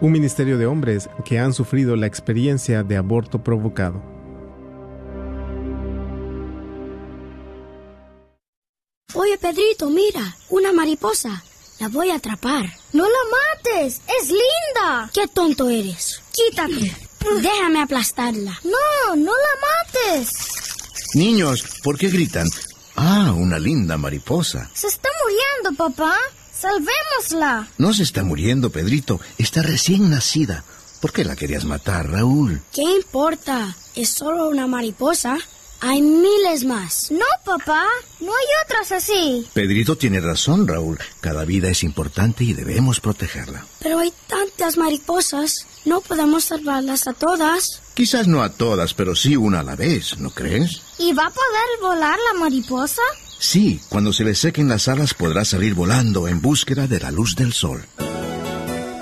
un 0.00 0.12
ministerio 0.12 0.58
de 0.58 0.66
hombres 0.66 1.08
que 1.24 1.38
han 1.38 1.52
sufrido 1.52 1.96
la 1.96 2.06
experiencia 2.06 2.82
de 2.82 2.96
aborto 2.96 3.42
provocado. 3.42 4.02
Oye, 9.14 9.38
Pedrito, 9.38 9.88
mira, 9.88 10.36
una 10.50 10.72
mariposa. 10.72 11.42
La 11.78 11.88
voy 11.88 12.10
a 12.10 12.16
atrapar. 12.16 12.66
No 12.92 13.04
la 13.04 13.18
mates, 13.30 14.00
es 14.20 14.30
linda. 14.30 15.10
Qué 15.12 15.28
tonto 15.28 15.68
eres. 15.68 16.22
Quítate. 16.32 16.94
Déjame 17.42 17.82
aplastarla. 17.82 18.58
No, 18.64 19.16
no 19.16 19.32
la 19.32 20.12
mates. 20.12 20.30
Niños, 21.14 21.64
¿por 21.82 21.98
qué 21.98 22.08
gritan? 22.08 22.48
Ah, 22.94 23.34
una 23.36 23.58
linda 23.58 23.96
mariposa. 23.96 24.70
Se 24.72 24.86
está 24.86 25.08
muriendo, 25.22 25.84
papá. 25.84 26.16
¡Salvémosla! 26.60 27.68
No 27.78 27.92
se 27.92 28.02
está 28.02 28.22
muriendo, 28.24 28.70
Pedrito. 28.70 29.20
Está 29.38 29.62
recién 29.62 30.10
nacida. 30.10 30.64
¿Por 31.00 31.12
qué 31.12 31.24
la 31.24 31.36
querías 31.36 31.64
matar, 31.64 32.10
Raúl? 32.10 32.62
¿Qué 32.72 32.82
importa? 32.82 33.76
Es 33.94 34.08
solo 34.10 34.48
una 34.48 34.66
mariposa. 34.66 35.38
Hay 35.80 36.00
miles 36.00 36.64
más. 36.64 37.10
No, 37.10 37.26
papá. 37.44 37.84
No 38.20 38.32
hay 38.32 38.46
otras 38.64 38.92
así. 38.92 39.46
Pedrito 39.52 39.96
tiene 39.96 40.20
razón, 40.20 40.66
Raúl. 40.66 40.98
Cada 41.20 41.44
vida 41.44 41.68
es 41.68 41.82
importante 41.82 42.44
y 42.44 42.54
debemos 42.54 43.00
protegerla. 43.00 43.66
Pero 43.80 43.98
hay 43.98 44.12
tantas 44.26 44.78
mariposas. 44.78 45.66
No 45.84 46.00
podemos 46.00 46.44
salvarlas 46.44 47.06
a 47.06 47.12
todas. 47.12 47.82
Quizás 47.92 48.26
no 48.26 48.42
a 48.42 48.50
todas, 48.50 48.94
pero 48.94 49.14
sí 49.14 49.36
una 49.36 49.60
a 49.60 49.62
la 49.62 49.76
vez, 49.76 50.18
¿no 50.18 50.30
crees? 50.30 50.80
¿Y 50.98 51.12
va 51.12 51.26
a 51.26 51.30
poder 51.30 51.80
volar 51.82 52.18
la 52.32 52.40
mariposa? 52.40 53.02
Sí, 53.38 53.80
cuando 53.88 54.12
se 54.12 54.24
le 54.24 54.34
sequen 54.34 54.68
las 54.68 54.88
alas 54.88 55.14
podrá 55.14 55.44
salir 55.44 55.74
volando 55.74 56.28
en 56.28 56.40
búsqueda 56.40 56.86
de 56.86 57.00
la 57.00 57.10
luz 57.10 57.36
del 57.36 57.52
sol. 57.52 57.84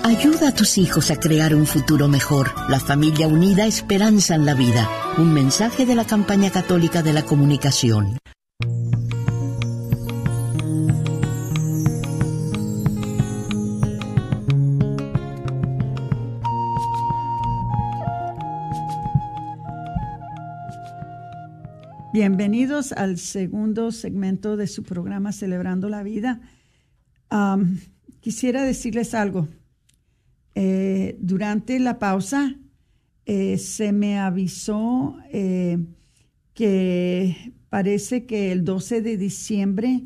Ayuda 0.03 0.49
a 0.49 0.53
tus 0.53 0.77
hijos 0.77 1.09
a 1.09 1.19
crear 1.19 1.55
un 1.55 1.65
futuro 1.65 2.07
mejor. 2.07 2.53
La 2.69 2.79
familia 2.79 3.27
unida 3.27 3.65
esperanza 3.65 4.35
en 4.35 4.45
la 4.45 4.53
vida. 4.53 4.87
Un 5.17 5.33
mensaje 5.33 5.87
de 5.87 5.95
la 5.95 6.05
campaña 6.05 6.51
católica 6.51 7.01
de 7.01 7.11
la 7.11 7.23
comunicación. 7.23 8.19
Bienvenidos 22.15 22.93
al 22.93 23.17
segundo 23.17 23.91
segmento 23.91 24.55
de 24.55 24.67
su 24.67 24.83
programa 24.83 25.33
Celebrando 25.33 25.89
la 25.89 26.01
Vida. 26.01 26.39
Quisiera 28.21 28.63
decirles 28.63 29.13
algo. 29.13 29.49
Eh, 30.55 31.17
durante 31.19 31.77
la 31.77 31.99
pausa 31.99 32.55
eh, 33.25 33.57
se 33.57 33.91
me 33.91 34.17
avisó 34.17 35.17
eh, 35.29 35.77
que 36.53 37.51
parece 37.67 38.25
que 38.25 38.53
el 38.53 38.63
12 38.63 39.01
de 39.01 39.17
diciembre 39.17 40.01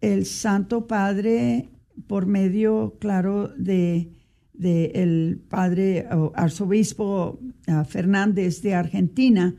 el 0.00 0.26
Santo 0.26 0.86
Padre, 0.86 1.70
por 2.06 2.26
medio, 2.26 2.98
claro, 3.00 3.48
de, 3.48 4.12
de 4.52 4.92
el 4.94 5.42
Padre 5.48 6.06
arzobispo 6.36 7.40
ah, 7.66 7.84
Fernández 7.84 8.62
de 8.62 8.76
Argentina, 8.76 9.56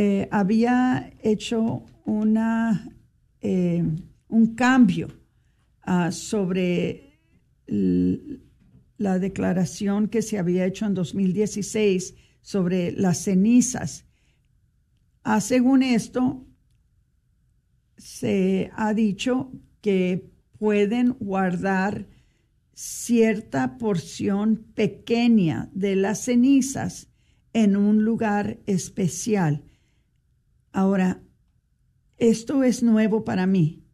eh, 0.00 0.28
había 0.30 1.12
hecho 1.24 1.84
una, 2.04 2.88
eh, 3.40 3.82
un 4.28 4.54
cambio 4.54 5.08
ah, 5.82 6.12
sobre 6.12 7.18
la 7.66 9.18
declaración 9.18 10.06
que 10.06 10.22
se 10.22 10.38
había 10.38 10.66
hecho 10.66 10.86
en 10.86 10.94
2016 10.94 12.14
sobre 12.40 12.92
las 12.92 13.24
cenizas. 13.24 14.06
Ah, 15.24 15.40
según 15.40 15.82
esto, 15.82 16.46
se 17.96 18.70
ha 18.76 18.94
dicho 18.94 19.50
que 19.80 20.30
pueden 20.60 21.16
guardar 21.18 22.06
cierta 22.72 23.78
porción 23.78 24.64
pequeña 24.76 25.70
de 25.72 25.96
las 25.96 26.20
cenizas 26.20 27.08
en 27.52 27.76
un 27.76 28.04
lugar 28.04 28.60
especial. 28.66 29.64
Ahora, 30.72 31.22
esto 32.16 32.62
es 32.64 32.82
nuevo 32.82 33.24
para 33.24 33.46
mí 33.46 33.84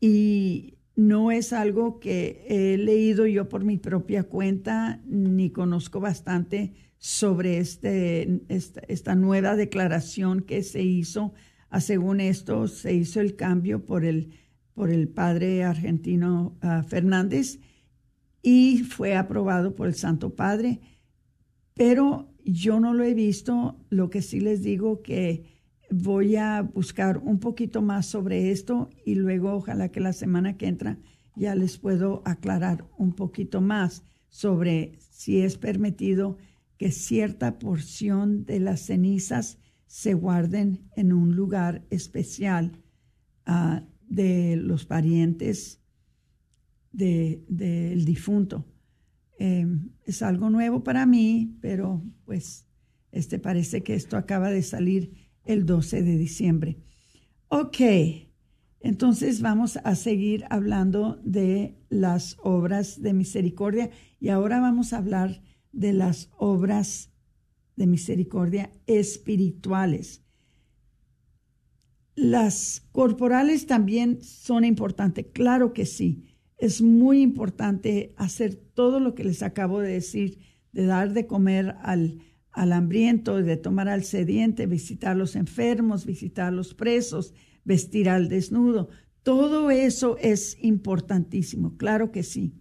y 0.00 0.78
no 0.96 1.30
es 1.30 1.52
algo 1.52 2.00
que 2.00 2.44
he 2.48 2.76
leído 2.76 3.26
yo 3.26 3.48
por 3.48 3.64
mi 3.64 3.78
propia 3.78 4.24
cuenta 4.24 5.00
ni 5.06 5.50
conozco 5.50 6.00
bastante 6.00 6.74
sobre 6.98 7.58
este, 7.58 8.42
esta, 8.48 9.14
nueva 9.14 9.54
declaración 9.54 10.42
que 10.42 10.62
se 10.62 10.82
hizo. 10.82 11.34
Ah, 11.70 11.80
según 11.80 12.20
esto, 12.20 12.66
se 12.66 12.94
hizo 12.94 13.20
el 13.20 13.36
cambio 13.36 13.84
por 13.84 14.04
el, 14.04 14.32
por 14.74 14.90
el 14.90 15.08
padre 15.08 15.62
argentino 15.62 16.58
ah, 16.60 16.82
Fernández 16.82 17.60
y 18.42 18.78
fue 18.78 19.16
aprobado 19.16 19.74
por 19.74 19.86
el 19.86 19.94
Santo 19.94 20.34
Padre, 20.34 20.80
pero 21.74 22.34
yo 22.52 22.80
no 22.80 22.94
lo 22.94 23.04
he 23.04 23.14
visto. 23.14 23.76
Lo 23.90 24.10
que 24.10 24.22
sí 24.22 24.40
les 24.40 24.62
digo 24.62 25.02
que 25.02 25.44
voy 25.90 26.36
a 26.36 26.62
buscar 26.62 27.18
un 27.18 27.38
poquito 27.38 27.82
más 27.82 28.06
sobre 28.06 28.50
esto 28.50 28.90
y 29.04 29.14
luego 29.14 29.52
ojalá 29.54 29.90
que 29.90 30.00
la 30.00 30.12
semana 30.12 30.56
que 30.56 30.66
entra 30.66 30.98
ya 31.36 31.54
les 31.54 31.78
puedo 31.78 32.22
aclarar 32.26 32.86
un 32.98 33.12
poquito 33.14 33.60
más 33.60 34.02
sobre 34.28 34.98
si 35.10 35.40
es 35.40 35.56
permitido 35.56 36.36
que 36.76 36.90
cierta 36.90 37.58
porción 37.58 38.44
de 38.44 38.60
las 38.60 38.80
cenizas 38.80 39.58
se 39.86 40.14
guarden 40.14 40.90
en 40.96 41.12
un 41.12 41.34
lugar 41.34 41.86
especial 41.90 42.72
ah, 43.46 43.82
de 44.08 44.56
los 44.56 44.84
parientes 44.84 45.80
de- 46.92 47.44
del 47.48 48.04
difunto. 48.04 48.64
Eh, 49.38 49.66
es 50.04 50.22
algo 50.22 50.50
nuevo 50.50 50.82
para 50.82 51.06
mí, 51.06 51.56
pero 51.60 52.02
pues 52.24 52.66
este 53.12 53.38
parece 53.38 53.82
que 53.82 53.94
esto 53.94 54.16
acaba 54.16 54.50
de 54.50 54.62
salir 54.62 55.30
el 55.44 55.64
12 55.64 56.02
de 56.02 56.18
diciembre. 56.18 56.78
Ok, 57.48 57.80
entonces 58.80 59.40
vamos 59.40 59.78
a 59.82 59.94
seguir 59.94 60.44
hablando 60.50 61.20
de 61.24 61.78
las 61.88 62.36
obras 62.42 63.00
de 63.00 63.12
misericordia 63.12 63.90
y 64.20 64.28
ahora 64.28 64.60
vamos 64.60 64.92
a 64.92 64.98
hablar 64.98 65.40
de 65.72 65.92
las 65.92 66.30
obras 66.36 67.12
de 67.76 67.86
misericordia 67.86 68.70
espirituales. 68.86 70.24
Las 72.16 72.82
corporales 72.90 73.66
también 73.66 74.20
son 74.22 74.64
importantes, 74.64 75.26
claro 75.32 75.72
que 75.72 75.86
sí. 75.86 76.27
Es 76.58 76.82
muy 76.82 77.22
importante 77.22 78.12
hacer 78.16 78.54
todo 78.54 79.00
lo 79.00 79.14
que 79.14 79.24
les 79.24 79.42
acabo 79.42 79.80
de 79.80 79.92
decir, 79.92 80.38
de 80.72 80.84
dar 80.86 81.12
de 81.12 81.26
comer 81.26 81.76
al, 81.82 82.18
al 82.50 82.72
hambriento, 82.72 83.40
de 83.40 83.56
tomar 83.56 83.88
al 83.88 84.04
sediente, 84.04 84.66
visitar 84.66 85.12
a 85.12 85.14
los 85.14 85.36
enfermos, 85.36 86.04
visitar 86.04 86.48
a 86.48 86.50
los 86.50 86.74
presos, 86.74 87.32
vestir 87.64 88.08
al 88.08 88.28
desnudo. 88.28 88.88
Todo 89.22 89.70
eso 89.70 90.16
es 90.18 90.56
importantísimo, 90.60 91.76
claro 91.76 92.10
que 92.10 92.22
sí. 92.22 92.54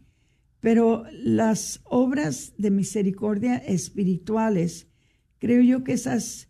Pero 0.59 1.05
las 1.11 1.81
obras 1.83 2.53
de 2.57 2.71
misericordia 2.71 3.57
espirituales, 3.57 4.87
creo 5.39 5.61
yo 5.61 5.83
que 5.83 5.93
esas 5.93 6.49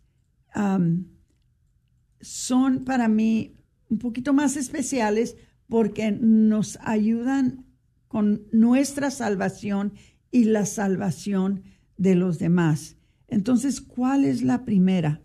son 2.20 2.84
para 2.84 3.08
mí 3.08 3.56
un 3.88 3.98
poquito 3.98 4.32
más 4.32 4.56
especiales 4.56 5.36
porque 5.68 6.10
nos 6.12 6.78
ayudan 6.82 7.66
con 8.08 8.46
nuestra 8.52 9.10
salvación 9.10 9.92
y 10.30 10.44
la 10.44 10.66
salvación 10.66 11.64
de 11.96 12.14
los 12.14 12.38
demás. 12.38 12.96
Entonces, 13.28 13.80
¿cuál 13.80 14.24
es 14.24 14.42
la 14.42 14.64
primera? 14.64 15.22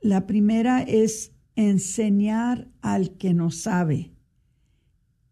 La 0.00 0.26
primera 0.26 0.82
es 0.82 1.32
enseñar 1.56 2.70
al 2.80 3.16
que 3.16 3.34
no 3.34 3.50
sabe. 3.50 4.12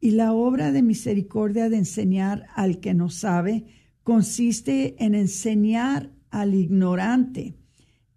Y 0.00 0.12
la 0.12 0.32
obra 0.32 0.72
de 0.72 0.82
misericordia 0.82 1.68
de 1.68 1.76
enseñar 1.76 2.46
al 2.54 2.80
que 2.80 2.94
no 2.94 3.10
sabe 3.10 3.66
consiste 4.02 5.02
en 5.04 5.14
enseñar 5.14 6.10
al 6.30 6.54
ignorante 6.54 7.56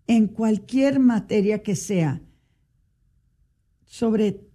en 0.08 0.28
cualquier 0.28 1.00
materia 1.00 1.64
que 1.64 1.76
sea, 1.76 2.22
sobre 3.86 4.53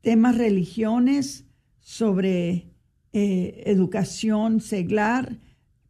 temas 0.00 0.36
religiones, 0.36 1.44
sobre 1.88 2.68
eh, 3.14 3.62
educación 3.64 4.60
seglar, 4.60 5.38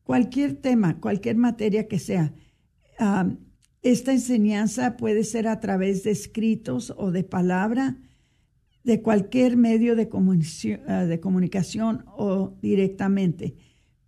cualquier 0.04 0.54
tema, 0.54 1.00
cualquier 1.00 1.36
materia 1.36 1.88
que 1.88 1.98
sea. 1.98 2.32
Ah, 3.00 3.28
esta 3.82 4.12
enseñanza 4.12 4.96
puede 4.96 5.24
ser 5.24 5.48
a 5.48 5.58
través 5.58 6.04
de 6.04 6.12
escritos 6.12 6.94
o 6.96 7.10
de 7.10 7.24
palabra, 7.24 7.96
de 8.84 9.02
cualquier 9.02 9.56
medio 9.56 9.96
de, 9.96 10.08
comunicación, 10.08 10.80
de 10.86 11.20
comunicación 11.20 12.04
o 12.16 12.56
directamente, 12.62 13.56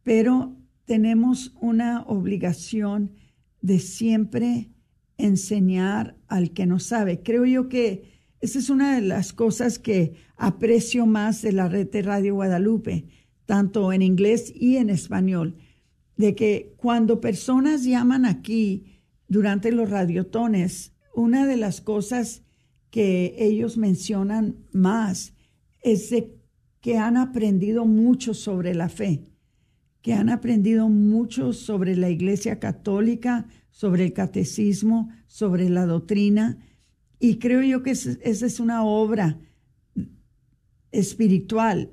pero 0.04 0.56
tenemos 0.84 1.56
una 1.60 2.02
obligación 2.02 3.14
de 3.62 3.80
siempre 3.80 4.70
enseñar 5.18 6.16
al 6.28 6.52
que 6.52 6.66
no 6.66 6.78
sabe. 6.78 7.20
Creo 7.22 7.44
yo 7.46 7.68
que 7.68 8.19
esa 8.40 8.58
es 8.58 8.70
una 8.70 8.94
de 8.94 9.02
las 9.02 9.32
cosas 9.32 9.78
que 9.78 10.14
aprecio 10.36 11.06
más 11.06 11.42
de 11.42 11.52
la 11.52 11.68
red 11.68 11.90
de 11.90 12.02
Radio 12.02 12.34
Guadalupe, 12.34 13.06
tanto 13.46 13.92
en 13.92 14.02
inglés 14.02 14.52
y 14.54 14.76
en 14.76 14.90
español, 14.90 15.56
de 16.16 16.34
que 16.34 16.74
cuando 16.76 17.20
personas 17.20 17.84
llaman 17.84 18.24
aquí 18.24 19.00
durante 19.28 19.72
los 19.72 19.90
radiotones, 19.90 20.92
una 21.14 21.46
de 21.46 21.56
las 21.56 21.80
cosas 21.80 22.42
que 22.90 23.34
ellos 23.38 23.76
mencionan 23.76 24.56
más 24.72 25.34
es 25.82 26.10
de 26.10 26.36
que 26.80 26.98
han 26.98 27.16
aprendido 27.16 27.84
mucho 27.84 28.34
sobre 28.34 28.74
la 28.74 28.88
fe, 28.88 29.24
que 30.02 30.14
han 30.14 30.30
aprendido 30.30 30.88
mucho 30.88 31.52
sobre 31.52 31.96
la 31.96 32.08
Iglesia 32.08 32.58
Católica, 32.58 33.46
sobre 33.70 34.04
el 34.04 34.12
catecismo, 34.12 35.10
sobre 35.26 35.68
la 35.68 35.86
doctrina. 35.86 36.58
Y 37.20 37.38
creo 37.38 37.62
yo 37.62 37.82
que 37.82 37.90
esa 37.90 38.18
es 38.22 38.60
una 38.60 38.82
obra 38.82 39.38
espiritual 40.90 41.92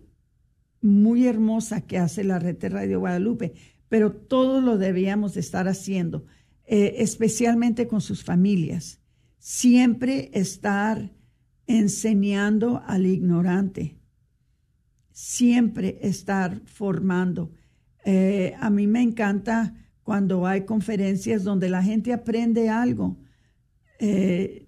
muy 0.82 1.28
hermosa 1.28 1.82
que 1.82 1.98
hace 1.98 2.24
la 2.24 2.40
red 2.40 2.58
de 2.58 2.70
Radio 2.70 3.02
Guadalupe, 3.02 3.54
pero 3.90 4.14
todos 4.14 4.64
lo 4.64 4.78
debíamos 4.78 5.34
de 5.34 5.42
estar 5.42 5.68
haciendo, 5.68 6.26
eh, 6.66 6.96
especialmente 7.00 7.88
con 7.88 8.00
sus 8.00 8.24
familias. 8.24 9.02
Siempre 9.38 10.32
estar 10.34 11.14
enseñando 11.68 12.82
al 12.86 13.06
ignorante, 13.06 13.98
siempre 15.12 16.00
estar 16.02 16.62
formando. 16.66 17.52
Eh, 18.06 18.56
a 18.60 18.70
mí 18.70 18.88
me 18.88 19.02
encanta 19.02 19.74
cuando 20.04 20.48
hay 20.48 20.64
conferencias 20.64 21.44
donde 21.44 21.70
la 21.70 21.84
gente 21.84 22.14
aprende 22.14 22.70
algo. 22.70 23.18
Eh, 24.00 24.67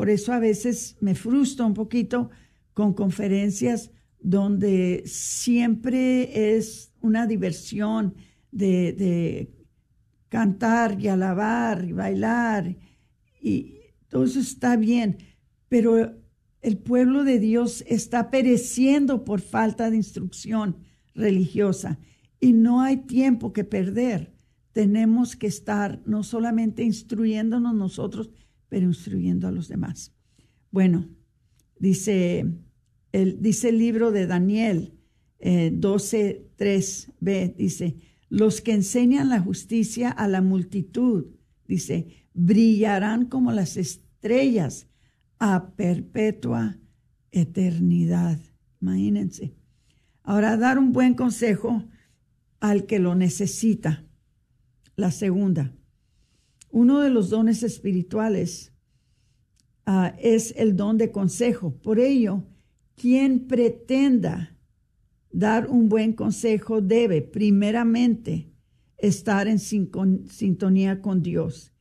por 0.00 0.08
eso 0.08 0.32
a 0.32 0.38
veces 0.38 0.96
me 1.02 1.14
frustro 1.14 1.66
un 1.66 1.74
poquito 1.74 2.30
con 2.72 2.94
conferencias 2.94 3.90
donde 4.18 5.02
siempre 5.04 6.56
es 6.56 6.90
una 7.02 7.26
diversión 7.26 8.14
de, 8.50 8.94
de 8.94 9.52
cantar 10.30 10.98
y 10.98 11.08
alabar 11.08 11.84
y 11.84 11.92
bailar 11.92 12.78
y 13.42 13.74
todo 14.08 14.24
eso 14.24 14.40
está 14.40 14.76
bien, 14.76 15.18
pero 15.68 16.16
el 16.62 16.78
pueblo 16.78 17.22
de 17.22 17.38
Dios 17.38 17.84
está 17.86 18.30
pereciendo 18.30 19.22
por 19.22 19.42
falta 19.42 19.90
de 19.90 19.96
instrucción 19.96 20.78
religiosa 21.14 21.98
y 22.40 22.54
no 22.54 22.80
hay 22.80 22.96
tiempo 22.96 23.52
que 23.52 23.64
perder. 23.64 24.32
Tenemos 24.72 25.36
que 25.36 25.48
estar 25.48 26.00
no 26.06 26.22
solamente 26.22 26.84
instruyéndonos 26.84 27.74
nosotros, 27.74 28.30
pero 28.70 28.86
instruyendo 28.86 29.46
a 29.46 29.52
los 29.52 29.68
demás. 29.68 30.14
Bueno, 30.70 31.06
dice 31.78 32.46
el, 33.12 33.42
dice 33.42 33.68
el 33.68 33.78
libro 33.78 34.12
de 34.12 34.26
Daniel 34.26 34.94
eh, 35.40 35.70
12.3b, 35.74 37.56
dice, 37.56 37.96
los 38.28 38.60
que 38.60 38.72
enseñan 38.72 39.28
la 39.28 39.40
justicia 39.40 40.10
a 40.10 40.28
la 40.28 40.40
multitud, 40.40 41.26
dice, 41.66 42.28
brillarán 42.32 43.26
como 43.26 43.52
las 43.52 43.76
estrellas 43.76 44.86
a 45.38 45.70
perpetua 45.72 46.78
eternidad. 47.32 48.38
Imagínense. 48.80 49.54
Ahora, 50.22 50.56
dar 50.56 50.78
un 50.78 50.92
buen 50.92 51.14
consejo 51.14 51.84
al 52.60 52.86
que 52.86 52.98
lo 52.98 53.14
necesita. 53.14 54.04
La 54.94 55.10
segunda, 55.10 55.74
uno 56.70 57.00
de 57.00 57.10
los 57.10 57.30
dones 57.30 57.62
espirituales 57.62 58.72
ah, 59.86 60.14
es 60.18 60.54
el 60.56 60.76
don 60.76 60.98
de 60.98 61.10
consejo. 61.10 61.74
Por 61.82 61.98
ello, 61.98 62.44
quien 62.94 63.46
pretenda 63.46 64.56
dar 65.32 65.68
un 65.68 65.88
buen 65.88 66.12
consejo 66.12 66.80
debe 66.80 67.22
primeramente 67.22 68.52
estar 68.98 69.48
en 69.48 69.58
sintonía 69.58 71.00
con 71.00 71.22
Dios, 71.22 71.72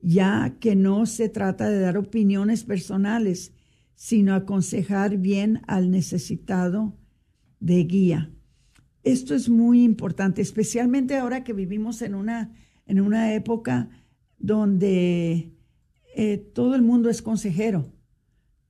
ya 0.00 0.56
que 0.60 0.76
no 0.76 1.06
se 1.06 1.28
trata 1.28 1.68
de 1.68 1.80
dar 1.80 1.96
opiniones 1.98 2.64
personales, 2.64 3.52
sino 3.94 4.34
aconsejar 4.34 5.16
bien 5.16 5.62
al 5.66 5.90
necesitado 5.90 6.96
de 7.58 7.82
guía. 7.84 8.32
Esto 9.02 9.34
es 9.34 9.48
muy 9.48 9.82
importante, 9.82 10.40
especialmente 10.40 11.16
ahora 11.16 11.42
que 11.42 11.52
vivimos 11.52 12.02
en 12.02 12.14
una, 12.14 12.54
en 12.86 13.00
una 13.00 13.34
época 13.34 13.88
donde 14.38 15.52
eh, 16.14 16.38
todo 16.54 16.74
el 16.74 16.82
mundo 16.82 17.10
es 17.10 17.22
consejero, 17.22 17.92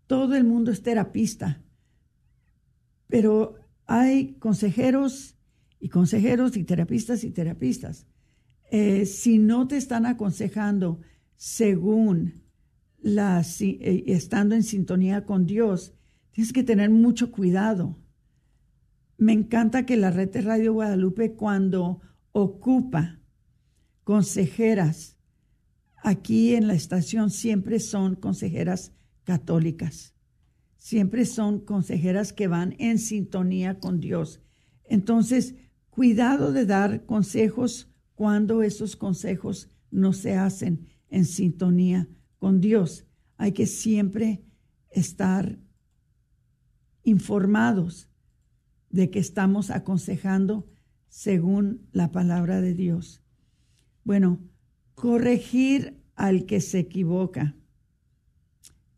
todo 0.06 0.34
el 0.34 0.44
mundo 0.44 0.70
es 0.70 0.82
terapista, 0.82 1.62
pero 3.06 3.56
hay 3.86 4.34
consejeros 4.34 5.36
y 5.80 5.88
consejeros 5.88 6.56
y 6.56 6.64
terapistas 6.64 7.24
y 7.24 7.30
terapistas. 7.30 8.06
Eh, 8.70 9.06
si 9.06 9.38
no 9.38 9.66
te 9.66 9.76
están 9.76 10.04
aconsejando 10.04 11.00
según 11.36 12.42
la, 12.98 13.42
eh, 13.60 14.04
estando 14.06 14.54
en 14.54 14.62
sintonía 14.62 15.24
con 15.24 15.46
Dios, 15.46 15.94
tienes 16.32 16.52
que 16.52 16.64
tener 16.64 16.90
mucho 16.90 17.30
cuidado. 17.30 17.98
Me 19.16 19.32
encanta 19.32 19.86
que 19.86 19.96
la 19.96 20.10
red 20.10 20.30
de 20.30 20.42
Radio 20.42 20.74
Guadalupe 20.74 21.32
cuando 21.32 22.00
ocupa 22.32 23.20
consejeras 24.04 25.17
aquí 26.02 26.54
en 26.54 26.66
la 26.66 26.74
estación 26.74 27.30
siempre 27.30 27.80
son 27.80 28.16
consejeras 28.16 28.92
católicas 29.24 30.14
siempre 30.78 31.26
son 31.26 31.60
consejeras 31.60 32.32
que 32.32 32.46
van 32.46 32.74
en 32.78 32.98
sintonía 32.98 33.78
con 33.78 34.00
Dios. 34.00 34.40
Entonces, 34.84 35.54
cuidado 35.90 36.52
de 36.52 36.64
dar 36.64 37.04
consejos 37.04 37.92
cuando 38.14 38.62
esos 38.62 38.96
consejos 38.96 39.68
no 39.90 40.12
se 40.14 40.34
hacen 40.34 40.86
en 41.10 41.26
sintonía 41.26 42.08
con 42.38 42.60
Dios. 42.60 43.04
Hay 43.36 43.52
que 43.52 43.66
siempre 43.66 44.42
estar 44.90 45.58
informados 47.02 48.08
de 48.88 49.10
que 49.10 49.18
estamos 49.18 49.70
aconsejando 49.70 50.66
según 51.08 51.86
la 51.92 52.12
palabra 52.12 52.60
de 52.60 52.74
Dios. 52.74 53.22
Bueno, 54.04 54.40
corregir 55.00 56.02
al 56.16 56.44
que 56.44 56.60
se 56.60 56.80
equivoca. 56.80 57.54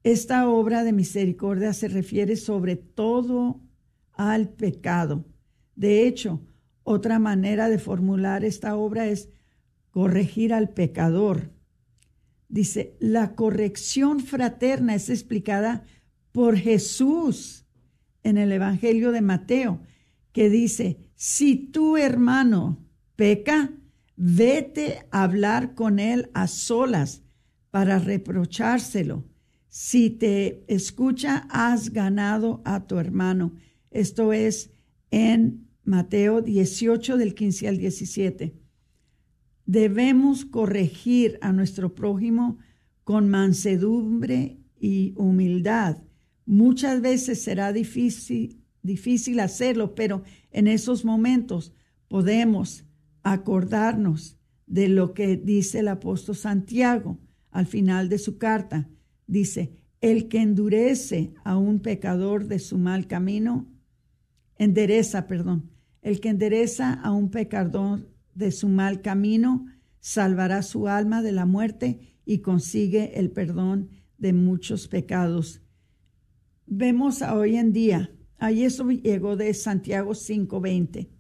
Esta 0.03 0.49
obra 0.49 0.83
de 0.83 0.93
misericordia 0.93 1.75
se 1.75 1.89
refiere 1.89 2.37
sobre 2.37 2.77
todo 2.77 3.61
al 4.13 4.49
pecado. 4.49 5.27
De 5.77 6.07
hecho, 6.07 6.41
otra 6.85 7.19
manera 7.19 7.69
de 7.69 7.79
formular 7.79 8.45
esta 8.45 8.77
obra 8.77 9.09
es 9.09 9.29
corregir 9.91 10.55
al 10.55 10.71
pecador. 10.71 11.53
Dice, 12.49 12.97
la 12.99 13.35
corrección 13.35 14.21
fraterna 14.21 14.95
es 14.95 15.11
explicada 15.11 15.85
por 16.33 16.57
Jesús 16.57 17.67
en 18.23 18.39
el 18.39 18.53
Evangelio 18.53 19.13
de 19.13 19.21
Mateo, 19.21 19.83
que 20.33 20.49
dice, 20.49 21.11
si 21.15 21.57
tu 21.57 21.97
hermano 21.97 22.87
peca, 23.17 23.73
vete 24.23 25.07
a 25.11 25.23
hablar 25.25 25.75
con 25.75 25.99
él 25.99 26.31
a 26.35 26.47
solas 26.47 27.23
para 27.71 27.99
reprochárselo 27.99 29.25
si 29.71 30.11
te 30.11 30.65
escucha, 30.67 31.47
has 31.49 31.93
ganado 31.93 32.61
a 32.65 32.89
tu 32.89 32.99
hermano. 32.99 33.55
Esto 33.93 34.33
es 34.33 34.73
en 35.13 35.69
Mateo 35.85 36.43
18 36.43 37.17
del 37.17 37.37
15 37.37 37.69
al 37.69 37.79
17. 37.79 38.53
Debemos 39.67 40.45
corregir 40.45 41.39
a 41.41 41.53
nuestro 41.53 41.95
prójimo 41.95 42.59
con 43.05 43.29
mansedumbre 43.29 44.59
y 44.77 45.15
humildad. 45.17 46.03
Muchas 46.47 47.01
veces 47.01 47.41
será 47.41 47.73
difícil, 47.73 48.65
difícil 48.83 49.39
hacerlo, 49.39 49.95
pero 49.95 50.25
en 50.51 50.67
esos 50.67 51.05
momentos 51.05 51.73
podemos 52.09 52.85
acordarnos 53.23 54.39
de 54.67 54.89
lo 54.89 55.15
que 55.15 55.37
dice 55.37 55.81
el 55.81 55.89
apóstol 55.89 56.37
Santiago 56.37 57.19
al 57.51 57.67
final 57.67 58.09
de 58.09 58.19
su 58.19 58.39
carta 58.39 58.89
dice, 59.27 59.77
el 60.01 60.29
que 60.29 60.41
endurece 60.41 61.35
a 61.45 61.57
un 61.57 61.81
pecador 61.81 62.47
de 62.47 62.59
su 62.59 62.79
mal 62.79 63.07
camino, 63.07 63.67
endereza, 64.57 65.27
perdón, 65.27 65.71
el 66.03 66.21
que 66.21 66.31
endereza 66.31 66.95
a 66.95 67.13
un 67.13 67.31
pecador 67.31 68.09
de 68.35 68.51
su 68.51 68.69
mal 68.69 69.03
camino, 69.03 69.67
salvará 70.01 70.63
su 70.63 70.89
alma 70.89 71.23
de 71.23 71.33
la 71.33 71.45
muerte 71.45 72.17
y 72.25 72.39
consigue 72.39 73.19
el 73.19 73.31
perdón 73.31 73.91
de 74.17 74.33
muchos 74.33 74.89
pecados. 74.89 75.61
Vemos 76.67 77.21
hoy 77.23 77.57
en 77.57 77.73
día, 77.73 78.11
ahí 78.39 78.65
eso 78.65 78.89
llegó 78.91 79.37
de 79.37 79.53
Santiago 79.53 80.15
5:20. 80.15 81.11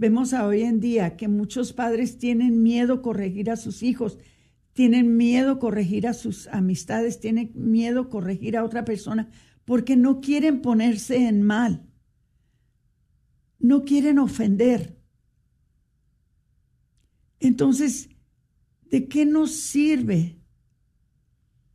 Vemos 0.00 0.32
a 0.32 0.46
hoy 0.46 0.62
en 0.62 0.80
día 0.80 1.16
que 1.16 1.28
muchos 1.28 1.72
padres 1.72 2.18
tienen 2.18 2.62
miedo 2.62 3.02
corregir 3.02 3.50
a 3.50 3.56
sus 3.56 3.84
hijos 3.84 4.18
tienen 4.72 5.18
miedo 5.18 5.58
corregir 5.58 6.06
a 6.06 6.14
sus 6.14 6.46
amistades, 6.48 7.20
tienen 7.20 7.52
miedo 7.54 8.08
corregir 8.08 8.56
a 8.56 8.64
otra 8.64 8.84
persona 8.84 9.28
porque 9.66 9.94
no 9.94 10.22
quieren 10.22 10.62
ponerse 10.62 11.28
en 11.28 11.42
mal, 11.42 11.86
no 13.58 13.84
quieren 13.84 14.18
ofender. 14.18 14.98
Entonces, 17.40 18.08
¿de 18.90 19.06
qué 19.06 19.26
nos 19.26 19.52
sirve? 19.52 20.40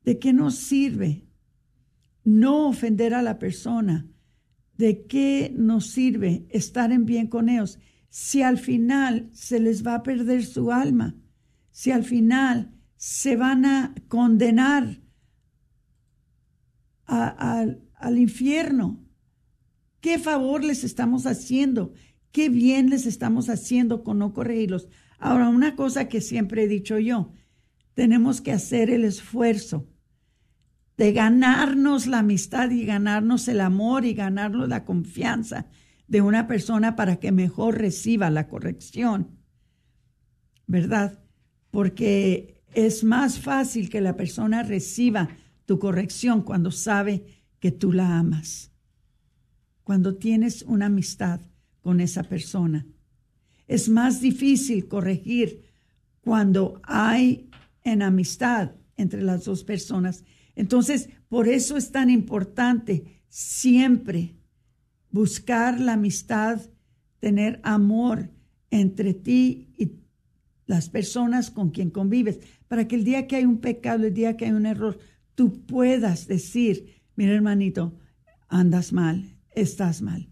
¿De 0.03 0.19
qué 0.19 0.33
nos 0.33 0.55
sirve 0.55 1.27
no 2.23 2.67
ofender 2.67 3.13
a 3.13 3.21
la 3.21 3.39
persona? 3.39 4.07
¿De 4.77 5.05
qué 5.05 5.53
nos 5.55 5.87
sirve 5.87 6.47
estar 6.49 6.91
en 6.91 7.05
bien 7.05 7.27
con 7.27 7.49
ellos 7.49 7.79
si 8.09 8.41
al 8.41 8.57
final 8.57 9.29
se 9.33 9.59
les 9.59 9.85
va 9.85 9.95
a 9.95 10.03
perder 10.03 10.45
su 10.45 10.71
alma? 10.71 11.15
Si 11.71 11.91
al 11.91 12.03
final 12.03 12.73
se 12.95 13.35
van 13.35 13.65
a 13.65 13.93
condenar 14.07 15.01
al 17.05 18.17
infierno. 18.17 19.05
¿Qué 19.99 20.19
favor 20.19 20.63
les 20.63 20.83
estamos 20.83 21.25
haciendo? 21.25 21.93
¿Qué 22.31 22.49
bien 22.49 22.89
les 22.89 23.05
estamos 23.05 23.49
haciendo 23.49 24.03
con 24.03 24.19
no 24.19 24.33
corregirlos? 24.33 24.87
Ahora, 25.19 25.49
una 25.49 25.75
cosa 25.75 26.07
que 26.07 26.21
siempre 26.21 26.63
he 26.63 26.67
dicho 26.67 26.99
yo, 26.99 27.31
tenemos 27.93 28.41
que 28.41 28.51
hacer 28.51 28.89
el 28.89 29.05
esfuerzo 29.05 29.87
de 30.97 31.13
ganarnos 31.13 32.07
la 32.07 32.19
amistad 32.19 32.69
y 32.71 32.85
ganarnos 32.85 33.47
el 33.47 33.61
amor 33.61 34.05
y 34.05 34.13
ganarnos 34.13 34.67
la 34.69 34.85
confianza 34.85 35.67
de 36.07 36.21
una 36.21 36.47
persona 36.47 36.95
para 36.95 37.17
que 37.17 37.31
mejor 37.31 37.77
reciba 37.77 38.29
la 38.29 38.47
corrección, 38.47 39.39
¿verdad? 40.67 41.19
Porque 41.71 42.63
es 42.73 43.03
más 43.03 43.39
fácil 43.39 43.89
que 43.89 44.01
la 44.01 44.15
persona 44.15 44.63
reciba 44.63 45.29
tu 45.65 45.79
corrección 45.79 46.41
cuando 46.41 46.71
sabe 46.71 47.43
que 47.59 47.71
tú 47.71 47.91
la 47.91 48.19
amas, 48.19 48.71
cuando 49.83 50.15
tienes 50.15 50.61
una 50.63 50.87
amistad 50.87 51.41
con 51.81 51.99
esa 51.99 52.23
persona. 52.23 52.85
Es 53.67 53.89
más 53.89 54.21
difícil 54.21 54.87
corregir 54.87 55.65
cuando 56.21 56.81
hay 56.83 57.49
en 57.83 58.01
amistad 58.01 58.71
entre 58.97 59.21
las 59.21 59.45
dos 59.45 59.63
personas. 59.63 60.23
Entonces, 60.55 61.09
por 61.29 61.47
eso 61.47 61.77
es 61.77 61.91
tan 61.91 62.09
importante 62.09 63.21
siempre 63.27 64.35
buscar 65.15 65.79
la 65.79 65.93
amistad, 65.93 66.59
tener 67.21 67.61
amor 67.63 68.31
entre 68.69 69.13
ti 69.13 69.69
y 69.77 69.93
las 70.65 70.89
personas 70.89 71.51
con 71.51 71.69
quien 71.69 71.89
convives, 71.89 72.39
para 72.67 72.85
que 72.85 72.97
el 72.97 73.05
día 73.05 73.25
que 73.25 73.37
hay 73.37 73.45
un 73.45 73.59
pecado, 73.59 74.05
el 74.05 74.13
día 74.13 74.35
que 74.35 74.43
hay 74.43 74.51
un 74.51 74.65
error, 74.65 74.99
tú 75.33 75.65
puedas 75.65 76.27
decir, 76.27 77.01
mira 77.15 77.31
hermanito, 77.31 77.97
andas 78.49 78.91
mal, 78.91 79.37
estás 79.51 80.01
mal. 80.01 80.27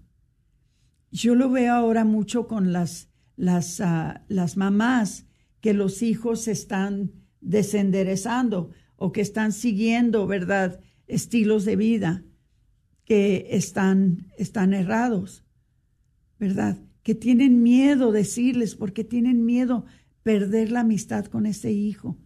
Yo 1.12 1.34
lo 1.34 1.50
veo 1.50 1.74
ahora 1.74 2.04
mucho 2.04 2.48
con 2.48 2.74
las, 2.74 3.08
las, 3.38 3.80
ah, 3.80 4.26
las 4.28 4.58
mamás 4.58 5.28
que 5.62 5.74
los 5.74 6.02
hijos 6.02 6.50
están 6.50 7.14
desenderezando 7.40 8.72
o 8.98 9.14
que 9.14 9.22
están 9.22 9.54
siguiendo, 9.54 10.28
¿verdad? 10.28 10.82
Estilos 11.08 11.64
de 11.64 11.78
vida 11.78 12.26
que 13.06 13.47
están, 13.51 14.32
están 14.38 14.74
errados, 14.74 15.45
¿verdad? 16.39 16.78
Que 17.04 17.16
tienen 17.16 17.62
miedo 17.62 18.12
decirles 18.12 18.76
porque 18.76 19.04
tienen 19.04 19.45
miedo 19.45 19.86
perder 20.24 20.72
la 20.72 20.82
amistad 20.82 21.26
con 21.26 21.45
ese 21.45 21.72
hijo. 21.72 22.18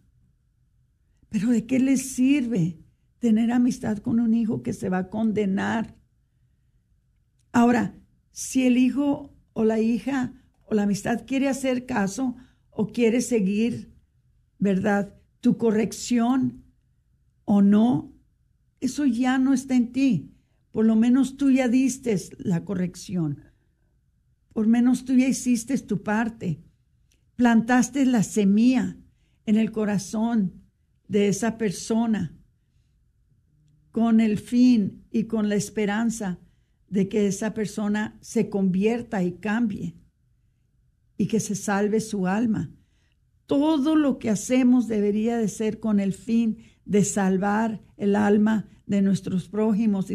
Pero 1.30 1.49
¿de 1.49 1.65
qué 1.65 1.80
les 1.80 2.13
sirve 2.13 2.80
tener 3.19 3.51
amistad 3.51 3.97
con 3.97 4.19
un 4.19 4.34
hijo 4.34 4.61
que 4.61 4.73
se 4.73 4.89
va 4.89 4.99
a 4.99 5.09
condenar? 5.09 5.97
Ahora, 7.51 7.95
si 8.32 8.67
el 8.67 8.78
hijo 8.78 9.36
o 9.53 9.63
la 9.63 9.80
hija 9.80 10.34
o 10.65 10.75
la 10.75 10.84
amistad 10.84 11.25
quiere 11.25 11.49
hacer 11.49 11.86
caso 11.86 12.36
o 12.69 12.88
quiere 12.88 13.21
seguir, 13.21 13.91
¿verdad? 14.59 15.15
Tu 15.41 15.57
corrección 15.57 16.63
o 17.45 17.61
no, 17.61 18.13
eso 18.80 19.05
ya 19.05 19.39
no 19.39 19.53
está 19.53 19.75
en 19.75 19.91
ti. 19.91 20.36
Por 20.72 20.86
lo 20.86 20.95
menos 20.95 21.38
tú 21.38 21.51
ya 21.51 21.68
diste 21.68 22.15
la 22.38 22.63
corrección. 22.63 23.43
Por 24.53 24.68
menos 24.68 25.05
tú 25.05 25.13
ya 25.13 25.28
hiciste 25.28 25.78
tu 25.80 26.03
parte 26.03 26.61
plantaste 27.38 28.03
la 28.05 28.24
semilla 28.24 28.97
en 29.45 29.55
el 29.55 29.72
corazón 29.72 30.63
de 31.07 31.30
esa 31.30 31.57
persona 31.57 32.36
con 33.91 34.20
el 34.20 34.38
fin 34.39 35.05
y 35.11 35.26
con 35.26 35.47
la 35.47 35.55
esperanza 35.55 36.39
de 36.89 37.07
que 37.07 37.28
esa 37.28 37.53
persona 37.53 38.18
se 38.22 38.49
convierta 38.49 39.24
y 39.24 39.34
cambie 39.34 39.95
y 41.15 41.28
que 41.28 41.39
se 41.39 41.55
salve 41.55 42.01
su 42.01 42.28
alma. 42.28 42.72
Todo 43.45 43.95
lo 43.95 44.18
que 44.18 44.32
hacemos 44.32 44.88
debería 44.88 45.38
de 45.38 45.47
ser 45.47 45.80
con 45.80 45.99
el 45.99 46.13
fin 46.13 46.57
de 46.86 47.03
salvar 47.05 47.84
el 47.97 48.15
alma 48.15 48.68
de 48.88 49.03
nuestros 49.03 49.47
prójimos 49.47 50.07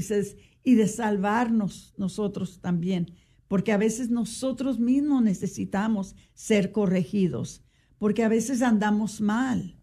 y 0.65 0.75
de 0.75 0.89
salvarnos 0.89 1.95
nosotros 1.97 2.61
también 2.61 3.15
porque 3.53 3.73
a 3.73 3.77
veces 3.77 4.09
nosotros 4.09 4.79
mismos 4.79 5.23
necesitamos 5.23 6.17
ser 6.33 6.73
corregidos, 6.73 7.63
porque 7.99 8.25
a 8.25 8.29
veces 8.29 8.63
andamos 8.63 9.21
mal. 9.21 9.79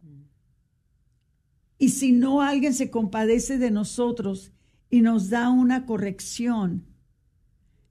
Y 1.78 1.90
si 1.90 2.12
no 2.12 2.42
alguien 2.42 2.74
se 2.74 2.90
compadece 2.90 3.60
de 3.60 3.70
nosotros 3.70 4.54
y 4.90 5.02
nos 5.02 5.30
da 5.30 5.52
una 5.52 5.86
corrección, 5.86 6.88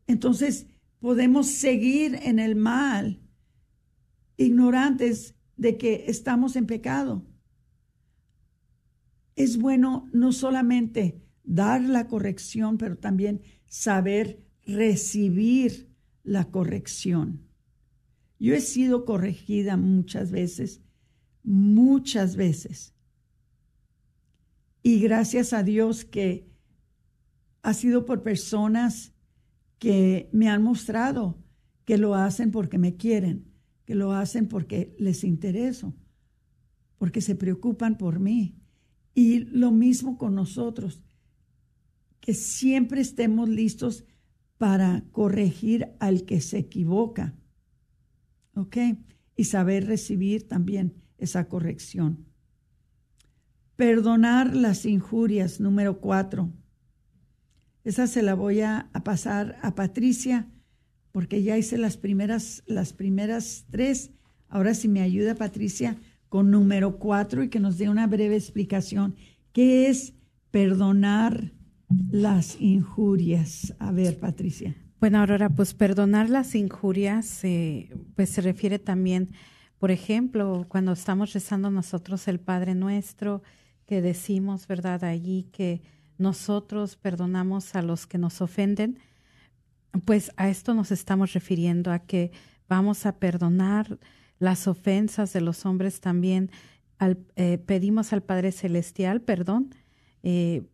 entonces 0.08 0.66
podemos 0.98 1.46
seguir 1.46 2.18
en 2.24 2.40
el 2.40 2.56
mal, 2.56 3.20
ignorantes 4.36 5.36
de 5.56 5.78
que 5.78 6.06
estamos 6.08 6.56
en 6.56 6.66
pecado. 6.66 7.24
Es 9.38 9.56
bueno 9.56 10.10
no 10.12 10.32
solamente 10.32 11.22
dar 11.44 11.80
la 11.80 12.08
corrección, 12.08 12.76
pero 12.76 12.98
también 12.98 13.40
saber 13.68 14.42
recibir 14.66 15.94
la 16.24 16.50
corrección. 16.50 17.46
Yo 18.40 18.52
he 18.52 18.60
sido 18.60 19.04
corregida 19.04 19.76
muchas 19.76 20.32
veces, 20.32 20.82
muchas 21.44 22.34
veces. 22.34 22.96
Y 24.82 24.98
gracias 24.98 25.52
a 25.52 25.62
Dios 25.62 26.04
que 26.04 26.50
ha 27.62 27.74
sido 27.74 28.06
por 28.06 28.24
personas 28.24 29.14
que 29.78 30.28
me 30.32 30.48
han 30.48 30.64
mostrado 30.64 31.38
que 31.84 31.96
lo 31.96 32.16
hacen 32.16 32.50
porque 32.50 32.76
me 32.76 32.96
quieren, 32.96 33.52
que 33.84 33.94
lo 33.94 34.10
hacen 34.12 34.48
porque 34.48 34.96
les 34.98 35.22
intereso, 35.22 35.94
porque 36.98 37.20
se 37.20 37.36
preocupan 37.36 37.96
por 37.96 38.18
mí. 38.18 38.57
Y 39.14 39.40
lo 39.40 39.70
mismo 39.70 40.18
con 40.18 40.34
nosotros, 40.34 41.02
que 42.20 42.34
siempre 42.34 43.00
estemos 43.00 43.48
listos 43.48 44.04
para 44.58 45.04
corregir 45.12 45.94
al 46.00 46.24
que 46.24 46.40
se 46.40 46.58
equivoca. 46.58 47.34
¿Ok? 48.54 48.76
Y 49.36 49.44
saber 49.44 49.86
recibir 49.86 50.48
también 50.48 50.94
esa 51.16 51.48
corrección. 51.48 52.26
Perdonar 53.76 54.56
las 54.56 54.84
injurias, 54.84 55.60
número 55.60 56.00
cuatro. 56.00 56.52
Esa 57.84 58.06
se 58.06 58.22
la 58.22 58.34
voy 58.34 58.60
a, 58.60 58.90
pasar 59.04 59.58
a 59.62 59.74
Patricia 59.74 60.50
porque 61.12 61.42
ya 61.42 61.56
hice 61.56 61.78
las 61.78 61.96
primeras, 61.96 62.62
las 62.66 62.92
primeras 62.92 63.66
tres. 63.70 64.10
Ahora 64.48 64.74
si 64.74 64.88
me 64.88 65.00
ayuda 65.00 65.36
Patricia 65.36 65.96
con 66.28 66.50
número 66.50 66.98
cuatro 66.98 67.42
y 67.42 67.48
que 67.48 67.60
nos 67.60 67.78
dé 67.78 67.88
una 67.88 68.06
breve 68.06 68.36
explicación. 68.36 69.16
¿Qué 69.52 69.88
es 69.88 70.14
perdonar 70.50 71.52
las 72.10 72.60
injurias. 72.60 73.74
A 73.78 73.92
ver, 73.92 74.18
Patricia. 74.18 74.74
Bueno, 75.00 75.20
Aurora, 75.20 75.48
pues 75.48 75.74
perdonar 75.74 76.28
las 76.28 76.54
injurias, 76.54 77.44
eh, 77.44 77.90
pues 78.16 78.30
se 78.30 78.40
refiere 78.40 78.78
también, 78.78 79.30
por 79.78 79.90
ejemplo, 79.90 80.66
cuando 80.68 80.92
estamos 80.92 81.32
rezando 81.32 81.70
nosotros 81.70 82.26
el 82.28 82.40
Padre 82.40 82.74
Nuestro, 82.74 83.42
que 83.86 84.02
decimos, 84.02 84.66
¿verdad? 84.66 85.04
Allí 85.04 85.44
que 85.52 85.82
nosotros 86.18 86.96
perdonamos 86.96 87.76
a 87.76 87.82
los 87.82 88.06
que 88.06 88.18
nos 88.18 88.40
ofenden, 88.40 88.98
pues 90.04 90.32
a 90.36 90.48
esto 90.48 90.74
nos 90.74 90.90
estamos 90.90 91.32
refiriendo, 91.32 91.92
a 91.92 92.00
que 92.00 92.32
vamos 92.68 93.06
a 93.06 93.18
perdonar 93.18 93.98
las 94.38 94.68
ofensas 94.68 95.32
de 95.32 95.40
los 95.40 95.66
hombres 95.66 96.00
también. 96.00 96.50
Al, 96.98 97.18
eh, 97.36 97.58
pedimos 97.58 98.12
al 98.12 98.22
Padre 98.22 98.50
Celestial 98.50 99.20
perdón 99.20 99.70
eh, 100.22 100.66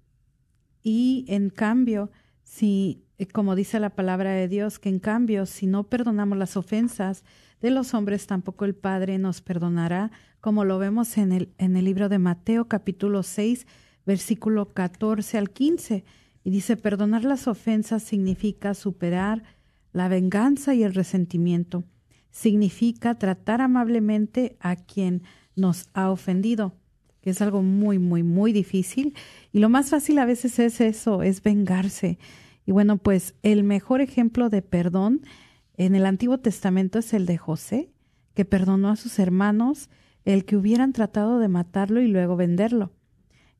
y 0.83 1.25
en 1.29 1.51
cambio, 1.51 2.11
si, 2.43 3.05
eh, 3.19 3.27
como 3.27 3.57
dice 3.57 3.81
la 3.81 3.91
palabra 3.91 4.33
de 4.33 4.49
Dios, 4.49 4.79
que 4.79 4.91
en 4.91 4.99
cambio, 4.99 5.47
si 5.47 5.67
no 5.67 5.85
perdonamos 5.85 6.39
las 6.39 6.57
ofensas 6.57 7.25
de 7.61 7.71
los 7.71 7.95
hombres, 7.95 8.27
tampoco 8.27 8.67
el 8.67 8.75
Padre 8.75 9.19
nos 9.19 9.41
perdonará, 9.41 10.11
como 10.41 10.65
lo 10.65 10.79
vemos 10.79 11.17
en 11.17 11.33
el, 11.33 11.55
en 11.57 11.77
el 11.77 11.87
libro 11.87 12.11
de 12.11 12.19
Mateo 12.19 12.69
capítulo 12.69 13.23
6, 13.23 13.67
versículo 14.05 14.75
14 14.75 15.39
al 15.39 15.51
15. 15.51 16.05
Y 16.45 16.51
dice, 16.51 16.77
perdonar 16.77 17.25
las 17.25 17.49
ofensas 17.49 18.03
significa 18.03 18.75
superar 18.75 19.43
la 19.93 20.09
venganza 20.09 20.75
y 20.75 20.83
el 20.83 20.93
resentimiento. 20.93 21.85
Significa 22.35 23.15
tratar 23.15 23.61
amablemente 23.61 24.57
a 24.59 24.75
quien 24.75 25.23
nos 25.55 25.89
ha 25.95 26.11
ofendido 26.11 26.75
que 27.25 27.31
es 27.31 27.41
algo 27.41 27.63
muy, 27.63 27.99
muy, 27.99 28.23
muy 28.23 28.53
difícil. 28.53 29.15
Y 29.51 29.61
lo 29.61 29.71
más 29.71 29.89
fácil 29.89 30.19
a 30.19 30.27
veces 30.27 30.59
es 30.59 30.83
eso, 30.83 31.23
es 31.23 31.43
vengarse. 31.43 32.19
Y 32.67 32.73
bueno, 32.73 32.99
pues 32.99 33.35
el 33.43 33.65
mejor 33.65 34.03
ejemplo 34.03 34.51
de 34.51 34.61
perdón 34.61 35.23
en 35.79 35.95
el 35.95 36.05
Antiguo 36.05 36.37
Testamento 36.37 36.99
es 36.99 37.15
el 37.15 37.25
de 37.25 37.39
José, 37.39 37.89
que 38.35 38.45
perdonó 38.45 38.91
a 38.91 38.97
sus 38.97 39.19
hermanos 39.19 39.89
el 40.27 40.45
que 40.45 40.59
hubieran 40.59 40.93
tratado 40.93 41.39
de 41.39 41.49
matarlo 41.49 42.03
y 42.03 42.09
luego 42.09 42.37
venderlo. 42.37 42.93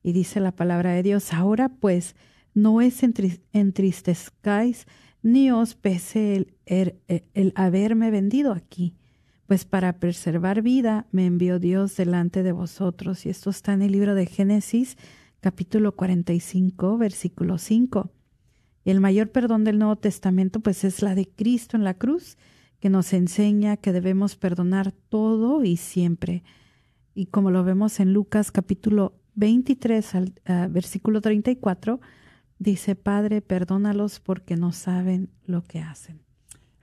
Y 0.03 0.13
dice 0.13 0.41
la 0.41 0.53
palabra 0.53 0.93
de 0.93 1.03
Dios, 1.03 1.33
ahora 1.33 1.71
pues 1.71 2.17
no 2.53 2.83
es 2.83 3.03
entristezcáis 3.55 4.87
ni 5.25 5.51
os 5.51 5.75
pese 5.75 6.37
el, 6.37 6.55
el, 6.67 7.25
el 7.35 7.53
haberme 7.57 8.13
vendido 8.13 8.53
aquí 8.53 8.95
pues 9.47 9.65
para 9.65 9.99
preservar 9.99 10.63
vida 10.63 11.07
me 11.13 11.27
envió 11.27 11.59
Dios 11.59 11.97
delante 11.97 12.43
de 12.43 12.53
vosotros. 12.53 13.27
Y 13.27 13.31
esto 13.31 13.51
está 13.51 13.73
en 13.73 13.83
el 13.83 13.93
libro 13.93 14.15
de 14.15 14.27
Génesis, 14.27 14.97
capítulo 15.41 15.95
45, 15.95 16.97
versículo 16.97 17.59
5. 17.59 18.11
Y 18.85 18.91
el 18.91 19.01
mayor 19.01 19.31
perdón 19.31 19.65
del 19.65 19.79
Nuevo 19.79 19.97
Testamento, 19.97 20.61
pues 20.61 20.85
es 20.85 21.03
la 21.03 21.15
de 21.15 21.29
Cristo 21.29 21.77
en 21.77 21.85
la 21.85 21.95
cruz, 21.95 22.39
que 22.81 22.91
nos 22.91 23.13
enseña 23.13 23.77
que 23.77 23.93
debemos 23.93 24.37
perdonar 24.37 24.93
todo 24.93 25.65
y 25.65 25.77
siempre. 25.77 26.43
Y 27.15 27.27
como 27.27 27.51
lo 27.51 27.65
vemos 27.65 28.01
en 28.01 28.13
Lucas 28.13 28.51
capítulo 28.51 29.15
23, 29.35 30.15
al, 30.15 30.35
uh, 30.49 30.71
versículo 30.71 31.21
34, 31.21 32.01
dice, 32.59 32.95
Padre, 32.95 33.41
perdónalos 33.41 34.21
porque 34.21 34.57
no 34.57 34.73
saben 34.73 35.31
lo 35.47 35.63
que 35.63 35.81
hacen 35.81 36.25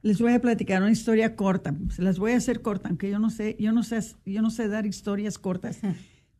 les 0.01 0.19
voy 0.19 0.34
a 0.34 0.41
platicar 0.41 0.82
una 0.82 0.91
historia 0.91 1.36
corta. 1.36 1.76
Se 1.89 2.01
las 2.01 2.17
voy 2.17 2.32
a 2.32 2.38
hacer 2.38 2.61
corta, 2.61 2.89
aunque 2.89 3.09
yo 3.09 3.19
no 3.19 3.30
sé, 3.30 3.55
yo 3.59 3.72
no 3.72 3.84
sé, 3.84 3.99
yo 4.26 4.41
no 4.41 4.49
sé 4.49 4.67
dar 4.67 4.86
historias 4.86 5.38
cortas. 5.38 5.80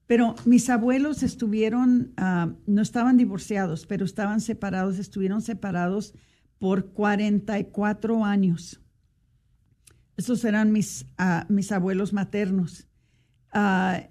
Pero 0.08 0.36
mis 0.46 0.70
abuelos 0.70 1.24
estuvieron, 1.24 2.14
ah, 2.18 2.54
no 2.66 2.82
estaban 2.82 3.18
divorciados, 3.18 3.86
pero 3.86 4.04
estaban 4.04 4.42
separados, 4.42 5.00
estuvieron 5.00 5.42
separados 5.42 6.14
por 6.58 6.92
44 6.92 8.26
años. 8.26 8.82
Esos 10.18 10.44
eran 10.44 10.72
mis, 10.72 11.06
ah, 11.18 11.46
mis 11.50 11.72
abuelos 11.72 12.14
maternos. 12.14 12.88
Ah, 13.52 14.02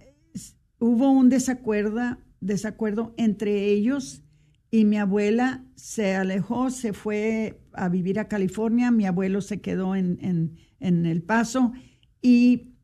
hubo 0.78 1.10
un 1.10 1.28
desacuerdo, 1.28 2.18
desacuerdo 2.40 3.14
entre 3.16 3.66
ellos 3.66 4.22
y 4.70 4.84
mi 4.84 4.98
abuela 4.98 5.64
se 5.74 6.14
alejó, 6.14 6.70
se 6.70 6.92
fue 6.92 7.60
a 7.72 7.88
vivir 7.88 8.18
a 8.20 8.28
California, 8.28 8.90
mi 8.90 9.06
abuelo 9.06 9.40
se 9.40 9.60
quedó 9.60 9.96
en, 9.96 10.58
en 10.78 11.06
El 11.06 11.22
Paso 11.22 11.72
y 12.22 12.74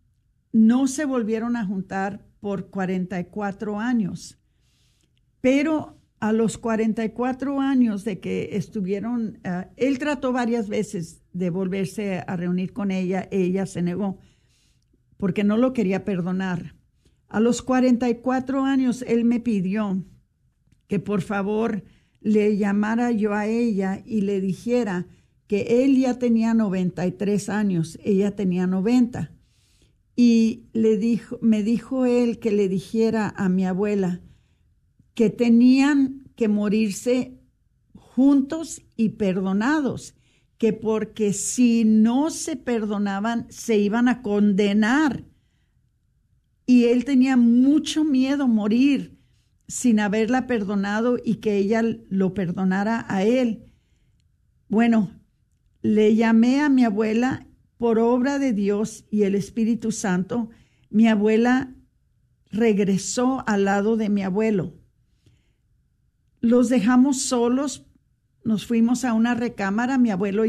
no 0.52 0.86
se 0.86 1.04
volvieron 1.04 1.56
a 1.56 1.66
juntar 1.66 2.26
por 2.40 2.70
44 2.70 3.78
años. 3.78 4.38
Pero 5.40 6.00
a 6.18 6.32
los 6.32 6.58
44 6.58 7.60
años 7.60 8.04
de 8.04 8.20
que 8.20 8.50
estuvieron, 8.52 9.38
eh, 9.44 9.66
él 9.76 9.98
trató 9.98 10.32
varias 10.32 10.68
veces 10.68 11.22
de 11.32 11.50
volverse 11.50 12.24
a 12.26 12.36
reunir 12.36 12.72
con 12.72 12.90
ella, 12.90 13.28
ella 13.30 13.66
se 13.66 13.82
negó 13.82 14.18
porque 15.16 15.44
no 15.44 15.56
lo 15.56 15.72
quería 15.72 16.04
perdonar. 16.04 16.74
A 17.28 17.40
los 17.40 17.62
44 17.62 18.64
años 18.64 19.02
él 19.06 19.24
me 19.24 19.40
pidió 19.40 20.04
que 20.88 20.98
por 20.98 21.22
favor 21.22 21.84
le 22.20 22.56
llamara 22.56 23.12
yo 23.12 23.34
a 23.34 23.46
ella 23.46 24.02
y 24.04 24.22
le 24.22 24.40
dijera 24.40 25.06
que 25.46 25.84
él 25.84 25.96
ya 25.96 26.18
tenía 26.18 26.54
93 26.54 27.48
años, 27.48 27.98
ella 28.02 28.34
tenía 28.34 28.66
90. 28.66 29.32
Y 30.16 30.64
le 30.72 31.20
me 31.40 31.62
dijo 31.62 32.06
él 32.06 32.38
que 32.38 32.50
le 32.50 32.68
dijera 32.68 33.32
a 33.36 33.48
mi 33.48 33.66
abuela 33.66 34.22
que 35.14 35.30
tenían 35.30 36.24
que 36.36 36.48
morirse 36.48 37.38
juntos 37.94 38.82
y 38.96 39.10
perdonados, 39.10 40.14
que 40.58 40.72
porque 40.72 41.32
si 41.32 41.84
no 41.84 42.30
se 42.30 42.56
perdonaban 42.56 43.46
se 43.50 43.78
iban 43.78 44.08
a 44.08 44.22
condenar. 44.22 45.24
Y 46.66 46.84
él 46.84 47.04
tenía 47.04 47.36
mucho 47.36 48.04
miedo 48.04 48.48
morir 48.48 49.15
sin 49.68 50.00
haberla 50.00 50.46
perdonado 50.46 51.18
y 51.22 51.36
que 51.36 51.56
ella 51.56 51.82
lo 52.08 52.34
perdonara 52.34 53.04
a 53.08 53.24
él. 53.24 53.64
Bueno, 54.68 55.10
le 55.82 56.14
llamé 56.14 56.60
a 56.60 56.68
mi 56.68 56.84
abuela 56.84 57.46
por 57.78 57.98
obra 57.98 58.38
de 58.38 58.52
Dios 58.52 59.04
y 59.10 59.22
el 59.22 59.34
Espíritu 59.34 59.92
Santo, 59.92 60.50
mi 60.90 61.08
abuela 61.08 61.74
regresó 62.50 63.44
al 63.46 63.64
lado 63.64 63.96
de 63.96 64.08
mi 64.08 64.22
abuelo. 64.22 64.74
Los 66.40 66.68
dejamos 66.68 67.20
solos, 67.22 67.86
nos 68.44 68.66
fuimos 68.66 69.04
a 69.04 69.12
una 69.12 69.34
recámara, 69.34 69.98
mi 69.98 70.10
abuelo 70.10 70.44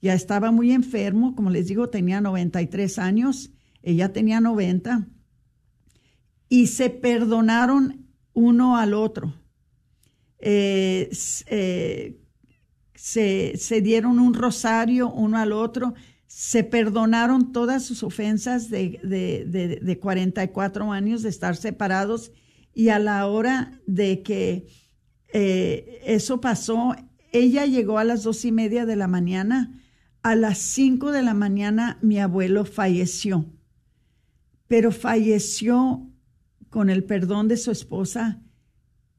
ya 0.00 0.14
estaba 0.14 0.50
muy 0.50 0.72
enfermo, 0.72 1.36
como 1.36 1.50
les 1.50 1.68
digo, 1.68 1.88
tenía 1.88 2.20
93 2.20 2.98
años, 2.98 3.52
ella 3.82 4.12
tenía 4.12 4.40
90, 4.40 5.08
y 6.48 6.66
se 6.66 6.90
perdonaron 6.90 8.01
uno 8.34 8.76
al 8.76 8.94
otro. 8.94 9.34
Eh, 10.38 11.10
eh, 11.46 12.18
se, 12.94 13.56
se 13.56 13.80
dieron 13.80 14.18
un 14.18 14.34
rosario 14.34 15.10
uno 15.10 15.38
al 15.38 15.52
otro 15.52 15.94
se 16.34 16.64
perdonaron 16.64 17.52
todas 17.52 17.84
sus 17.84 18.02
ofensas 18.02 18.70
de, 18.70 18.98
de, 19.04 19.78
de, 19.82 19.98
44 19.98 20.90
años 20.90 21.22
de 21.22 21.28
estar 21.28 21.56
separados 21.56 22.32
y 22.74 22.88
a 22.88 22.98
la 22.98 23.26
hora 23.26 23.78
de 23.86 24.22
que 24.22 24.66
eh, 25.34 26.00
eso 26.06 26.40
pasó, 26.40 26.96
ella 27.32 27.66
llegó 27.66 27.98
a 27.98 28.04
las 28.04 28.22
dos 28.22 28.46
y 28.46 28.50
media 28.50 28.86
de 28.86 28.96
la 28.96 29.08
mañana, 29.08 29.78
a 30.22 30.34
las 30.34 30.56
cinco 30.56 31.12
de 31.12 31.22
la 31.22 31.34
mañana 31.34 31.98
mi 32.00 32.18
abuelo 32.18 32.64
falleció, 32.64 33.44
pero 34.68 34.90
falleció 34.90 36.10
con 36.72 36.88
el 36.88 37.04
perdón 37.04 37.48
de 37.48 37.58
su 37.58 37.70
esposa 37.70 38.42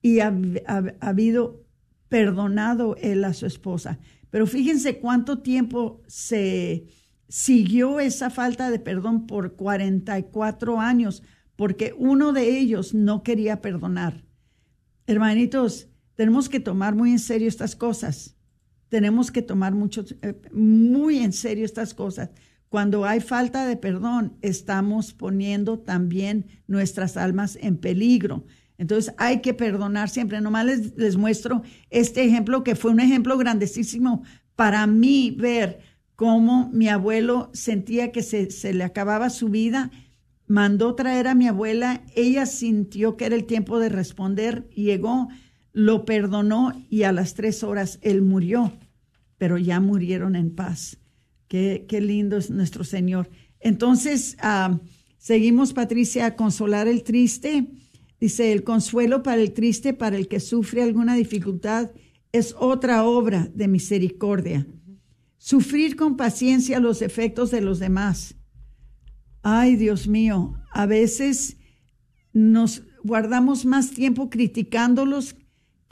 y 0.01 0.19
ha, 0.19 0.35
ha 0.65 0.83
habido 0.99 1.63
perdonado 2.09 2.95
él 2.97 3.23
a 3.23 3.33
su 3.33 3.45
esposa. 3.45 3.99
Pero 4.31 4.47
fíjense 4.47 4.97
cuánto 4.97 5.43
tiempo 5.43 6.01
se 6.07 6.87
siguió 7.29 7.99
esa 7.99 8.31
falta 8.31 8.71
de 8.71 8.79
perdón 8.79 9.27
por 9.27 9.55
44 9.55 10.79
años 10.79 11.21
porque 11.55 11.93
uno 11.95 12.33
de 12.33 12.57
ellos 12.57 12.95
no 12.95 13.21
quería 13.21 13.61
perdonar. 13.61 14.25
Hermanitos, 15.05 15.89
tenemos 16.15 16.49
que 16.49 16.59
tomar 16.59 16.95
muy 16.95 17.11
en 17.11 17.19
serio 17.19 17.47
estas 17.47 17.75
cosas. 17.75 18.35
Tenemos 18.89 19.31
que 19.31 19.43
tomar 19.43 19.75
mucho, 19.75 20.03
eh, 20.23 20.41
muy 20.51 21.19
en 21.19 21.33
serio 21.33 21.65
estas 21.65 21.93
cosas. 21.93 22.31
Cuando 22.73 23.05
hay 23.05 23.19
falta 23.19 23.67
de 23.67 23.77
perdón, 23.77 24.35
estamos 24.41 25.13
poniendo 25.13 25.77
también 25.77 26.47
nuestras 26.65 27.17
almas 27.17 27.55
en 27.61 27.77
peligro. 27.77 28.47
Entonces 28.79 29.13
hay 29.19 29.41
que 29.41 29.53
perdonar 29.53 30.09
siempre. 30.09 30.41
Nomás 30.41 30.65
les, 30.65 30.97
les 30.97 31.15
muestro 31.15 31.61
este 31.91 32.25
ejemplo 32.25 32.63
que 32.63 32.75
fue 32.75 32.89
un 32.89 32.99
ejemplo 32.99 33.37
grandísimo 33.37 34.23
para 34.55 34.87
mí 34.87 35.35
ver 35.37 35.81
cómo 36.15 36.71
mi 36.73 36.89
abuelo 36.89 37.51
sentía 37.53 38.11
que 38.11 38.23
se, 38.23 38.73
le 38.73 38.83
acababa 38.83 39.29
su 39.29 39.49
vida, 39.49 39.91
mandó 40.47 40.95
traer 40.95 41.27
a 41.27 41.35
mi 41.35 41.47
abuela, 41.47 42.01
ella 42.15 42.47
sintió 42.47 43.17
que 43.17 43.25
era 43.25 43.35
el 43.35 43.45
tiempo 43.45 43.77
de 43.77 43.89
responder, 43.89 44.67
llegó, 44.71 45.27
lo 45.73 46.05
perdonó 46.05 46.71
y 46.89 47.03
a 47.03 47.11
las 47.11 47.35
tres 47.35 47.63
horas 47.63 47.99
él 48.01 48.23
murió, 48.23 48.73
pero 49.37 49.59
ya 49.59 49.79
murieron 49.79 50.35
en 50.35 50.55
paz. 50.55 50.97
Qué, 51.53 52.01
lindo 52.01 52.37
es 52.37 52.49
nuestro 52.49 52.83
Señor. 52.83 53.29
Entonces, 53.59 54.37
ah, 54.39 54.79
seguimos, 55.19 55.71
Patricia, 55.71 56.25
a 56.25 56.35
consolar 56.35 56.87
el 56.87 57.03
triste. 57.03 57.67
Dice, 58.19 58.51
el 58.51 58.63
consuelo 58.63 59.21
para 59.21 59.39
el 59.39 59.53
triste, 59.53 59.93
para 59.93 60.17
el 60.17 60.27
que 60.27 60.39
sufre 60.39 60.81
alguna 60.81 61.13
dificultad, 61.13 61.91
es 62.31 62.55
otra 62.57 63.03
obra 63.03 63.51
de 63.53 63.67
misericordia 63.67 64.65
Sufrir 65.37 65.95
con 65.95 66.17
paciencia 66.17 66.79
los 66.79 67.03
efectos 67.03 67.51
de 67.51 67.61
los 67.61 67.77
demás. 67.77 68.33
Ay, 69.43 69.75
Dios 69.75 70.07
mío, 70.07 70.55
a 70.71 70.87
veces 70.87 71.57
nos 72.31 72.81
guardamos 73.03 73.63
más 73.63 73.91
tiempo 73.91 74.31
criticándolos 74.31 75.35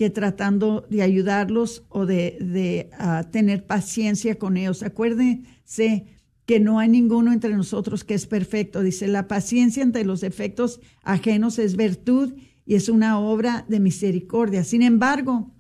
que 0.02 0.10
tratando 0.10 0.88
de 0.89 1.04
ayudarlos 1.04 1.84
o 1.88 2.08
de, 2.08 2.89
ah, 2.97 3.30
tener 3.32 3.68
paciencia 3.68 4.39
con 4.39 4.58
ellos. 4.58 4.82
Acuérdense 4.82 6.08
que 6.47 6.60
no 6.60 6.80
hay 6.80 6.89
ninguno 6.89 7.32
entre 7.32 7.56
nosotros 7.56 8.04
que 8.04 8.16
es 8.16 8.26
perfecto. 8.26 8.82
Dice, 8.82 9.08
la 9.08 9.28
paciencia 9.28 9.84
ante 9.84 10.04
los 10.04 10.24
efectos 10.24 10.82
ajenos 11.04 11.60
es 11.60 11.76
virtud 11.76 12.34
y 12.66 12.74
es 12.74 12.89
una 12.89 13.20
obra 13.20 13.64
de 13.70 13.80
misericordia. 13.80 14.64
Sin 14.64 14.82
embargo, 14.82 15.52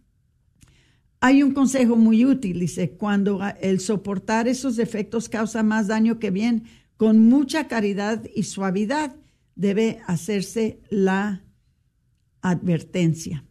hay 1.19 1.43
un 1.43 1.53
consejo 1.53 1.95
muy 1.95 2.25
útil, 2.25 2.61
dice, 2.61 2.89
cuando 2.89 3.41
el 3.61 3.79
soportar 3.79 4.47
esos 4.47 4.75
defectos 4.75 5.29
causa 5.29 5.61
más 5.61 5.85
daño 5.85 6.17
que 6.17 6.31
bien, 6.31 6.63
con 6.97 7.29
mucha 7.29 7.67
caridad 7.67 8.23
y 8.33 8.41
suavidad 8.41 9.15
debe 9.53 9.99
hacerse 10.07 10.79
la 10.89 11.43
advertencia. 12.41 13.45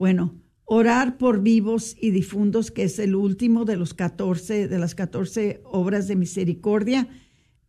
Bueno, 0.00 0.40
orar 0.64 1.18
por 1.18 1.42
vivos 1.42 1.94
y 2.00 2.10
difuntos, 2.10 2.70
que 2.70 2.84
es 2.84 2.98
el 2.98 3.14
último 3.14 3.66
de 3.66 3.76
los 3.76 3.92
14 3.92 4.66
de 4.66 4.78
las 4.78 4.94
14 4.94 5.60
obras 5.62 6.08
de 6.08 6.16
misericordia. 6.16 7.06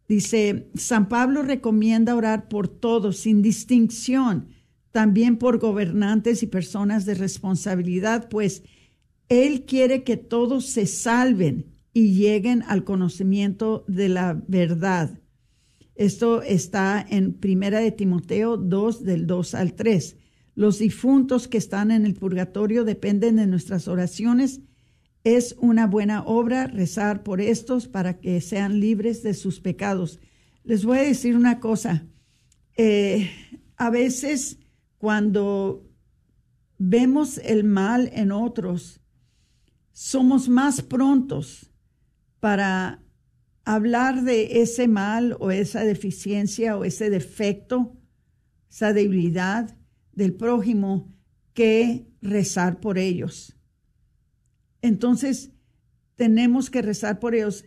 Dice, 0.08 0.70
San 0.74 1.10
Pablo 1.10 1.42
recomienda 1.42 2.16
orar 2.16 2.48
por 2.48 2.70
todos 2.70 3.18
sin 3.18 3.42
distinción, 3.42 4.48
también 4.92 5.36
por 5.36 5.60
gobernantes 5.60 6.42
y 6.42 6.48
personas 6.48 7.06
de 7.06 7.16
responsabilidad, 7.16 8.30
pues 8.30 8.64
él 9.28 9.66
quiere 9.66 10.04
que 10.04 10.16
todos 10.16 10.68
se 10.68 10.86
salven 10.86 11.66
y 11.92 12.14
lleguen 12.14 12.64
al 12.66 12.86
conocimiento 12.86 13.84
de 13.90 14.08
la 14.08 14.42
verdad. 14.48 15.20
Esto 15.96 16.44
está 16.44 17.06
en 17.10 17.34
Primera 17.34 17.82
de 17.82 17.92
Timoteo 17.92 18.56
2 18.56 19.04
del 19.04 19.28
2 19.28 19.54
al 19.54 19.74
3. 19.74 20.16
Los 20.56 20.80
difuntos 20.80 21.48
que 21.48 21.58
están 21.58 21.92
en 21.92 22.06
el 22.06 22.14
purgatorio 22.14 22.84
dependen 22.84 23.38
de 23.38 23.48
nuestras 23.48 23.88
oraciones. 23.88 24.62
Es 25.24 25.56
una 25.60 25.88
buena 25.88 26.24
obra 26.24 26.68
rezar 26.68 27.24
por 27.24 27.42
estos 27.42 27.88
para 27.88 28.20
que 28.20 28.42
sean 28.42 28.80
libres 28.80 29.24
de 29.24 29.34
sus 29.34 29.60
pecados. 29.60 30.20
Les 30.64 30.84
voy 30.84 31.00
a 31.00 31.04
decir 31.04 31.36
una 31.36 31.60
cosa. 31.60 32.06
Eh, 32.76 33.30
a 33.78 33.90
veces 33.90 34.58
cuando 34.98 35.88
vemos 36.78 37.38
el 37.40 37.64
mal 37.64 38.10
en 38.14 38.32
otros, 38.32 39.00
somos 39.94 40.50
más 40.50 40.82
prontos 40.82 41.72
para 42.40 43.04
hablar 43.64 44.24
de 44.24 44.62
ese 44.62 44.88
mal 44.88 45.38
o 45.40 45.52
esa 45.52 45.84
deficiencia 45.84 46.78
o 46.78 46.84
ese 46.84 47.10
defecto 47.10 47.98
esa 48.72 48.94
debilidad 48.94 49.76
del 50.14 50.34
prójimo 50.34 51.14
que 51.54 52.08
rezar 52.22 52.80
por 52.80 52.98
ellos. 52.98 53.58
Entonces, 54.82 55.52
tenemos 56.16 56.70
que 56.70 56.82
rezar 56.82 57.20
por 57.20 57.36
ellos. 57.36 57.66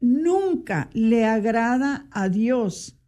Nunca 0.00 0.90
le 0.92 1.24
agrada 1.24 2.06
a 2.10 2.28
Dios 2.28 2.98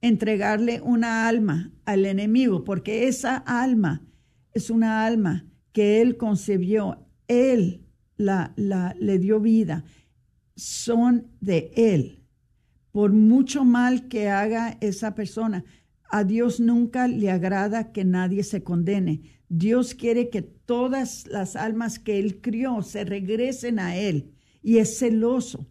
entregarle 0.00 0.80
una 0.80 1.28
alma 1.28 1.72
al 1.84 2.06
enemigo, 2.06 2.64
porque 2.64 3.08
esa 3.08 3.36
alma 3.36 4.06
es 4.52 4.70
una 4.70 5.04
alma 5.04 5.46
que 5.72 6.00
Él 6.00 6.16
concebió, 6.16 7.06
Él 7.26 7.86
la, 8.16 8.52
la, 8.56 8.94
le 8.98 9.18
dio 9.18 9.40
vida, 9.40 9.84
son 10.56 11.28
de 11.40 11.72
Él. 11.76 12.24
Por 12.90 13.12
mucho 13.12 13.64
mal 13.64 14.08
que 14.08 14.28
haga 14.28 14.76
esa 14.80 15.14
persona, 15.14 15.64
a 16.08 16.24
Dios 16.24 16.58
nunca 16.58 17.06
le 17.06 17.30
agrada 17.30 17.92
que 17.92 18.04
nadie 18.04 18.42
se 18.42 18.62
condene. 18.62 19.22
Dios 19.48 19.94
quiere 19.94 20.30
que 20.30 20.42
todas 20.42 21.26
las 21.26 21.56
almas 21.56 21.98
que 21.98 22.18
Él 22.18 22.40
crió 22.40 22.82
se 22.82 23.04
regresen 23.04 23.78
a 23.78 23.96
Él 23.96 24.32
y 24.62 24.78
es 24.78 24.98
celoso 24.98 25.66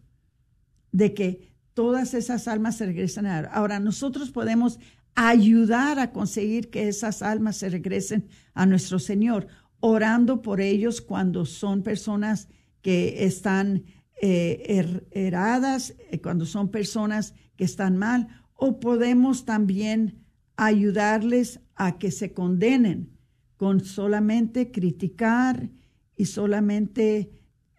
de 0.92 1.14
que 1.14 1.52
todas 1.74 2.14
esas 2.14 2.48
almas 2.48 2.76
se 2.76 2.86
regresen 2.86 3.26
a 3.26 3.40
Él. 3.40 3.46
Ahora, 3.50 3.78
nosotros 3.80 4.30
podemos 4.30 4.78
ayudar 5.14 5.98
a 5.98 6.12
conseguir 6.12 6.70
que 6.70 6.88
esas 6.88 7.22
almas 7.22 7.56
se 7.56 7.68
regresen 7.68 8.28
a 8.54 8.66
nuestro 8.66 8.98
Señor, 8.98 9.48
orando 9.80 10.42
por 10.42 10.60
ellos 10.60 11.00
cuando 11.00 11.44
son 11.44 11.82
personas 11.82 12.48
que 12.82 13.24
están 13.24 13.84
eh, 14.20 15.04
heradas, 15.10 15.94
eh, 16.10 16.20
cuando 16.20 16.46
son 16.46 16.70
personas 16.70 17.34
que 17.56 17.64
están 17.64 17.96
mal, 17.96 18.28
o 18.54 18.80
podemos 18.80 19.44
también 19.44 20.24
ayudarles 20.58 21.60
a 21.76 21.98
que 21.98 22.10
se 22.10 22.34
condenen 22.34 23.16
con 23.56 23.80
solamente 23.80 24.72
criticar 24.72 25.70
y 26.16 26.26
solamente 26.26 27.30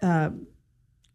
uh, 0.02 0.34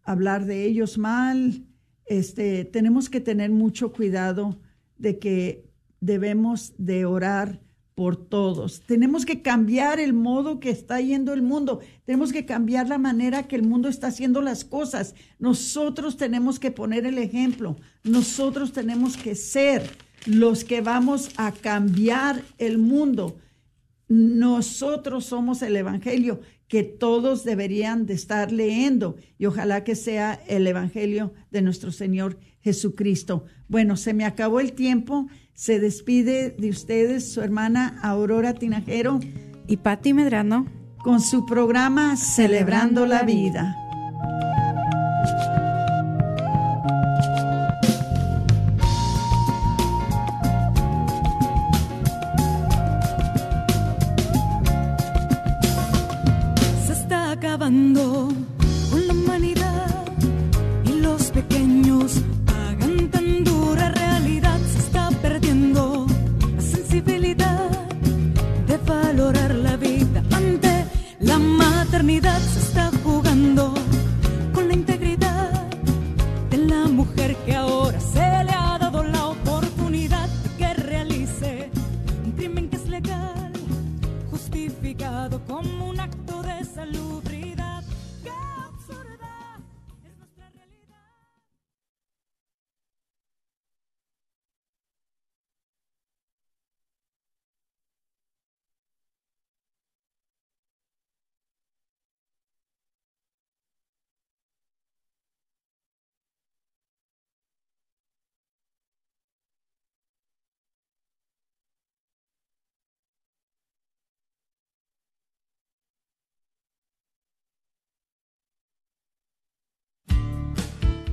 hablar 0.03 0.45
de 0.45 0.67
ellos 0.67 0.99
mal. 0.99 1.65
Este, 2.05 2.67
tenemos 2.67 3.09
que 3.09 3.21
tener 3.21 3.51
mucho 3.51 3.93
cuidado 3.93 4.61
de 4.99 5.19
que 5.19 5.71
debemos 6.01 6.75
de 6.77 7.07
orar 7.07 7.63
por 7.95 8.17
todos. 8.17 8.83
Tenemos 8.83 9.25
que 9.25 9.41
cambiar 9.41 10.01
el 10.01 10.13
modo 10.13 10.61
que 10.61 10.69
está 10.69 11.01
yendo 11.01 11.33
el 11.33 11.41
mundo. 11.41 11.81
Tenemos 12.05 12.31
que 12.31 12.45
cambiar 12.45 12.89
la 12.89 12.99
manera 12.99 13.49
que 13.49 13.57
el 13.57 13.63
mundo 13.63 13.89
está 13.89 14.09
haciendo 14.09 14.43
las 14.43 14.67
cosas. 14.67 15.15
Nosotros 15.39 16.19
tenemos 16.19 16.59
que 16.59 16.71
poner 16.71 17.07
el 17.07 17.17
ejemplo. 17.17 17.77
Nosotros 18.03 18.73
tenemos 18.73 19.17
que 19.17 19.35
ser 19.35 20.04
los 20.27 20.65
que 20.65 20.81
vamos 20.81 21.31
a 21.37 21.53
cambiar 21.53 22.43
el 22.59 22.79
mundo. 22.79 23.39
Nosotros 24.09 25.27
somos 25.27 25.63
el 25.63 25.77
Evangelio 25.77 26.41
que 26.69 26.83
todos 26.83 27.45
deberían 27.45 28.07
de 28.07 28.15
estar 28.15 28.51
leyendo 28.51 29.17
y 29.39 29.47
ojalá 29.47 29.85
que 29.85 29.95
sea 29.95 30.41
el 30.49 30.67
Evangelio 30.67 31.33
de 31.51 31.63
nuestro 31.63 31.93
Señor 31.93 32.39
Jesucristo. 32.61 33.45
Bueno, 33.69 33.97
se 33.97 34.15
me 34.15 34.25
acabó 34.25 34.61
el 34.61 34.73
tiempo. 34.73 35.29
Se 35.53 35.79
despide 35.79 36.51
de 36.51 36.71
ustedes 36.71 37.33
su 37.33 37.43
hermana 37.43 37.99
Aurora 38.03 38.55
Tinajero 38.55 39.21
y 39.67 39.77
Patti 39.79 40.15
Medrano 40.15 40.67
con 41.05 41.21
su 41.21 41.45
programa 41.47 42.17
Celebrando 42.17 43.07
la 43.07 43.23
Vida. 43.23 43.84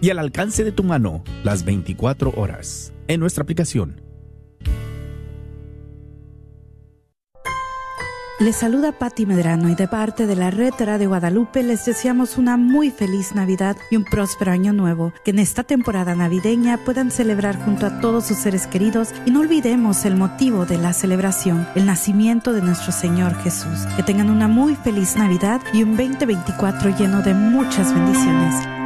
y 0.00 0.10
al 0.10 0.18
alcance 0.18 0.64
de 0.64 0.72
tu 0.72 0.84
mano 0.84 1.22
las 1.44 1.64
24 1.64 2.32
horas 2.36 2.92
en 3.08 3.20
nuestra 3.20 3.42
aplicación. 3.42 4.06
Les 8.38 8.54
saluda 8.54 8.92
Patti 8.92 9.24
Medrano 9.24 9.70
y 9.70 9.74
de 9.74 9.88
parte 9.88 10.26
de 10.26 10.36
la 10.36 10.50
Red 10.50 10.74
de 10.74 11.06
Guadalupe 11.06 11.62
les 11.62 11.86
deseamos 11.86 12.36
una 12.36 12.58
muy 12.58 12.90
feliz 12.90 13.34
Navidad 13.34 13.78
y 13.90 13.96
un 13.96 14.04
próspero 14.04 14.52
año 14.52 14.74
nuevo. 14.74 15.14
Que 15.24 15.30
en 15.30 15.38
esta 15.38 15.62
temporada 15.62 16.14
navideña 16.14 16.84
puedan 16.84 17.10
celebrar 17.10 17.56
junto 17.64 17.86
a 17.86 17.98
todos 18.02 18.26
sus 18.26 18.36
seres 18.36 18.66
queridos 18.66 19.14
y 19.24 19.30
no 19.30 19.40
olvidemos 19.40 20.04
el 20.04 20.16
motivo 20.16 20.66
de 20.66 20.76
la 20.76 20.92
celebración, 20.92 21.66
el 21.74 21.86
nacimiento 21.86 22.52
de 22.52 22.60
nuestro 22.60 22.92
Señor 22.92 23.34
Jesús. 23.36 23.86
Que 23.96 24.02
tengan 24.02 24.28
una 24.28 24.48
muy 24.48 24.76
feliz 24.76 25.16
Navidad 25.16 25.62
y 25.72 25.82
un 25.82 25.96
2024 25.96 26.94
lleno 26.94 27.22
de 27.22 27.32
muchas 27.32 27.94
bendiciones. 27.94 28.85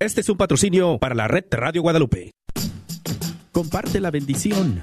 Este 0.00 0.20
es 0.22 0.28
un 0.28 0.36
patrocinio 0.36 0.98
para 0.98 1.14
la 1.14 1.28
red 1.28 1.44
Radio 1.50 1.82
Guadalupe. 1.82 2.32
Comparte 3.52 4.00
la 4.00 4.10
bendición. 4.10 4.82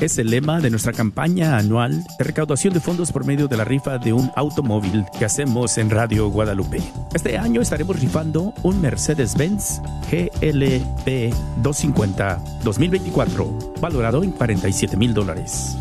es 0.00 0.18
el 0.18 0.30
lema 0.30 0.60
de 0.60 0.70
nuestra 0.70 0.92
campaña 0.92 1.58
anual 1.58 2.02
de 2.18 2.24
recaudación 2.24 2.74
de 2.74 2.80
fondos 2.80 3.12
por 3.12 3.24
medio 3.24 3.46
de 3.46 3.56
la 3.56 3.64
rifa 3.64 3.98
de 3.98 4.12
un 4.12 4.32
automóvil 4.34 5.04
que 5.16 5.24
hacemos 5.24 5.78
en 5.78 5.90
Radio 5.90 6.28
Guadalupe. 6.28 6.80
Este 7.14 7.38
año 7.38 7.60
estaremos 7.60 8.00
rifando 8.00 8.52
un 8.64 8.80
Mercedes-Benz 8.80 9.80
GLP 10.10 11.32
250 11.62 12.42
2024, 12.64 13.74
valorado 13.80 14.24
en 14.24 14.32
47 14.32 14.96
mil 14.96 15.14
dólares. 15.14 15.76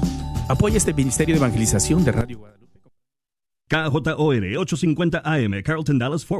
Apoya 0.49 0.77
este 0.77 0.93
Ministerio 0.93 1.33
de 1.33 1.39
Evangelización 1.39 2.03
de 2.03 2.11
Radio 2.11 2.37
Guadalupe. 2.39 2.61
KJOR 3.71 4.57
850 4.57 5.21
AM, 5.23 5.63
Carlton 5.63 5.97
Dallas 5.97 6.25
Fort 6.25 6.29